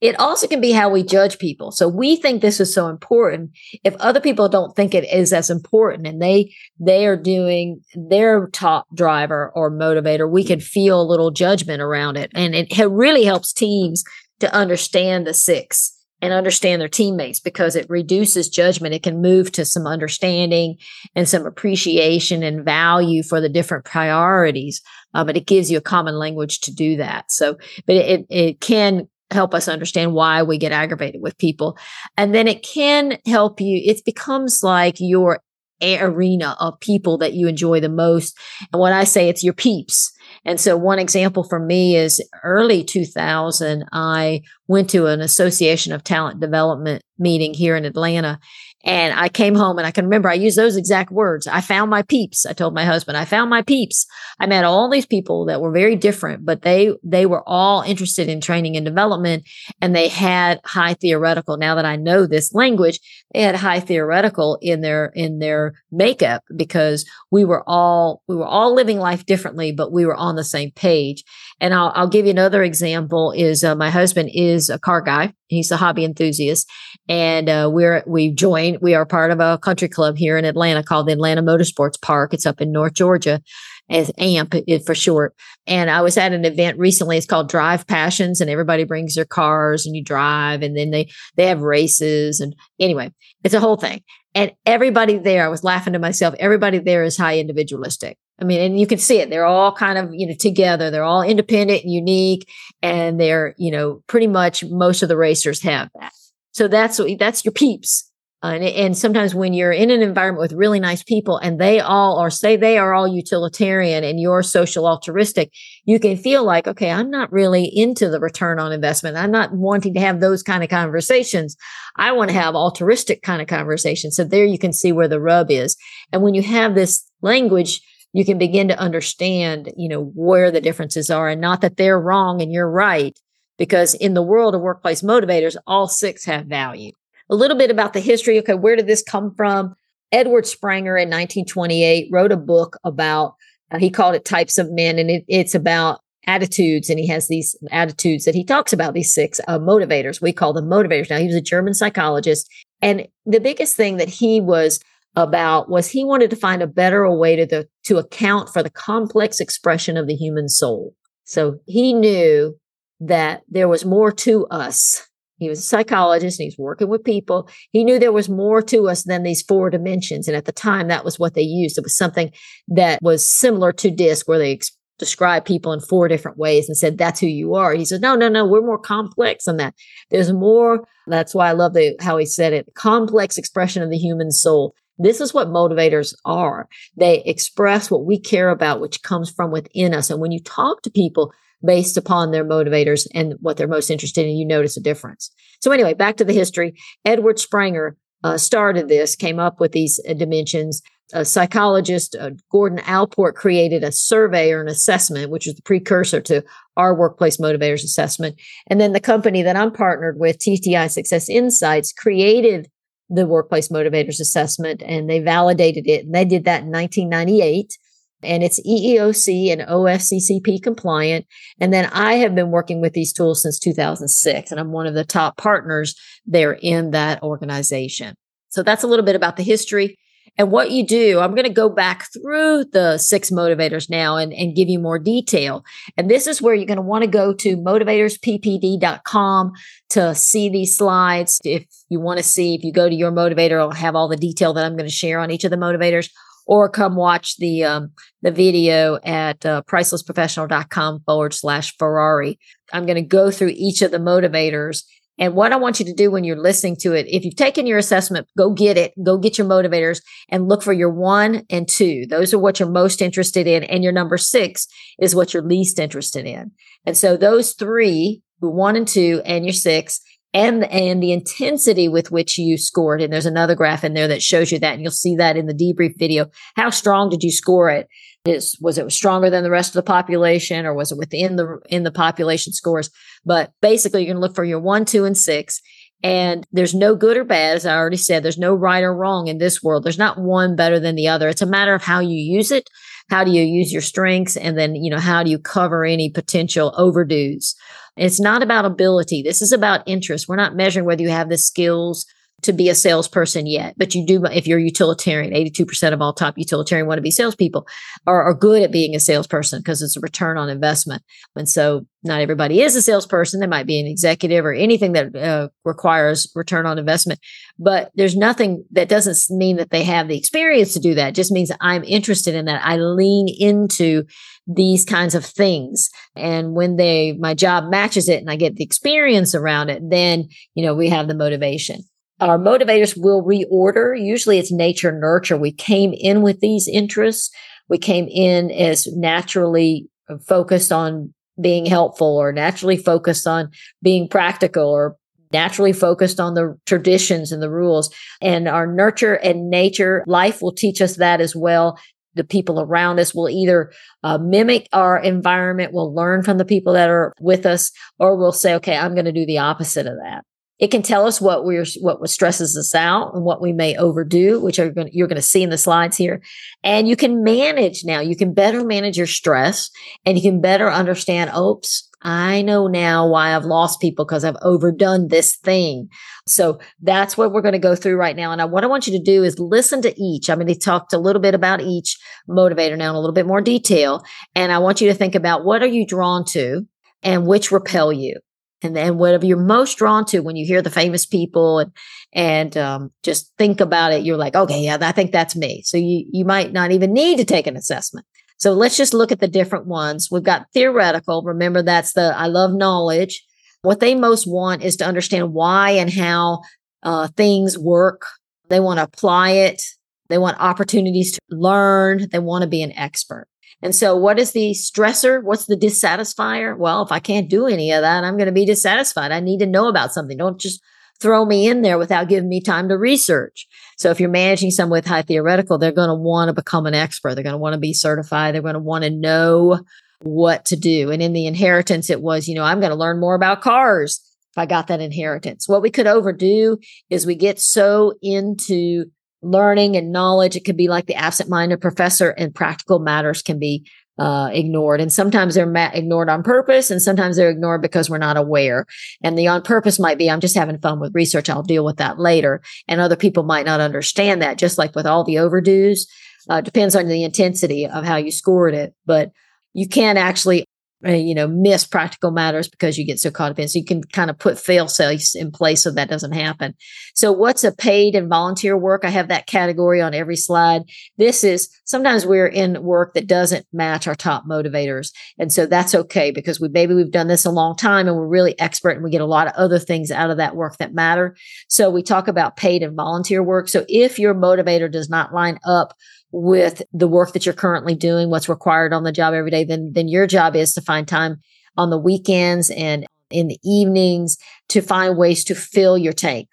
It 0.00 0.18
also 0.18 0.48
can 0.48 0.60
be 0.60 0.72
how 0.72 0.90
we 0.90 1.04
judge 1.04 1.38
people. 1.38 1.70
So 1.70 1.86
we 1.86 2.16
think 2.16 2.42
this 2.42 2.58
is 2.58 2.74
so 2.74 2.88
important. 2.88 3.52
If 3.84 3.94
other 4.00 4.18
people 4.18 4.48
don't 4.48 4.74
think 4.74 4.92
it 4.92 5.04
is 5.04 5.32
as 5.32 5.50
important 5.50 6.08
and 6.08 6.20
they 6.20 6.52
they 6.80 7.06
are 7.06 7.16
doing 7.16 7.80
their 7.94 8.48
top 8.48 8.88
driver 8.92 9.52
or 9.54 9.70
motivator 9.70 10.28
we 10.28 10.42
can 10.42 10.58
feel 10.58 11.00
a 11.00 11.06
little 11.10 11.30
judgment 11.30 11.80
around 11.80 12.16
it. 12.16 12.32
And 12.34 12.56
it 12.56 12.90
really 12.90 13.22
helps 13.22 13.52
teams 13.52 14.02
to 14.40 14.52
understand 14.52 15.28
the 15.28 15.34
six 15.34 15.96
and 16.22 16.32
understand 16.32 16.80
their 16.80 16.88
teammates 16.88 17.40
because 17.40 17.76
it 17.76 17.88
reduces 17.88 18.48
judgment. 18.48 18.94
It 18.94 19.02
can 19.02 19.22
move 19.22 19.52
to 19.52 19.64
some 19.64 19.86
understanding 19.86 20.76
and 21.14 21.28
some 21.28 21.46
appreciation 21.46 22.42
and 22.42 22.64
value 22.64 23.22
for 23.22 23.40
the 23.40 23.48
different 23.48 23.84
priorities. 23.84 24.80
Uh, 25.14 25.24
but 25.24 25.36
it 25.36 25.46
gives 25.46 25.70
you 25.70 25.78
a 25.78 25.82
common 25.82 26.18
language 26.18 26.60
to 26.60 26.74
do 26.74 26.96
that. 26.96 27.32
So, 27.32 27.56
but 27.86 27.96
it, 27.96 28.26
it 28.28 28.60
can 28.60 29.08
help 29.30 29.54
us 29.54 29.68
understand 29.68 30.12
why 30.12 30.42
we 30.42 30.58
get 30.58 30.72
aggravated 30.72 31.22
with 31.22 31.38
people. 31.38 31.78
And 32.16 32.34
then 32.34 32.48
it 32.48 32.62
can 32.62 33.18
help 33.26 33.60
you. 33.60 33.80
It 33.84 34.04
becomes 34.04 34.62
like 34.62 34.96
your 34.98 35.40
arena 35.82 36.56
of 36.60 36.78
people 36.80 37.18
that 37.18 37.32
you 37.32 37.48
enjoy 37.48 37.80
the 37.80 37.88
most. 37.88 38.36
And 38.72 38.80
when 38.80 38.92
I 38.92 39.04
say 39.04 39.28
it's 39.28 39.44
your 39.44 39.54
peeps. 39.54 40.12
And 40.44 40.58
so 40.58 40.76
one 40.76 40.98
example 40.98 41.44
for 41.44 41.58
me 41.58 41.96
is 41.96 42.22
early 42.42 42.82
2000, 42.82 43.84
I 43.92 44.42
went 44.68 44.88
to 44.90 45.06
an 45.06 45.20
Association 45.20 45.92
of 45.92 46.02
Talent 46.02 46.40
Development 46.40 47.02
meeting 47.18 47.52
here 47.52 47.76
in 47.76 47.84
Atlanta 47.84 48.40
and 48.82 49.18
I 49.18 49.28
came 49.28 49.54
home 49.54 49.76
and 49.76 49.86
I 49.86 49.90
can 49.90 50.06
remember 50.06 50.30
I 50.30 50.34
used 50.34 50.56
those 50.56 50.76
exact 50.76 51.10
words. 51.10 51.46
I 51.46 51.60
found 51.60 51.90
my 51.90 52.02
peeps. 52.02 52.46
I 52.46 52.54
told 52.54 52.74
my 52.74 52.84
husband, 52.84 53.18
I 53.18 53.26
found 53.26 53.50
my 53.50 53.60
peeps. 53.60 54.06
I 54.38 54.46
met 54.46 54.64
all 54.64 54.88
these 54.88 55.04
people 55.04 55.44
that 55.46 55.60
were 55.60 55.70
very 55.70 55.96
different, 55.96 56.46
but 56.46 56.62
they, 56.62 56.92
they 57.02 57.26
were 57.26 57.46
all 57.46 57.82
interested 57.82 58.28
in 58.28 58.40
training 58.40 58.76
and 58.76 58.86
development 58.86 59.46
and 59.82 59.94
they 59.94 60.08
had 60.08 60.60
high 60.64 60.94
theoretical. 60.94 61.58
Now 61.58 61.74
that 61.74 61.84
I 61.84 61.96
know 61.96 62.26
this 62.26 62.54
language, 62.54 63.00
they 63.34 63.42
had 63.42 63.56
high 63.56 63.80
theoretical 63.80 64.58
in 64.62 64.80
their, 64.80 65.12
in 65.14 65.40
their 65.40 65.74
makeup 65.92 66.42
because 66.56 67.04
we 67.30 67.44
were 67.44 67.62
all, 67.66 68.22
we 68.28 68.36
were 68.36 68.46
all 68.46 68.74
living 68.74 68.98
life 68.98 69.26
differently, 69.26 69.72
but 69.72 69.92
we 69.92 70.06
were 70.06 70.16
on 70.16 70.36
the 70.36 70.44
same 70.44 70.70
page. 70.70 71.22
And 71.60 71.74
I'll, 71.74 71.92
I'll 71.94 72.08
give 72.08 72.24
you 72.24 72.30
another 72.30 72.62
example 72.62 73.32
is 73.36 73.62
uh, 73.62 73.74
my 73.74 73.90
husband 73.90 74.30
is 74.32 74.70
a 74.70 74.78
car 74.78 75.02
guy. 75.02 75.34
He's 75.48 75.70
a 75.70 75.76
hobby 75.76 76.04
enthusiast 76.04 76.66
and 77.08 77.48
uh, 77.48 77.68
we're, 77.72 78.04
we 78.06 78.32
joined, 78.32 78.78
we 78.80 78.94
are 78.94 79.04
part 79.04 79.30
of 79.30 79.40
a 79.40 79.58
country 79.58 79.88
club 79.88 80.16
here 80.16 80.38
in 80.38 80.44
Atlanta 80.44 80.82
called 80.82 81.08
the 81.08 81.12
Atlanta 81.12 81.42
Motorsports 81.42 82.00
Park. 82.00 82.32
It's 82.32 82.46
up 82.46 82.60
in 82.60 82.72
North 82.72 82.94
Georgia 82.94 83.42
as 83.88 84.12
AMP 84.18 84.54
for 84.86 84.94
short. 84.94 85.34
And 85.66 85.90
I 85.90 86.00
was 86.02 86.16
at 86.16 86.32
an 86.32 86.44
event 86.44 86.78
recently. 86.78 87.16
It's 87.16 87.26
called 87.26 87.48
Drive 87.48 87.86
Passions 87.86 88.40
and 88.40 88.48
everybody 88.48 88.84
brings 88.84 89.16
their 89.16 89.24
cars 89.24 89.84
and 89.84 89.96
you 89.96 90.04
drive 90.04 90.62
and 90.62 90.76
then 90.76 90.90
they, 90.90 91.10
they 91.36 91.46
have 91.46 91.62
races. 91.62 92.40
And 92.40 92.54
anyway, 92.78 93.12
it's 93.42 93.54
a 93.54 93.60
whole 93.60 93.76
thing. 93.76 94.02
And 94.34 94.52
everybody 94.64 95.18
there, 95.18 95.44
I 95.44 95.48
was 95.48 95.64
laughing 95.64 95.92
to 95.94 95.98
myself. 95.98 96.36
Everybody 96.38 96.78
there 96.78 97.02
is 97.02 97.16
high 97.16 97.38
individualistic. 97.38 98.16
I 98.40 98.44
mean, 98.44 98.60
and 98.60 98.80
you 98.80 98.86
can 98.86 98.98
see 98.98 99.18
it. 99.18 99.28
They're 99.28 99.44
all 99.44 99.72
kind 99.72 99.98
of, 99.98 100.10
you 100.14 100.28
know, 100.28 100.34
together. 100.38 100.90
They're 100.90 101.02
all 101.02 101.22
independent 101.22 101.82
and 101.82 101.92
unique. 101.92 102.48
And 102.80 103.20
they're, 103.20 103.54
you 103.58 103.70
know, 103.70 104.02
pretty 104.06 104.28
much 104.28 104.64
most 104.64 105.02
of 105.02 105.08
the 105.08 105.16
racers 105.16 105.60
have 105.62 105.90
that. 106.00 106.12
So 106.60 106.68
that's, 106.68 107.00
that's 107.18 107.42
your 107.42 107.52
peeps. 107.52 108.12
Uh, 108.42 108.48
and, 108.48 108.64
and, 108.64 108.98
sometimes 108.98 109.34
when 109.34 109.54
you're 109.54 109.72
in 109.72 109.90
an 109.90 110.02
environment 110.02 110.42
with 110.42 110.52
really 110.52 110.78
nice 110.78 111.02
people 111.02 111.38
and 111.38 111.58
they 111.58 111.80
all 111.80 112.18
are, 112.18 112.28
say 112.28 112.54
they 112.54 112.76
are 112.76 112.92
all 112.92 113.08
utilitarian 113.08 114.04
and 114.04 114.20
you're 114.20 114.42
social 114.42 114.86
altruistic, 114.86 115.50
you 115.86 115.98
can 115.98 116.18
feel 116.18 116.44
like, 116.44 116.68
okay, 116.68 116.90
I'm 116.90 117.10
not 117.10 117.32
really 117.32 117.64
into 117.64 118.10
the 118.10 118.20
return 118.20 118.60
on 118.60 118.72
investment. 118.72 119.16
I'm 119.16 119.30
not 119.30 119.54
wanting 119.54 119.94
to 119.94 120.00
have 120.00 120.20
those 120.20 120.42
kind 120.42 120.62
of 120.62 120.68
conversations. 120.68 121.56
I 121.96 122.12
want 122.12 122.28
to 122.28 122.36
have 122.36 122.54
altruistic 122.54 123.22
kind 123.22 123.40
of 123.40 123.48
conversations. 123.48 124.14
So 124.14 124.24
there 124.24 124.44
you 124.44 124.58
can 124.58 124.74
see 124.74 124.92
where 124.92 125.08
the 125.08 125.18
rub 125.18 125.50
is. 125.50 125.78
And 126.12 126.20
when 126.20 126.34
you 126.34 126.42
have 126.42 126.74
this 126.74 127.10
language, 127.22 127.80
you 128.12 128.26
can 128.26 128.36
begin 128.36 128.68
to 128.68 128.78
understand, 128.78 129.72
you 129.78 129.88
know, 129.88 130.12
where 130.14 130.50
the 130.50 130.60
differences 130.60 131.08
are 131.08 131.30
and 131.30 131.40
not 131.40 131.62
that 131.62 131.78
they're 131.78 131.98
wrong 131.98 132.42
and 132.42 132.52
you're 132.52 132.70
right. 132.70 133.18
Because 133.60 133.92
in 133.92 134.14
the 134.14 134.22
world 134.22 134.54
of 134.54 134.62
workplace 134.62 135.02
motivators, 135.02 135.54
all 135.66 135.86
six 135.86 136.24
have 136.24 136.46
value. 136.46 136.92
A 137.28 137.34
little 137.34 137.58
bit 137.58 137.70
about 137.70 137.92
the 137.92 138.00
history. 138.00 138.38
Okay, 138.38 138.54
where 138.54 138.74
did 138.74 138.86
this 138.86 139.02
come 139.02 139.34
from? 139.36 139.74
Edward 140.12 140.44
Spranger 140.44 140.96
in 140.96 141.10
1928 141.10 142.08
wrote 142.10 142.32
a 142.32 142.38
book 142.38 142.78
about, 142.84 143.34
uh, 143.70 143.78
he 143.78 143.90
called 143.90 144.14
it 144.14 144.24
Types 144.24 144.56
of 144.56 144.72
Men, 144.72 144.98
and 144.98 145.10
it, 145.10 145.24
it's 145.28 145.54
about 145.54 146.00
attitudes. 146.26 146.88
And 146.88 146.98
he 146.98 147.06
has 147.08 147.28
these 147.28 147.54
attitudes 147.70 148.24
that 148.24 148.34
he 148.34 148.44
talks 148.44 148.72
about, 148.72 148.94
these 148.94 149.12
six 149.12 149.40
uh, 149.46 149.58
motivators. 149.58 150.22
We 150.22 150.32
call 150.32 150.54
them 150.54 150.64
motivators. 150.64 151.10
Now, 151.10 151.18
he 151.18 151.26
was 151.26 151.36
a 151.36 151.42
German 151.42 151.74
psychologist. 151.74 152.50
And 152.80 153.08
the 153.26 153.40
biggest 153.40 153.76
thing 153.76 153.98
that 153.98 154.08
he 154.08 154.40
was 154.40 154.80
about 155.16 155.68
was 155.68 155.86
he 155.86 156.02
wanted 156.02 156.30
to 156.30 156.36
find 156.36 156.62
a 156.62 156.66
better 156.66 157.10
way 157.14 157.36
to 157.36 157.44
the, 157.44 157.68
to 157.84 157.98
account 157.98 158.48
for 158.48 158.62
the 158.62 158.70
complex 158.70 159.38
expression 159.38 159.98
of 159.98 160.06
the 160.06 160.14
human 160.14 160.48
soul. 160.48 160.94
So 161.24 161.58
he 161.66 161.92
knew 161.92 162.56
that 163.00 163.42
there 163.48 163.68
was 163.68 163.84
more 163.84 164.12
to 164.12 164.46
us. 164.48 165.06
He 165.38 165.48
was 165.48 165.60
a 165.60 165.62
psychologist 165.62 166.38
and 166.38 166.44
he's 166.44 166.58
working 166.58 166.88
with 166.88 167.02
people. 167.02 167.48
He 167.72 167.82
knew 167.82 167.98
there 167.98 168.12
was 168.12 168.28
more 168.28 168.60
to 168.62 168.88
us 168.88 169.04
than 169.04 169.22
these 169.22 169.42
four 169.42 169.70
dimensions. 169.70 170.28
And 170.28 170.36
at 170.36 170.44
the 170.44 170.52
time, 170.52 170.88
that 170.88 171.04
was 171.04 171.18
what 171.18 171.34
they 171.34 171.42
used. 171.42 171.78
It 171.78 171.84
was 171.84 171.96
something 171.96 172.30
that 172.68 173.00
was 173.02 173.28
similar 173.28 173.72
to 173.72 173.90
DISC, 173.90 174.28
where 174.28 174.38
they 174.38 174.52
ex- 174.52 174.76
described 174.98 175.46
people 175.46 175.72
in 175.72 175.80
four 175.80 176.08
different 176.08 176.36
ways 176.36 176.68
and 176.68 176.76
said, 176.76 176.98
that's 176.98 177.20
who 177.20 177.26
you 177.26 177.54
are. 177.54 177.72
He 177.72 177.86
said, 177.86 178.02
no, 178.02 178.14
no, 178.14 178.28
no, 178.28 178.46
we're 178.46 178.60
more 178.60 178.78
complex 178.78 179.46
than 179.46 179.56
that. 179.56 179.74
There's 180.10 180.30
more. 180.30 180.86
That's 181.06 181.34
why 181.34 181.48
I 181.48 181.52
love 181.52 181.72
the, 181.72 181.96
how 182.00 182.18
he 182.18 182.26
said 182.26 182.52
it 182.52 182.68
complex 182.74 183.38
expression 183.38 183.82
of 183.82 183.88
the 183.88 183.96
human 183.96 184.30
soul. 184.30 184.74
This 184.98 185.22
is 185.22 185.32
what 185.32 185.48
motivators 185.48 186.14
are. 186.26 186.68
They 186.98 187.22
express 187.24 187.90
what 187.90 188.04
we 188.04 188.20
care 188.20 188.50
about, 188.50 188.82
which 188.82 189.02
comes 189.02 189.30
from 189.30 189.50
within 189.50 189.94
us. 189.94 190.10
And 190.10 190.20
when 190.20 190.32
you 190.32 190.40
talk 190.40 190.82
to 190.82 190.90
people 190.90 191.32
based 191.64 191.96
upon 191.96 192.30
their 192.30 192.44
motivators 192.44 193.06
and 193.14 193.34
what 193.40 193.56
they're 193.56 193.68
most 193.68 193.90
interested 193.90 194.26
in, 194.26 194.36
you 194.36 194.46
notice 194.46 194.76
a 194.76 194.80
difference. 194.80 195.30
So 195.60 195.70
anyway, 195.72 195.94
back 195.94 196.16
to 196.16 196.24
the 196.24 196.32
history. 196.32 196.74
Edward 197.04 197.36
Spranger 197.36 197.92
uh, 198.24 198.38
started 198.38 198.88
this, 198.88 199.16
came 199.16 199.38
up 199.38 199.60
with 199.60 199.72
these 199.72 200.00
uh, 200.08 200.14
dimensions. 200.14 200.82
A 201.12 201.24
psychologist, 201.24 202.14
uh, 202.18 202.30
Gordon 202.52 202.80
Allport, 202.86 203.34
created 203.34 203.82
a 203.82 203.90
survey 203.90 204.52
or 204.52 204.60
an 204.60 204.68
assessment, 204.68 205.30
which 205.30 205.46
is 205.46 205.54
the 205.54 205.62
precursor 205.62 206.20
to 206.20 206.44
our 206.76 206.94
workplace 206.94 207.38
motivators 207.38 207.82
assessment. 207.82 208.40
And 208.68 208.80
then 208.80 208.92
the 208.92 209.00
company 209.00 209.42
that 209.42 209.56
I'm 209.56 209.72
partnered 209.72 210.20
with, 210.20 210.38
TTI 210.38 210.88
Success 210.88 211.28
Insights, 211.28 211.92
created 211.92 212.70
the 213.08 213.26
workplace 213.26 213.68
motivators 213.68 214.20
assessment 214.20 214.82
and 214.86 215.10
they 215.10 215.18
validated 215.18 215.88
it. 215.88 216.04
And 216.04 216.14
they 216.14 216.24
did 216.24 216.44
that 216.44 216.62
in 216.62 216.70
1998 216.70 217.76
and 218.22 218.42
it's 218.42 218.60
EEOC 218.66 219.52
and 219.52 219.62
OFCCP 219.62 220.62
compliant. 220.62 221.26
And 221.58 221.72
then 221.72 221.86
I 221.86 222.14
have 222.14 222.34
been 222.34 222.50
working 222.50 222.80
with 222.80 222.92
these 222.92 223.12
tools 223.12 223.42
since 223.42 223.58
2006 223.58 224.50
and 224.50 224.60
I'm 224.60 224.72
one 224.72 224.86
of 224.86 224.94
the 224.94 225.04
top 225.04 225.36
partners 225.36 225.94
there 226.26 226.52
in 226.52 226.90
that 226.92 227.22
organization. 227.22 228.14
So 228.50 228.62
that's 228.62 228.82
a 228.82 228.86
little 228.86 229.04
bit 229.04 229.16
about 229.16 229.36
the 229.36 229.42
history. 229.42 229.96
And 230.38 230.50
what 230.50 230.70
you 230.70 230.86
do, 230.86 231.18
I'm 231.18 231.34
going 231.34 231.46
to 231.46 231.52
go 231.52 231.68
back 231.68 232.06
through 232.12 232.66
the 232.72 232.98
six 232.98 233.30
motivators 233.30 233.90
now 233.90 234.16
and, 234.16 234.32
and 234.32 234.54
give 234.54 234.68
you 234.68 234.78
more 234.78 234.98
detail. 234.98 235.64
And 235.96 236.08
this 236.10 236.26
is 236.26 236.40
where 236.40 236.54
you're 236.54 236.66
going 236.66 236.76
to 236.76 236.82
want 236.82 237.02
to 237.04 237.10
go 237.10 237.34
to 237.34 237.56
motivatorsppd.com 237.56 239.52
to 239.90 240.14
see 240.14 240.48
these 240.48 240.76
slides. 240.76 241.40
If 241.44 241.66
you 241.88 242.00
want 242.00 242.18
to 242.18 242.22
see, 242.22 242.54
if 242.54 242.62
you 242.62 242.72
go 242.72 242.88
to 242.88 242.94
your 242.94 243.10
motivator, 243.12 243.58
I'll 243.60 243.72
have 243.72 243.96
all 243.96 244.08
the 244.08 244.16
detail 244.16 244.52
that 244.54 244.64
I'm 244.64 244.76
going 244.76 244.88
to 244.88 244.94
share 244.94 245.18
on 245.18 245.30
each 245.30 245.44
of 245.44 245.50
the 245.50 245.56
motivators 245.56 246.10
or 246.50 246.68
come 246.68 246.96
watch 246.96 247.36
the, 247.36 247.62
um, 247.62 247.92
the 248.22 248.32
video 248.32 248.98
at 249.04 249.46
uh, 249.46 249.62
pricelessprofessional.com 249.70 251.00
forward 251.06 251.32
slash 251.32 251.76
Ferrari. 251.78 252.40
I'm 252.72 252.86
going 252.86 252.96
to 252.96 253.02
go 253.02 253.30
through 253.30 253.52
each 253.54 253.82
of 253.82 253.92
the 253.92 253.98
motivators 253.98 254.82
and 255.20 255.34
what 255.34 255.52
I 255.52 255.56
want 255.56 255.78
you 255.78 255.84
to 255.84 255.92
do 255.92 256.10
when 256.10 256.24
you're 256.24 256.40
listening 256.40 256.76
to 256.76 256.94
it, 256.94 257.06
if 257.06 257.26
you've 257.26 257.36
taken 257.36 257.66
your 257.66 257.76
assessment, 257.76 258.26
go 258.38 258.50
get 258.50 258.78
it, 258.78 258.94
go 259.04 259.18
get 259.18 259.36
your 259.36 259.46
motivators 259.46 260.00
and 260.30 260.48
look 260.48 260.62
for 260.62 260.72
your 260.72 260.88
one 260.88 261.42
and 261.50 261.68
two. 261.68 262.06
Those 262.08 262.32
are 262.32 262.38
what 262.38 262.58
you're 262.58 262.70
most 262.70 263.02
interested 263.02 263.46
in. 263.46 263.62
And 263.64 263.84
your 263.84 263.92
number 263.92 264.16
six 264.16 264.66
is 264.98 265.14
what 265.14 265.34
you're 265.34 265.42
least 265.42 265.78
interested 265.78 266.24
in. 266.24 266.52
And 266.86 266.96
so 266.96 267.18
those 267.18 267.52
three, 267.52 268.22
one 268.38 268.76
and 268.76 268.88
two 268.88 269.20
and 269.26 269.44
your 269.44 269.52
six, 269.52 270.00
and 270.32 270.64
and 270.64 271.02
the 271.02 271.12
intensity 271.12 271.88
with 271.88 272.10
which 272.10 272.38
you 272.38 272.56
scored. 272.56 273.02
And 273.02 273.12
there's 273.12 273.26
another 273.26 273.54
graph 273.54 273.84
in 273.84 273.94
there 273.94 274.08
that 274.08 274.22
shows 274.22 274.52
you 274.52 274.58
that 274.60 274.74
and 274.74 274.82
you'll 274.82 274.90
see 274.90 275.16
that 275.16 275.36
in 275.36 275.46
the 275.46 275.54
debrief 275.54 275.98
video. 275.98 276.26
How 276.56 276.70
strong 276.70 277.10
did 277.10 277.22
you 277.22 277.30
score 277.30 277.70
it? 277.70 277.88
Is 278.24 278.56
was 278.60 278.78
it 278.78 278.90
stronger 278.92 279.30
than 279.30 279.42
the 279.42 279.50
rest 279.50 279.70
of 279.70 279.74
the 279.74 279.82
population 279.82 280.66
or 280.66 280.74
was 280.74 280.92
it 280.92 280.98
within 280.98 281.36
the 281.36 281.58
in 281.68 281.82
the 281.82 281.92
population 281.92 282.52
scores? 282.52 282.90
But 283.24 283.52
basically 283.60 284.02
you're 284.02 284.14
going 284.14 284.22
to 284.22 284.26
look 284.26 284.36
for 284.36 284.44
your 284.44 284.60
one 284.60 284.84
two 284.84 285.04
and 285.04 285.16
six 285.16 285.60
and 286.02 286.46
there's 286.52 286.74
no 286.74 286.96
good 286.96 287.18
or 287.18 287.24
bad 287.24 287.56
as 287.56 287.66
i 287.66 287.74
already 287.76 287.96
said. 287.96 288.22
There's 288.22 288.38
no 288.38 288.54
right 288.54 288.82
or 288.82 288.94
wrong 288.94 289.26
in 289.26 289.38
this 289.38 289.62
world. 289.62 289.84
There's 289.84 289.98
not 289.98 290.20
one 290.20 290.54
better 290.54 290.78
than 290.78 290.94
the 290.94 291.08
other. 291.08 291.28
It's 291.28 291.42
a 291.42 291.46
matter 291.46 291.74
of 291.74 291.82
how 291.82 292.00
you 292.00 292.16
use 292.16 292.50
it 292.50 292.68
how 293.10 293.24
do 293.24 293.32
you 293.32 293.42
use 293.42 293.72
your 293.72 293.82
strengths 293.82 294.36
and 294.36 294.56
then 294.56 294.74
you 294.76 294.90
know 294.90 294.98
how 294.98 295.22
do 295.22 295.30
you 295.30 295.38
cover 295.38 295.84
any 295.84 296.08
potential 296.10 296.72
overdues 296.78 297.54
it's 297.96 298.20
not 298.20 298.42
about 298.42 298.64
ability. 298.64 299.22
This 299.22 299.42
is 299.42 299.52
about 299.52 299.82
interest. 299.86 300.28
We're 300.28 300.36
not 300.36 300.56
measuring 300.56 300.86
whether 300.86 301.02
you 301.02 301.10
have 301.10 301.28
the 301.28 301.38
skills 301.38 302.06
to 302.42 302.52
be 302.52 302.68
a 302.68 302.74
salesperson 302.74 303.46
yet, 303.46 303.74
but 303.76 303.94
you 303.94 304.04
do, 304.06 304.24
if 304.26 304.46
you're 304.46 304.58
utilitarian, 304.58 305.32
82% 305.32 305.92
of 305.92 306.00
all 306.00 306.12
top 306.12 306.38
utilitarian 306.38 306.86
want 306.86 306.98
to 306.98 307.02
be 307.02 307.10
salespeople 307.10 307.66
are, 308.06 308.22
are 308.22 308.34
good 308.34 308.62
at 308.62 308.72
being 308.72 308.94
a 308.94 309.00
salesperson 309.00 309.60
because 309.60 309.82
it's 309.82 309.96
a 309.96 310.00
return 310.00 310.38
on 310.38 310.48
investment. 310.48 311.02
And 311.36 311.48
so 311.48 311.86
not 312.02 312.20
everybody 312.20 312.62
is 312.62 312.76
a 312.76 312.82
salesperson. 312.82 313.40
They 313.40 313.46
might 313.46 313.66
be 313.66 313.78
an 313.78 313.86
executive 313.86 314.44
or 314.44 314.52
anything 314.52 314.92
that 314.92 315.14
uh, 315.14 315.48
requires 315.64 316.30
return 316.34 316.66
on 316.66 316.78
investment, 316.78 317.20
but 317.58 317.90
there's 317.94 318.16
nothing 318.16 318.64
that 318.72 318.88
doesn't 318.88 319.36
mean 319.36 319.56
that 319.56 319.70
they 319.70 319.84
have 319.84 320.08
the 320.08 320.16
experience 320.16 320.72
to 320.72 320.80
do 320.80 320.94
that. 320.94 321.10
It 321.10 321.14
just 321.14 321.32
means 321.32 321.52
I'm 321.60 321.84
interested 321.84 322.34
in 322.34 322.46
that. 322.46 322.64
I 322.64 322.76
lean 322.76 323.28
into 323.28 324.04
these 324.46 324.84
kinds 324.84 325.14
of 325.14 325.24
things. 325.24 325.90
And 326.16 326.54
when 326.54 326.76
they, 326.76 327.12
my 327.18 327.34
job 327.34 327.70
matches 327.70 328.08
it 328.08 328.20
and 328.20 328.30
I 328.30 328.36
get 328.36 328.56
the 328.56 328.64
experience 328.64 329.34
around 329.34 329.68
it, 329.68 329.82
then, 329.88 330.28
you 330.54 330.64
know, 330.64 330.74
we 330.74 330.88
have 330.88 331.08
the 331.08 331.14
motivation. 331.14 331.84
Our 332.20 332.38
motivators 332.38 333.00
will 333.00 333.24
reorder. 333.24 333.98
Usually 333.98 334.38
it's 334.38 334.52
nature 334.52 334.92
nurture. 334.92 335.36
We 335.36 335.52
came 335.52 335.92
in 335.92 336.22
with 336.22 336.40
these 336.40 336.68
interests. 336.68 337.30
We 337.68 337.78
came 337.78 338.08
in 338.08 338.50
as 338.50 338.86
naturally 338.88 339.88
focused 340.26 340.72
on 340.72 341.14
being 341.40 341.66
helpful 341.66 342.16
or 342.16 342.32
naturally 342.32 342.76
focused 342.76 343.26
on 343.26 343.50
being 343.82 344.08
practical 344.08 344.68
or 344.68 344.96
naturally 345.32 345.72
focused 345.72 346.18
on 346.18 346.34
the 346.34 346.58
traditions 346.66 347.32
and 347.32 347.42
the 347.42 347.50
rules. 347.50 347.94
And 348.20 348.48
our 348.48 348.66
nurture 348.66 349.14
and 349.14 349.48
nature 349.48 350.04
life 350.06 350.42
will 350.42 350.52
teach 350.52 350.80
us 350.80 350.96
that 350.96 351.20
as 351.20 351.34
well. 351.36 351.78
The 352.14 352.24
people 352.24 352.60
around 352.60 352.98
us 352.98 353.14
will 353.14 353.28
either 353.28 353.72
uh, 354.02 354.18
mimic 354.18 354.68
our 354.72 354.98
environment, 354.98 355.72
will 355.72 355.94
learn 355.94 356.24
from 356.24 356.38
the 356.38 356.44
people 356.44 356.72
that 356.72 356.88
are 356.88 357.12
with 357.20 357.46
us, 357.46 357.70
or 358.00 358.16
we'll 358.16 358.32
say, 358.32 358.54
okay, 358.56 358.76
I'm 358.76 358.94
going 358.94 359.04
to 359.04 359.12
do 359.12 359.24
the 359.24 359.38
opposite 359.38 359.86
of 359.86 359.96
that. 360.02 360.24
It 360.60 360.70
can 360.70 360.82
tell 360.82 361.06
us 361.06 361.20
what 361.20 361.44
we're 361.44 361.64
what 361.80 362.08
stresses 362.10 362.56
us 362.56 362.74
out 362.74 363.14
and 363.14 363.24
what 363.24 363.40
we 363.40 363.52
may 363.52 363.76
overdo, 363.76 364.40
which 364.40 364.58
are 364.58 364.70
going 364.70 364.90
you're 364.92 365.08
going 365.08 365.16
to 365.16 365.22
see 365.22 365.42
in 365.42 365.50
the 365.50 365.58
slides 365.58 365.96
here. 365.96 366.22
And 366.62 366.86
you 366.86 366.96
can 366.96 367.24
manage 367.24 367.84
now. 367.84 368.00
You 368.00 368.14
can 368.14 368.34
better 368.34 368.62
manage 368.64 368.98
your 368.98 369.06
stress, 369.06 369.70
and 370.04 370.18
you 370.18 370.22
can 370.22 370.40
better 370.42 370.70
understand. 370.70 371.30
Oops, 371.36 371.88
I 372.02 372.42
know 372.42 372.66
now 372.66 373.08
why 373.08 373.34
I've 373.34 373.44
lost 373.44 373.80
people 373.80 374.04
because 374.04 374.24
I've 374.24 374.36
overdone 374.42 375.08
this 375.08 375.36
thing. 375.36 375.88
So 376.26 376.58
that's 376.82 377.16
what 377.16 377.32
we're 377.32 377.42
going 377.42 377.52
to 377.52 377.58
go 377.58 377.74
through 377.74 377.96
right 377.96 378.16
now. 378.16 378.30
And 378.30 378.40
I, 378.40 378.44
what 378.44 378.64
I 378.64 378.68
want 378.68 378.86
you 378.86 378.96
to 378.98 379.02
do 379.02 379.24
is 379.24 379.38
listen 379.38 379.82
to 379.82 379.94
each. 380.00 380.28
I'm 380.28 380.38
going 380.38 380.46
to 380.46 380.58
talk 380.58 380.92
a 380.92 380.98
little 380.98 381.22
bit 381.22 381.34
about 381.34 381.60
each 381.60 381.98
motivator 382.28 382.76
now 382.76 382.90
in 382.90 382.96
a 382.96 383.00
little 383.00 383.14
bit 383.14 383.26
more 383.26 383.40
detail. 383.40 384.02
And 384.34 384.52
I 384.52 384.58
want 384.58 384.80
you 384.80 384.88
to 384.88 384.94
think 384.94 385.14
about 385.14 385.44
what 385.44 385.62
are 385.62 385.66
you 385.66 385.86
drawn 385.86 386.24
to 386.26 386.66
and 387.02 387.26
which 387.26 387.50
repel 387.50 387.92
you 387.92 388.20
and 388.62 388.76
then 388.76 388.98
whatever 388.98 389.26
you're 389.26 389.38
most 389.38 389.78
drawn 389.78 390.04
to 390.06 390.20
when 390.20 390.36
you 390.36 390.46
hear 390.46 390.62
the 390.62 390.70
famous 390.70 391.06
people 391.06 391.58
and 391.58 391.72
and 392.12 392.56
um, 392.56 392.90
just 393.02 393.32
think 393.38 393.60
about 393.60 393.92
it 393.92 394.02
you're 394.02 394.16
like 394.16 394.34
okay 394.34 394.60
yeah 394.62 394.78
i 394.80 394.92
think 394.92 395.12
that's 395.12 395.36
me. 395.36 395.62
So 395.64 395.76
you 395.76 396.06
you 396.10 396.24
might 396.24 396.52
not 396.52 396.72
even 396.72 396.92
need 396.92 397.18
to 397.18 397.24
take 397.24 397.46
an 397.46 397.56
assessment. 397.56 398.06
So 398.38 398.52
let's 398.52 398.76
just 398.76 398.94
look 398.94 399.12
at 399.12 399.20
the 399.20 399.28
different 399.28 399.66
ones. 399.66 400.08
We've 400.10 400.22
got 400.22 400.46
theoretical. 400.54 401.22
Remember 401.22 401.62
that's 401.62 401.92
the 401.92 402.14
i 402.16 402.26
love 402.26 402.52
knowledge. 402.52 403.24
What 403.62 403.80
they 403.80 403.94
most 403.94 404.26
want 404.26 404.62
is 404.62 404.76
to 404.76 404.86
understand 404.86 405.34
why 405.34 405.72
and 405.72 405.92
how 405.92 406.40
uh, 406.82 407.08
things 407.08 407.58
work. 407.58 408.06
They 408.48 408.58
want 408.60 408.78
to 408.78 408.84
apply 408.84 409.32
it. 409.32 409.62
They 410.08 410.18
want 410.18 410.40
opportunities 410.40 411.12
to 411.12 411.20
learn. 411.28 412.08
They 412.10 412.18
want 412.18 412.42
to 412.42 412.48
be 412.48 412.62
an 412.62 412.72
expert 412.72 413.28
and 413.62 413.74
so, 413.74 413.94
what 413.94 414.18
is 414.18 414.32
the 414.32 414.52
stressor? 414.52 415.22
What's 415.22 415.46
the 415.46 415.56
dissatisfier? 415.56 416.56
Well, 416.56 416.82
if 416.82 416.92
I 416.92 416.98
can't 416.98 417.28
do 417.28 417.46
any 417.46 417.72
of 417.72 417.82
that, 417.82 418.04
I'm 418.04 418.16
going 418.16 418.26
to 418.26 418.32
be 418.32 418.46
dissatisfied. 418.46 419.12
I 419.12 419.20
need 419.20 419.40
to 419.40 419.46
know 419.46 419.68
about 419.68 419.92
something. 419.92 420.16
Don't 420.16 420.40
just 420.40 420.62
throw 421.00 421.24
me 421.24 421.46
in 421.46 421.62
there 421.62 421.78
without 421.78 422.08
giving 422.08 422.28
me 422.28 422.40
time 422.40 422.68
to 422.68 422.78
research. 422.78 423.46
So, 423.76 423.90
if 423.90 424.00
you're 424.00 424.08
managing 424.08 424.50
someone 424.50 424.78
with 424.78 424.86
high 424.86 425.02
theoretical, 425.02 425.58
they're 425.58 425.72
going 425.72 425.88
to 425.88 425.94
want 425.94 426.28
to 426.28 426.34
become 426.34 426.64
an 426.64 426.74
expert. 426.74 427.14
They're 427.14 427.24
going 427.24 427.34
to 427.34 427.38
want 427.38 427.54
to 427.54 427.60
be 427.60 427.74
certified. 427.74 428.34
They're 428.34 428.42
going 428.42 428.54
to 428.54 428.60
want 428.60 428.84
to 428.84 428.90
know 428.90 429.60
what 430.02 430.46
to 430.46 430.56
do. 430.56 430.90
And 430.90 431.02
in 431.02 431.12
the 431.12 431.26
inheritance, 431.26 431.90
it 431.90 432.00
was, 432.00 432.28
you 432.28 432.34
know, 432.34 432.44
I'm 432.44 432.60
going 432.60 432.70
to 432.70 432.76
learn 432.76 432.98
more 432.98 433.14
about 433.14 433.42
cars 433.42 434.00
if 434.32 434.38
I 434.38 434.46
got 434.46 434.68
that 434.68 434.80
inheritance. 434.80 435.46
What 435.46 435.60
we 435.60 435.70
could 435.70 435.86
overdo 435.86 436.56
is 436.88 437.04
we 437.04 437.14
get 437.14 437.38
so 437.38 437.92
into 438.00 438.86
learning 439.22 439.76
and 439.76 439.92
knowledge. 439.92 440.36
It 440.36 440.44
could 440.44 440.56
be 440.56 440.68
like 440.68 440.86
the 440.86 440.94
absent-minded 440.94 441.60
professor 441.60 442.10
and 442.10 442.34
practical 442.34 442.78
matters 442.78 443.22
can 443.22 443.38
be 443.38 443.66
uh, 443.98 444.30
ignored. 444.32 444.80
And 444.80 444.90
sometimes 444.90 445.34
they're 445.34 445.44
ma- 445.44 445.70
ignored 445.74 446.08
on 446.08 446.22
purpose 446.22 446.70
and 446.70 446.80
sometimes 446.80 447.16
they're 447.16 447.28
ignored 447.28 447.60
because 447.60 447.90
we're 447.90 447.98
not 447.98 448.16
aware. 448.16 448.64
And 449.04 449.18
the 449.18 449.28
on 449.28 449.42
purpose 449.42 449.78
might 449.78 449.98
be, 449.98 450.10
I'm 450.10 450.20
just 450.20 450.36
having 450.36 450.58
fun 450.58 450.80
with 450.80 450.94
research. 450.94 451.28
I'll 451.28 451.42
deal 451.42 451.66
with 451.66 451.76
that 451.76 451.98
later. 451.98 452.40
And 452.66 452.80
other 452.80 452.96
people 452.96 453.24
might 453.24 453.44
not 453.44 453.60
understand 453.60 454.22
that, 454.22 454.38
just 454.38 454.56
like 454.56 454.74
with 454.74 454.86
all 454.86 455.04
the 455.04 455.16
overdues. 455.16 455.86
Uh, 456.28 456.40
depends 456.40 456.74
on 456.74 456.88
the 456.88 457.04
intensity 457.04 457.66
of 457.66 457.84
how 457.84 457.96
you 457.96 458.10
scored 458.10 458.54
it, 458.54 458.74
but 458.86 459.10
you 459.52 459.68
can't 459.68 459.98
actually 459.98 460.46
uh, 460.86 460.92
you 460.92 461.14
know, 461.14 461.28
miss 461.28 461.66
practical 461.66 462.10
matters 462.10 462.48
because 462.48 462.78
you 462.78 462.86
get 462.86 462.98
so 462.98 463.10
caught 463.10 463.30
up 463.30 463.38
in. 463.38 463.48
So 463.48 463.58
you 463.58 463.64
can 463.64 463.82
kind 463.82 464.08
of 464.08 464.18
put 464.18 464.38
fail 464.38 464.66
safes 464.66 465.14
in 465.14 465.30
place 465.30 465.62
so 465.62 465.70
that 465.70 465.90
doesn't 465.90 466.12
happen. 466.12 466.54
So 466.94 467.12
what's 467.12 467.44
a 467.44 467.52
paid 467.52 467.94
and 467.94 468.08
volunteer 468.08 468.56
work? 468.56 468.84
I 468.84 468.90
have 468.90 469.08
that 469.08 469.26
category 469.26 469.82
on 469.82 469.92
every 469.92 470.16
slide. 470.16 470.62
This 470.96 471.22
is 471.22 471.50
sometimes 471.64 472.06
we're 472.06 472.26
in 472.26 472.62
work 472.62 472.94
that 472.94 473.06
doesn't 473.06 473.46
match 473.52 473.86
our 473.86 473.94
top 473.94 474.24
motivators. 474.26 474.90
And 475.18 475.30
so 475.30 475.44
that's 475.44 475.74
okay 475.74 476.10
because 476.10 476.40
we 476.40 476.48
maybe 476.48 476.74
we've 476.74 476.90
done 476.90 477.08
this 477.08 477.26
a 477.26 477.30
long 477.30 477.56
time 477.56 477.86
and 477.86 477.96
we're 477.96 478.06
really 478.06 478.38
expert 478.38 478.70
and 478.70 478.82
we 478.82 478.90
get 478.90 479.02
a 479.02 479.06
lot 479.06 479.26
of 479.26 479.34
other 479.34 479.58
things 479.58 479.90
out 479.90 480.10
of 480.10 480.16
that 480.16 480.34
work 480.34 480.56
that 480.58 480.72
matter. 480.72 481.14
So 481.48 481.68
we 481.68 481.82
talk 481.82 482.08
about 482.08 482.36
paid 482.36 482.62
and 482.62 482.74
volunteer 482.74 483.22
work. 483.22 483.48
So 483.48 483.66
if 483.68 483.98
your 483.98 484.14
motivator 484.14 484.70
does 484.70 484.88
not 484.88 485.12
line 485.12 485.38
up 485.44 485.74
with 486.12 486.62
the 486.72 486.88
work 486.88 487.12
that 487.12 487.24
you're 487.24 487.34
currently 487.34 487.74
doing, 487.74 488.10
what's 488.10 488.28
required 488.28 488.72
on 488.72 488.82
the 488.82 488.92
job 488.92 489.14
every 489.14 489.30
day, 489.30 489.44
then, 489.44 489.72
then 489.74 489.88
your 489.88 490.06
job 490.06 490.34
is 490.34 490.52
to 490.54 490.60
find 490.60 490.88
time 490.88 491.20
on 491.56 491.70
the 491.70 491.78
weekends 491.78 492.50
and 492.50 492.86
in 493.10 493.28
the 493.28 493.38
evenings 493.44 494.16
to 494.48 494.60
find 494.60 494.96
ways 494.96 495.24
to 495.24 495.34
fill 495.34 495.76
your 495.76 495.92
tank 495.92 496.28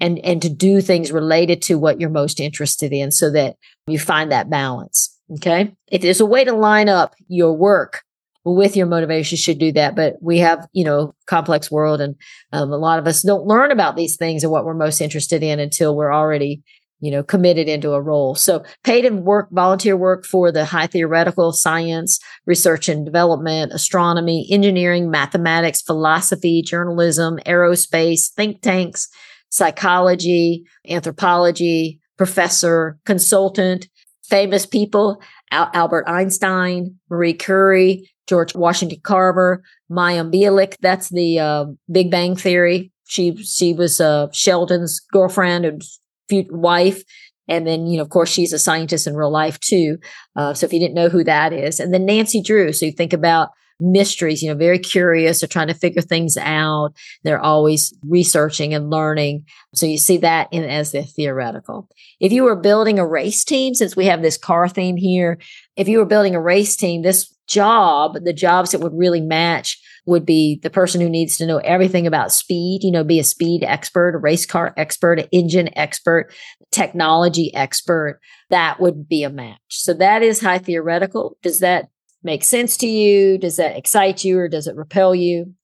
and, 0.00 0.18
and 0.20 0.42
to 0.42 0.48
do 0.48 0.80
things 0.80 1.12
related 1.12 1.62
to 1.62 1.78
what 1.78 2.00
you're 2.00 2.10
most 2.10 2.40
interested 2.40 2.92
in 2.92 3.10
so 3.10 3.30
that 3.30 3.56
you 3.86 3.98
find 3.98 4.32
that 4.32 4.50
balance. 4.50 5.18
Okay. 5.36 5.74
If 5.90 6.02
there's 6.02 6.20
a 6.20 6.26
way 6.26 6.44
to 6.44 6.52
line 6.52 6.88
up 6.88 7.14
your 7.28 7.54
work 7.54 8.02
with 8.44 8.76
your 8.76 8.86
motivation 8.86 9.38
should 9.38 9.58
do 9.58 9.72
that. 9.72 9.96
But 9.96 10.16
we 10.20 10.38
have, 10.38 10.68
you 10.72 10.84
know, 10.84 11.14
complex 11.26 11.70
world 11.70 12.00
and 12.00 12.14
um, 12.52 12.72
a 12.72 12.76
lot 12.76 12.98
of 12.98 13.06
us 13.06 13.22
don't 13.22 13.46
learn 13.46 13.70
about 13.70 13.96
these 13.96 14.16
things 14.16 14.42
and 14.42 14.52
what 14.52 14.64
we're 14.64 14.74
most 14.74 15.00
interested 15.00 15.42
in 15.42 15.58
until 15.58 15.96
we're 15.96 16.12
already 16.12 16.62
you 17.00 17.10
know, 17.10 17.22
committed 17.22 17.68
into 17.68 17.92
a 17.92 18.00
role. 18.00 18.34
So 18.34 18.64
paid 18.82 19.04
and 19.04 19.24
work, 19.24 19.48
volunteer 19.50 19.96
work 19.96 20.24
for 20.24 20.50
the 20.50 20.64
high 20.64 20.86
theoretical 20.86 21.52
science, 21.52 22.18
research 22.46 22.88
and 22.88 23.04
development, 23.04 23.72
astronomy, 23.72 24.46
engineering, 24.50 25.10
mathematics, 25.10 25.82
philosophy, 25.82 26.62
journalism, 26.62 27.38
aerospace, 27.46 28.32
think 28.32 28.62
tanks, 28.62 29.08
psychology, 29.50 30.64
anthropology, 30.88 32.00
professor, 32.16 32.98
consultant, 33.04 33.88
famous 34.22 34.66
people, 34.66 35.20
Al- 35.50 35.70
Albert 35.74 36.08
Einstein, 36.08 36.98
Marie 37.10 37.34
Curie, 37.34 38.10
George 38.26 38.54
Washington 38.54 39.00
Carver, 39.02 39.62
Mayim 39.90 40.32
Bialik. 40.32 40.76
That's 40.80 41.10
the 41.10 41.38
uh, 41.38 41.66
Big 41.90 42.10
Bang 42.10 42.36
Theory. 42.36 42.90
She 43.06 43.36
she 43.36 43.74
was 43.74 44.00
uh, 44.00 44.28
Sheldon's 44.32 45.00
girlfriend 45.12 45.66
and 45.66 45.82
wife. 46.30 47.02
And 47.48 47.66
then, 47.66 47.86
you 47.86 47.98
know, 47.98 48.02
of 48.02 48.08
course, 48.08 48.30
she's 48.30 48.52
a 48.52 48.58
scientist 48.58 49.06
in 49.06 49.16
real 49.16 49.30
life 49.30 49.60
too. 49.60 49.98
Uh, 50.34 50.54
so 50.54 50.64
if 50.64 50.72
you 50.72 50.80
didn't 50.80 50.94
know 50.94 51.08
who 51.08 51.24
that 51.24 51.52
is, 51.52 51.78
and 51.78 51.92
then 51.92 52.06
Nancy 52.06 52.40
Drew. 52.40 52.72
So 52.72 52.86
you 52.86 52.92
think 52.92 53.12
about 53.12 53.50
mysteries, 53.80 54.42
you 54.42 54.48
know, 54.48 54.56
very 54.56 54.78
curious. 54.78 55.40
They're 55.40 55.48
trying 55.48 55.68
to 55.68 55.74
figure 55.74 56.02
things 56.02 56.36
out. 56.36 56.94
They're 57.22 57.40
always 57.40 57.92
researching 58.08 58.72
and 58.72 58.90
learning. 58.90 59.44
So 59.74 59.86
you 59.86 59.98
see 59.98 60.16
that 60.18 60.48
in 60.52 60.64
as 60.64 60.92
the 60.92 61.02
theoretical. 61.02 61.88
If 62.20 62.32
you 62.32 62.44
were 62.44 62.56
building 62.56 62.98
a 62.98 63.06
race 63.06 63.44
team, 63.44 63.74
since 63.74 63.96
we 63.96 64.06
have 64.06 64.22
this 64.22 64.38
car 64.38 64.68
theme 64.68 64.96
here, 64.96 65.38
if 65.76 65.88
you 65.88 65.98
were 65.98 66.06
building 66.06 66.34
a 66.34 66.40
race 66.40 66.76
team, 66.76 67.02
this 67.02 67.34
job, 67.46 68.16
the 68.24 68.32
jobs 68.32 68.70
that 68.70 68.80
would 68.80 68.94
really 68.94 69.20
match 69.20 69.78
would 70.06 70.26
be 70.26 70.60
the 70.62 70.70
person 70.70 71.00
who 71.00 71.08
needs 71.08 71.36
to 71.36 71.46
know 71.46 71.58
everything 71.58 72.06
about 72.06 72.32
speed, 72.32 72.80
you 72.82 72.90
know, 72.90 73.04
be 73.04 73.18
a 73.18 73.24
speed 73.24 73.64
expert, 73.64 74.14
a 74.14 74.18
race 74.18 74.44
car 74.44 74.74
expert, 74.76 75.18
an 75.18 75.28
engine 75.32 75.70
expert, 75.76 76.32
technology 76.70 77.54
expert. 77.54 78.20
That 78.50 78.80
would 78.80 79.08
be 79.08 79.22
a 79.22 79.30
match. 79.30 79.60
So 79.68 79.94
that 79.94 80.22
is 80.22 80.40
high 80.40 80.58
theoretical. 80.58 81.38
Does 81.42 81.60
that 81.60 81.88
make 82.22 82.44
sense 82.44 82.76
to 82.78 82.86
you? 82.86 83.38
Does 83.38 83.56
that 83.56 83.76
excite 83.76 84.24
you 84.24 84.38
or 84.38 84.48
does 84.48 84.66
it 84.66 84.76
repel 84.76 85.14
you? 85.14 85.54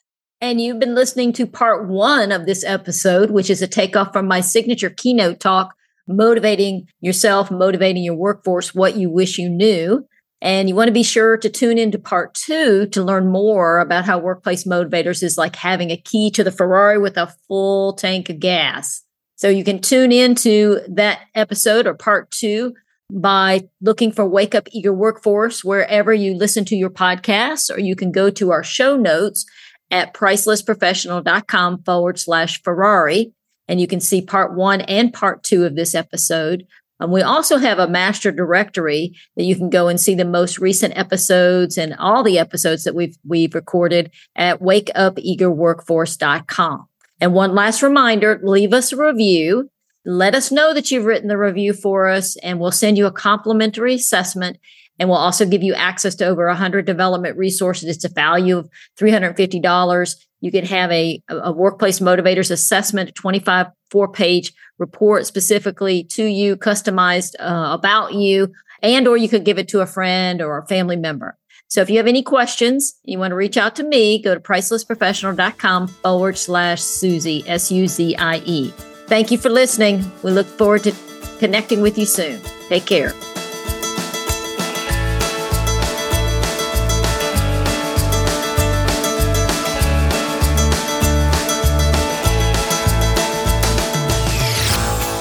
And 0.41 0.61
you've 0.61 0.79
been 0.79 0.95
listening 0.95 1.35
to 1.35 1.47
part 1.47 1.87
one 1.87 2.33
of 2.33 2.47
this 2.47 2.65
episode, 2.65 3.31
which 3.31 3.51
is 3.51 3.61
a 3.61 3.67
takeoff 3.67 4.13
from 4.13 4.27
my 4.27 4.41
signature 4.41 4.89
keynote 4.89 5.39
talk, 5.39 5.75
motivating 6.09 6.89
yourself, 7.01 7.51
motivating 7.51 8.03
your 8.03 8.15
workforce, 8.15 8.75
what 8.75 8.97
you 8.97 9.11
wish 9.11 9.37
you 9.37 9.51
knew. 9.51 10.07
And 10.43 10.69
you 10.69 10.75
want 10.75 10.89
to 10.89 10.93
be 10.93 11.03
sure 11.03 11.37
to 11.37 11.51
tune 11.51 11.77
into 11.77 11.99
part 11.99 12.35
two 12.35 12.87
to 12.87 13.03
learn 13.03 13.29
more 13.29 13.79
about 13.79 14.07
how 14.07 14.19
workplace 14.19 14.65
motivators 14.65 15.23
is 15.23 15.37
like 15.37 15.55
having 15.55 15.91
a 15.91 15.97
key 15.97 16.31
to 16.31 16.43
the 16.43 16.51
Ferrari 16.51 16.99
with 16.99 17.19
a 17.19 17.35
full 17.47 17.93
tank 17.93 18.31
of 18.31 18.41
gas. 18.41 19.03
So 19.37 19.49
you 19.49 19.65
can 19.65 19.81
tune 19.81 20.13
into 20.13 20.81
that 20.89 21.21
episode 21.35 21.87
or 21.87 21.95
part 21.95 22.31
two 22.31 22.75
by 23.13 23.69
looking 23.81 24.13
for 24.13 24.27
Wake 24.27 24.55
Up 24.55 24.69
Eager 24.71 24.93
Workforce 24.93 25.65
wherever 25.65 26.15
you 26.15 26.35
listen 26.35 26.65
to 26.67 26.77
your 26.77 26.91
podcasts, 26.91 27.75
or 27.75 27.81
you 27.81 27.97
can 27.97 28.13
go 28.13 28.31
to 28.31 28.51
our 28.51 28.63
show 28.63 28.97
notes 28.97 29.45
at 29.91 30.15
pricelessprofessional.com 30.15 31.83
forward 31.83 32.19
slash 32.19 32.63
Ferrari. 32.63 33.33
And 33.69 33.81
you 33.81 33.87
can 33.87 34.01
see 34.01 34.23
part 34.23 34.55
one 34.55 34.81
and 34.83 35.13
part 35.13 35.43
two 35.43 35.65
of 35.65 35.77
this 35.77 35.95
episode 35.95 36.67
um, 37.01 37.11
we 37.11 37.23
also 37.23 37.57
have 37.57 37.79
a 37.79 37.89
master 37.89 38.31
directory 38.31 39.17
that 39.37 39.45
you 39.45 39.57
can 39.57 39.71
go 39.71 39.89
and 39.89 39.99
see 39.99 40.15
the 40.15 40.25
most 40.25 40.59
recent 40.59 40.97
episodes 40.97 41.77
and 41.79 41.95
all 41.95 42.23
the 42.23 42.39
episodes 42.39 42.85
that 42.85 42.95
we've 42.95 43.17
we've 43.27 43.55
recorded 43.55 44.13
at 44.37 44.61
wakeupeagerworkforce.com. 44.61 46.87
And 47.23 47.35
one 47.35 47.55
last 47.55 47.83
reminder 47.83 48.41
leave 48.43 48.73
us 48.73 48.93
a 48.93 48.97
review. 48.97 49.69
Let 50.05 50.35
us 50.35 50.51
know 50.53 50.75
that 50.75 50.91
you've 50.91 51.05
written 51.05 51.29
the 51.29 51.37
review 51.37 51.75
for 51.75 52.09
us, 52.09 52.35
and 52.39 52.59
we'll 52.59 52.73
send 52.73 52.97
you 52.97 53.05
a 53.07 53.13
complimentary 53.13 53.93
assessment. 53.95 54.57
And 54.99 55.09
we'll 55.09 55.19
also 55.19 55.47
give 55.47 55.63
you 55.63 55.75
access 55.75 56.17
to 56.17 56.27
over 56.27 56.47
100 56.47 56.85
development 56.85 57.39
resources. 57.39 57.89
It's 57.89 58.05
a 58.05 58.11
value 58.11 58.59
of 58.59 58.69
$350. 58.99 60.17
You 60.41 60.51
can 60.51 60.65
have 60.67 60.91
a, 60.91 61.23
a 61.29 61.53
workplace 61.53 62.01
motivators 62.01 62.51
assessment, 62.51 63.11
a 63.11 63.13
25 63.13 63.67
four 63.91 64.09
page 64.09 64.53
report 64.79 65.27
specifically 65.27 66.05
to 66.05 66.25
you, 66.25 66.57
customized 66.57 67.35
uh, 67.39 67.73
about 67.73 68.15
you, 68.15 68.53
and 68.83 69.07
or 69.07 69.17
you 69.17 69.29
could 69.29 69.45
give 69.45 69.59
it 69.59 69.69
to 69.69 69.81
a 69.81 69.87
friend 69.87 70.41
or 70.41 70.59
a 70.59 70.67
family 70.67 70.97
member. 70.97 71.37
So 71.69 71.81
if 71.81 71.89
you 71.89 71.99
have 71.99 72.09
any 72.09 72.23
questions, 72.23 72.99
you 73.05 73.19
want 73.19 73.31
to 73.31 73.37
reach 73.37 73.57
out 73.57 73.77
to 73.77 73.85
me, 73.85 74.21
go 74.21 74.35
to 74.35 74.41
pricelessprofessional.com 74.41 75.87
forward 75.89 76.37
slash 76.37 76.81
Suzie, 76.81 77.45
S 77.47 77.71
U 77.71 77.87
Z 77.87 78.17
I 78.17 78.43
E. 78.45 78.71
Thank 79.07 79.31
you 79.31 79.39
for 79.39 79.51
listening. 79.51 80.05
We 80.23 80.33
look 80.33 80.47
forward 80.47 80.85
to 80.85 80.95
connecting 81.39 81.81
with 81.81 81.97
you 81.97 82.07
soon. 82.07 82.41
Take 82.69 82.87
care. 82.87 83.13